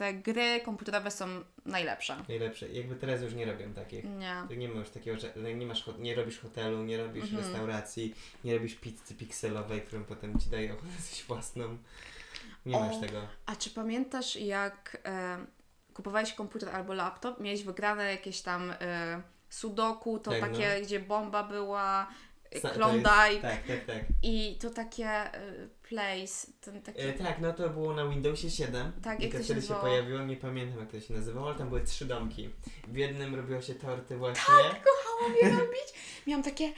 te 0.00 0.14
gry 0.14 0.60
komputerowe 0.64 1.10
są 1.10 1.26
najlepsze. 1.66 2.16
Najlepsze. 2.28 2.68
Jakby 2.68 2.96
teraz 2.96 3.22
już 3.22 3.34
nie 3.34 3.46
robią 3.46 3.72
takich. 3.74 4.04
Nie. 4.04 4.42
To 4.48 4.54
Nie 4.54 4.68
ma 4.68 4.78
już 4.80 4.90
takiego, 4.90 5.18
że 5.20 5.54
nie, 5.54 5.66
masz, 5.66 5.84
nie 5.98 6.14
robisz 6.14 6.38
hotelu, 6.40 6.84
nie 6.84 6.98
robisz 6.98 7.24
Mhm. 7.24 7.42
restauracji, 7.42 8.14
nie 8.44 8.54
robisz 8.54 8.74
pizzy 8.74 9.14
pikselowej, 9.14 9.80
którą 9.80 10.04
potem 10.04 10.38
ci 10.40 10.48
dają 10.50 10.76
coś 11.10 11.24
własną. 11.24 11.78
Nie 12.66 12.76
O. 12.76 12.80
masz 12.80 13.00
tego. 13.00 13.22
A 13.46 13.56
czy 13.56 13.70
pamiętasz, 13.70 14.36
jak 14.36 14.98
e, 15.04 15.38
kupowałeś 15.94 16.32
komputer 16.32 16.68
albo 16.68 16.94
laptop, 16.94 17.40
miałeś 17.40 17.62
wygrane 17.64 18.10
jakieś 18.10 18.40
tam 18.42 18.70
e, 18.80 19.22
sudoku, 19.48 20.18
to 20.18 20.30
Tak, 20.30 20.40
takie, 20.40 20.80
gdzie 20.82 21.00
bomba 21.00 21.42
była, 21.44 22.08
Klondike 22.74 23.40
tak, 23.42 23.62
tak, 23.66 23.84
tak. 23.86 24.04
i 24.22 24.58
to 24.60 24.70
takie 24.70 25.06
e, 25.06 25.30
place, 25.88 26.46
ten 26.60 26.82
taki... 26.82 27.00
E, 27.00 27.12
tak, 27.12 27.40
no 27.40 27.52
to 27.52 27.68
było 27.70 27.94
na 27.94 28.06
Windowsie 28.08 28.50
7. 28.50 28.92
Tak, 29.02 29.20
I 29.20 29.22
jak 29.22 29.32
to 29.32 29.38
się 29.38 29.44
wtedy 29.44 29.62
się 29.62 29.74
pojawiło, 29.74 30.20
nie 30.20 30.36
pamiętam 30.36 30.80
jak 30.80 30.90
to 30.90 31.00
się 31.00 31.14
nazywało, 31.14 31.48
ale 31.48 31.58
tam 31.58 31.68
były 31.68 31.80
trzy 31.80 32.04
domki. 32.04 32.50
W 32.88 32.96
jednym 32.96 33.34
robiło 33.34 33.60
się 33.60 33.74
torty 33.74 34.16
właśnie. 34.16 34.54
Kochałam 34.54 35.36
je 35.42 35.50
robić. 35.50 35.94
Miałam 36.26 36.42
takie, 36.42 36.72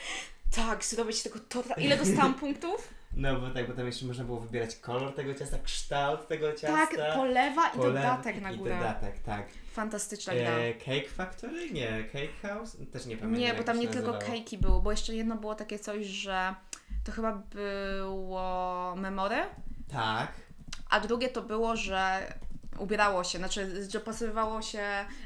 tak, 0.57 0.85
zrobić 0.85 1.23
tego 1.23 1.39
torta. 1.49 1.75
Ile 1.75 1.97
dostałam 1.97 2.35
punktów? 2.35 2.89
No 3.17 3.41
bo 3.41 3.51
tak, 3.51 3.69
bo 3.69 3.75
tam 3.75 3.87
jeszcze 3.87 4.07
można 4.07 4.25
było 4.25 4.41
wybierać 4.41 4.77
kolor 4.77 5.15
tego 5.15 5.35
ciasta, 5.35 5.59
kształt 5.65 6.29
tego 6.29 6.53
ciasta. 6.53 6.87
Tak, 6.97 7.15
polewa 7.17 7.69
i 7.69 7.79
polew- 7.79 7.83
dodatek 7.95 8.41
na 8.41 8.51
I 8.53 8.57
górę. 8.59 8.75
dodatek, 8.77 9.19
tak. 9.19 9.47
Fantastyczna 9.73 10.35
gra. 10.35 10.51
E, 10.51 10.75
Cake 10.75 11.09
Factory? 11.09 11.71
Nie, 11.71 12.05
Cake 12.13 12.49
House? 12.49 12.77
Też 12.93 13.07
nie 13.07 13.17
pamiętam. 13.17 13.41
Nie, 13.41 13.55
bo 13.55 13.65
tam 13.65 13.81
nie 13.81 13.89
tylko 13.89 14.19
kejki 14.19 14.59
były, 14.59 14.83
bo 14.83 14.91
jeszcze 14.91 15.15
jedno 15.15 15.37
było 15.37 15.55
takie 15.55 15.79
coś, 15.79 16.07
że 16.07 16.55
to 17.05 17.13
chyba 17.13 17.33
było 17.33 18.95
memory, 18.97 19.37
Tak. 19.93 20.33
a 20.91 21.01
drugie 21.01 21.29
to 21.29 21.43
było, 21.43 21.77
że 21.77 22.33
ubierało 22.79 23.25
się, 23.25 23.39
znaczy, 23.39 23.89
że 23.91 24.01
pasowywało 24.01 24.63
się 24.63 24.83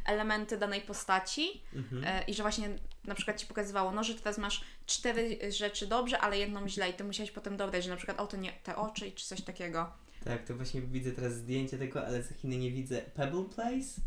elementy 0.07 0.59
danej 0.59 0.81
postaci 0.81 1.63
Mhm. 1.75 2.05
e, 2.05 2.23
i 2.25 2.35
że 2.35 2.43
właśnie 2.43 2.69
na 3.05 3.15
przykład 3.15 3.41
ci 3.41 3.47
pokazywało, 3.47 3.93
no, 3.93 4.05
że 4.05 4.15
teraz 4.15 4.39
masz 4.39 4.65
cztery 4.87 5.53
rzeczy 5.53 5.87
dobrze, 5.87 6.19
ale 6.19 6.39
jedną 6.39 6.69
źle 6.69 6.91
i 6.91 6.93
ty 6.95 7.05
musiałeś 7.05 7.31
potem 7.31 7.57
dobrać, 7.57 7.85
że 7.85 7.91
na 7.91 7.97
przykład 7.97 8.21
o 8.21 8.27
to 8.27 8.37
nie, 8.37 8.53
te 8.53 8.77
oczy 8.77 9.13
czy 9.13 9.27
coś 9.27 9.41
takiego. 9.43 9.93
Tak, 10.25 10.45
to 10.45 10.55
właśnie 10.57 10.81
widzę 10.83 11.13
teraz 11.13 11.33
zdjęcie 11.35 11.79
tego, 11.79 12.07
ale 12.07 12.23
za 12.23 12.35
Chiny 12.35 12.57
nie 12.57 12.71
widzę. 12.71 13.03
Pebble 13.03 13.45
Place? 13.45 14.01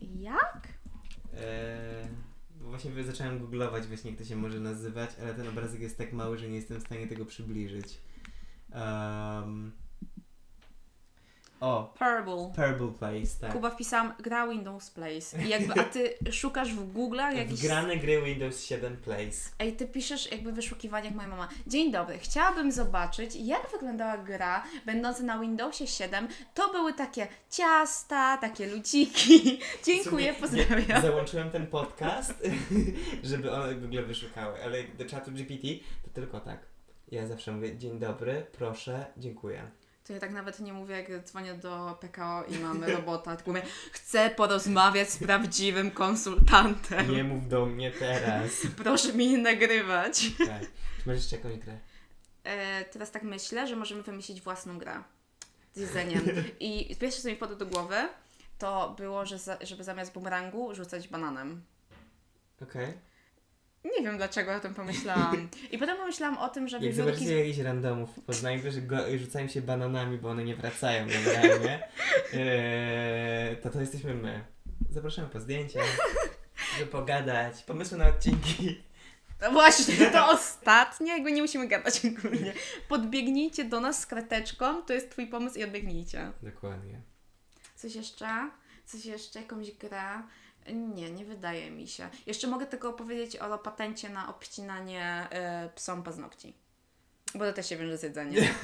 Jak? 0.00 0.68
e, 1.34 2.08
bo 2.54 2.68
właśnie 2.68 2.90
wy- 2.90 3.04
zacząłem 3.04 3.38
googlować 3.38 3.86
właśnie 3.86 4.10
jak 4.10 4.18
to 4.18 4.24
się 4.24 4.36
może 4.36 4.60
nazywać, 4.60 5.10
ale 5.22 5.34
ten 5.34 5.48
obrazek 5.48 5.80
jest 5.80 5.98
tak 5.98 6.12
mały, 6.12 6.38
że 6.38 6.48
nie 6.48 6.56
jestem 6.56 6.80
w 6.80 6.84
stanie 6.84 7.06
tego 7.06 7.26
przybliżyć. 7.26 8.00
Um, 8.74 9.72
o, 11.60 11.94
Purple. 11.98 12.52
Purple 12.56 12.92
Place, 12.98 13.40
tak. 13.40 13.52
Kuba 13.52 13.70
wpisałam 13.70 14.12
gra 14.18 14.48
Windows 14.48 14.90
Place. 14.90 15.42
I 15.44 15.48
jakby, 15.48 15.80
a 15.80 15.84
ty 15.84 16.14
szukasz 16.32 16.74
w 16.74 16.92
Google 16.92 17.16
jakiś... 17.16 17.60
Wgrane 17.60 17.96
gry 17.96 18.22
Windows 18.22 18.64
7 18.64 18.96
Place. 18.96 19.50
Ej, 19.58 19.72
ty 19.72 19.86
piszesz 19.86 20.32
jakby 20.32 20.52
wyszukiwanie 20.52 21.06
jak 21.06 21.14
moja 21.14 21.28
mama. 21.28 21.48
Dzień 21.66 21.92
dobry, 21.92 22.18
chciałabym 22.18 22.72
zobaczyć, 22.72 23.36
jak 23.36 23.70
wyglądała 23.70 24.18
gra 24.18 24.64
będąca 24.86 25.22
na 25.22 25.38
Windowsie 25.38 25.86
7. 25.86 26.28
To 26.54 26.72
były 26.72 26.92
takie 26.92 27.28
ciasta, 27.50 28.36
takie 28.36 28.66
ludziki. 28.66 29.58
Dziękuję, 29.86 30.04
sumie 30.10 30.34
pozdrawiam. 30.34 30.88
Nie, 30.88 31.00
załączyłem 31.00 31.50
ten 31.50 31.66
podcast, 31.66 32.34
żeby 33.22 33.52
one 33.52 33.74
Google 33.74 34.04
wyszukały, 34.06 34.64
ale 34.64 34.84
do 34.84 35.04
czatu 35.04 35.32
GPT 35.32 35.68
to 36.04 36.10
tylko 36.10 36.40
tak. 36.40 36.58
Ja 37.10 37.26
zawsze 37.26 37.52
mówię 37.52 37.78
dzień 37.78 37.98
dobry, 37.98 38.46
proszę, 38.52 39.06
dziękuję. 39.16 39.70
To 40.08 40.14
ja 40.14 40.20
tak 40.20 40.32
nawet 40.32 40.60
nie 40.60 40.72
mówię, 40.72 40.96
jak 40.96 41.24
dzwonię 41.24 41.54
do 41.54 41.98
PKO 42.00 42.44
i 42.44 42.58
mamy 42.58 42.92
robota, 42.96 43.36
tylko 43.36 43.50
mówię, 43.50 43.62
chcę 43.92 44.30
porozmawiać 44.30 45.10
z 45.10 45.18
prawdziwym 45.18 45.90
konsultantem. 45.90 47.12
Nie 47.12 47.24
mów 47.24 47.48
do 47.48 47.66
mnie 47.66 47.90
teraz. 47.90 48.50
Proszę 48.82 49.12
mi 49.12 49.28
nie 49.30 49.38
nagrywać. 49.38 50.30
Tak. 50.46 50.60
Czy 51.02 51.08
masz 51.08 51.16
jeszcze 51.16 51.36
jakąś 51.36 51.58
grę? 51.58 51.78
E, 52.44 52.84
teraz 52.84 53.10
tak 53.10 53.22
myślę, 53.22 53.66
że 53.66 53.76
możemy 53.76 54.02
wymyślić 54.02 54.40
własną 54.40 54.78
grę 54.78 55.02
z 55.74 55.80
jedzeniem. 55.80 56.22
I 56.60 56.96
pierwsze, 57.00 57.22
co 57.22 57.28
mi 57.28 57.36
wpadło 57.36 57.56
do 57.56 57.66
głowy, 57.66 57.96
to 58.58 58.94
było, 58.98 59.26
że 59.26 59.38
za, 59.38 59.58
żeby 59.60 59.84
zamiast 59.84 60.12
bumerangu 60.12 60.74
rzucać 60.74 61.08
bananem. 61.08 61.62
Okej. 62.62 62.92
Nie 63.84 64.02
wiem 64.02 64.16
dlaczego 64.16 64.54
o 64.54 64.60
tym 64.60 64.74
pomyślałam. 64.74 65.48
I 65.72 65.78
potem 65.78 65.96
pomyślałam 65.96 66.38
o 66.38 66.48
tym, 66.48 66.68
że 66.68 66.76
Jak 66.76 66.84
wiewiórki... 66.84 67.10
zobaczycie 67.10 67.38
jakichś 67.38 67.58
randomów 67.58 68.16
w 68.16 68.22
Poznaniu, 68.22 68.72
że 68.72 68.82
go, 68.82 68.96
rzucają 69.18 69.48
się 69.48 69.60
bananami, 69.62 70.18
bo 70.18 70.30
one 70.30 70.44
nie 70.44 70.56
wracają 70.56 71.06
generalnie, 71.08 71.88
eee, 72.32 73.56
to 73.62 73.70
to 73.70 73.80
jesteśmy 73.80 74.14
my. 74.14 74.44
Zapraszamy 74.90 75.28
po 75.28 75.40
zdjęcia, 75.40 75.80
żeby 76.78 76.90
pogadać, 76.90 77.62
pomysły 77.62 77.98
na 77.98 78.08
odcinki. 78.08 78.82
No 79.40 79.50
właśnie, 79.52 80.10
to 80.10 80.28
ostatnie, 80.28 81.12
jakby 81.12 81.32
nie 81.32 81.42
musimy 81.42 81.68
gadać 81.68 82.00
ogólnie. 82.04 82.52
Podbiegnijcie 82.88 83.64
do 83.64 83.80
nas 83.80 84.00
z 84.00 84.06
krateczką, 84.06 84.82
to 84.82 84.92
jest 84.92 85.10
Twój 85.10 85.26
pomysł 85.26 85.58
i 85.58 85.64
odbiegnijcie. 85.64 86.32
Dokładnie. 86.42 87.00
Coś 87.76 87.94
jeszcze? 87.94 88.50
Coś 88.86 89.04
jeszcze? 89.04 89.40
Jakąś 89.40 89.72
grę? 89.72 90.22
Nie, 90.74 91.10
nie 91.10 91.24
wydaje 91.24 91.70
mi 91.70 91.88
się. 91.88 92.08
Jeszcze 92.26 92.46
mogę 92.46 92.66
tylko 92.66 92.88
opowiedzieć 92.88 93.36
o 93.36 93.58
patencie 93.58 94.08
na 94.08 94.28
obcinanie 94.28 95.28
y, 95.66 95.70
psom 95.74 96.02
paznokci. 96.02 96.54
Bo 97.34 97.44
to 97.44 97.52
też 97.52 97.68
się 97.68 97.76
wiąże 97.76 97.98
z 97.98 98.02
jedzeniem. 98.02 98.44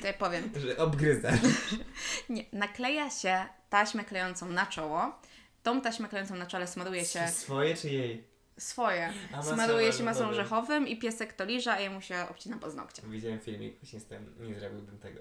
To 0.00 0.06
ja 0.06 0.12
powiem. 0.12 0.50
Że 0.56 0.76
obgryzasz. 0.76 1.40
Nie, 2.28 2.44
nakleja 2.52 3.10
się 3.10 3.44
taśmę 3.70 4.04
klejącą 4.04 4.48
na 4.48 4.66
czoło. 4.66 5.20
Tą 5.62 5.80
taśmę 5.80 6.08
klejącą 6.08 6.36
na 6.36 6.46
czole 6.46 6.66
smaruje 6.66 7.04
się 7.04 7.28
Swoje 7.28 7.76
czy 7.76 7.88
jej? 7.88 8.24
swoje. 8.58 9.12
A 9.32 9.36
masą 9.36 9.54
Smaruje 9.54 9.92
się 9.92 10.02
masą 10.02 10.28
orzechowym 10.28 10.88
i 10.88 10.96
piesek 10.98 11.32
to 11.32 11.44
liża, 11.44 11.72
a 11.72 11.80
jemu 11.80 12.00
się 12.00 12.26
obcina 12.30 12.58
paznokcie. 12.58 13.02
Widziałem 13.06 13.40
filmik 13.40 13.78
właśnie 13.78 14.00
z 14.00 14.04
tym, 14.04 14.34
nie 14.40 14.54
zrobiłbym 14.54 14.98
tego. 14.98 15.20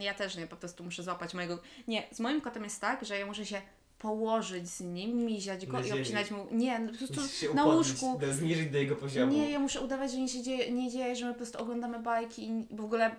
Ja 0.00 0.14
też 0.14 0.36
nie, 0.36 0.46
po 0.46 0.56
prostu 0.56 0.84
muszę 0.84 1.02
złapać 1.02 1.34
mojego... 1.34 1.58
Nie, 1.88 2.08
z 2.12 2.20
moim 2.20 2.40
kotem 2.40 2.64
jest 2.64 2.80
tak, 2.80 3.04
że 3.04 3.18
ja 3.18 3.26
muszę 3.26 3.46
się 3.46 3.62
położyć 4.04 4.68
z 4.68 4.80
nim, 4.80 5.16
miziać 5.16 5.66
go 5.66 5.72
Na 5.72 5.80
i 5.80 5.84
ziemi. 5.84 6.00
obcinać 6.00 6.30
mu... 6.30 6.46
Nie, 6.50 6.78
no 6.78 6.92
po 6.92 6.98
prostu 6.98 7.54
na 7.54 7.64
upodlić, 7.64 8.02
łóżku. 8.02 8.20
Zniżyć 8.30 8.70
do 8.70 8.78
jego 8.78 8.96
poziomu. 8.96 9.32
Nie, 9.32 9.50
ja 9.50 9.58
muszę 9.58 9.80
udawać, 9.80 10.12
że 10.12 10.18
nie 10.18 10.28
się 10.28 10.42
dzieje, 10.42 10.72
nie 10.72 10.90
dzieje, 10.90 11.16
że 11.16 11.26
my 11.26 11.32
po 11.32 11.36
prostu 11.36 11.58
oglądamy 11.58 11.98
bajki 11.98 12.48
i 12.48 12.66
w 12.70 12.80
ogóle 12.80 13.16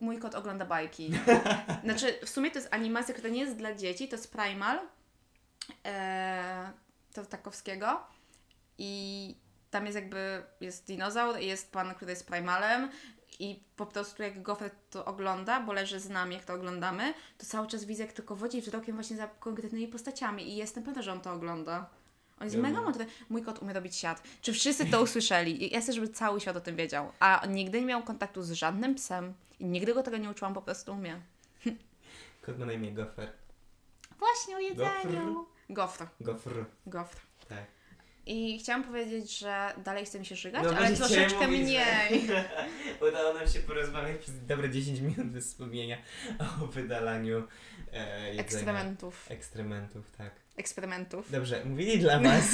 mój 0.00 0.18
kot 0.18 0.34
ogląda 0.34 0.64
bajki. 0.64 1.10
Znaczy, 1.84 2.18
w 2.24 2.28
sumie 2.28 2.50
to 2.50 2.58
jest 2.58 2.74
animacja, 2.74 3.14
która 3.14 3.28
nie 3.28 3.40
jest 3.40 3.56
dla 3.56 3.74
dzieci, 3.74 4.08
to 4.08 4.16
jest 4.16 4.32
Primal 4.32 4.78
e, 5.84 6.70
to 7.12 7.24
Tarkowskiego 7.26 8.00
i 8.78 9.34
tam 9.70 9.84
jest 9.84 9.96
jakby, 9.96 10.42
jest 10.60 10.86
dinozaur 10.86 11.40
i 11.40 11.46
jest 11.46 11.72
pan, 11.72 11.94
który 11.94 12.10
jest 12.10 12.26
Primalem 12.26 12.88
i 13.38 13.62
po 13.76 13.86
prostu 13.86 14.22
jak 14.22 14.42
Gofret 14.42 14.90
to 14.90 15.04
ogląda, 15.04 15.60
bo 15.60 15.72
leży 15.72 16.00
z 16.00 16.08
nami, 16.08 16.34
jak 16.34 16.44
to 16.44 16.54
oglądamy, 16.54 17.14
to 17.38 17.46
cały 17.46 17.66
czas 17.66 17.84
widzę, 17.84 18.04
jak 18.04 18.12
tylko 18.12 18.36
wodzi 18.36 18.60
wzrokiem 18.60 18.94
właśnie 18.94 19.16
za 19.16 19.26
konkretnymi 19.28 19.88
postaciami 19.88 20.48
i 20.48 20.56
jestem 20.56 20.82
pewna, 20.82 21.02
że 21.02 21.12
on 21.12 21.20
to 21.20 21.32
ogląda. 21.32 21.90
On 22.40 22.44
jest 22.44 22.56
Dobra. 22.56 22.70
mega 22.70 22.82
mądry. 22.82 23.06
Mój 23.28 23.42
kot 23.42 23.58
umie 23.58 23.72
robić 23.72 23.96
siat. 23.96 24.22
Czy 24.42 24.52
wszyscy 24.52 24.86
to 24.86 25.02
usłyszeli? 25.02 25.64
I 25.64 25.74
ja 25.74 25.80
chcę, 25.80 25.92
żeby 25.92 26.08
cały 26.08 26.40
świat 26.40 26.56
o 26.56 26.60
tym 26.60 26.76
wiedział. 26.76 27.12
A 27.20 27.46
nigdy 27.48 27.80
nie 27.80 27.86
miał 27.86 28.02
kontaktu 28.02 28.42
z 28.42 28.52
żadnym 28.52 28.94
psem. 28.94 29.34
I 29.60 29.64
nigdy 29.64 29.94
go 29.94 30.02
tego 30.02 30.16
nie 30.16 30.30
uczyłam, 30.30 30.54
po 30.54 30.62
prostu 30.62 30.92
umie. 30.92 31.20
Kot 32.42 32.58
ma 32.58 32.66
na 32.66 32.72
imię 32.72 32.92
Gofer. 32.92 33.32
Właśnie 34.18 34.56
o 34.56 34.58
jedzeniu. 34.58 35.46
Gofr. 35.70 36.06
Gofr. 36.20 36.64
Gofr. 36.86 37.16
Tak. 37.48 37.64
I 38.26 38.58
chciałam 38.58 38.84
powiedzieć, 38.84 39.38
że 39.38 39.72
dalej 39.84 40.06
chce 40.06 40.18
mi 40.18 40.26
się 40.26 40.36
żygać, 40.36 40.64
No 40.64 40.76
ale 40.76 40.96
troszeczkę 40.96 41.46
mówić, 41.46 41.62
mniej. 41.62 42.26
Udało 43.08 43.34
nam 43.34 43.48
się 43.48 43.60
porozmawiać 43.60 44.20
przez 44.20 44.46
dobre 44.46 44.70
10 44.70 45.00
minut 45.00 45.26
bez 45.26 45.46
wspomnienia 45.46 45.96
o 46.62 46.66
wydalaniu 46.66 47.42
e, 47.92 48.20
jedzenia. 48.20 48.40
Ekstrementów. 48.42 49.30
Ekstrementów, 49.30 50.10
tak. 50.18 50.30
Eksperymentów. 50.56 51.30
Dobrze, 51.30 51.64
mówili 51.64 51.98
dla 51.98 52.20
Was 52.20 52.44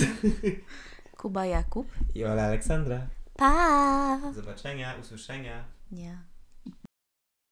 Kuba 1.19 1.47
Jakub. 1.47 1.87
i 2.15 2.25
Ola 2.25 2.43
Aleksandra. 2.43 3.07
Pa! 3.37 4.19
Do 4.23 4.33
zobaczenia, 4.33 4.95
usłyszenia. 5.01 5.65
Nie. 5.93 6.30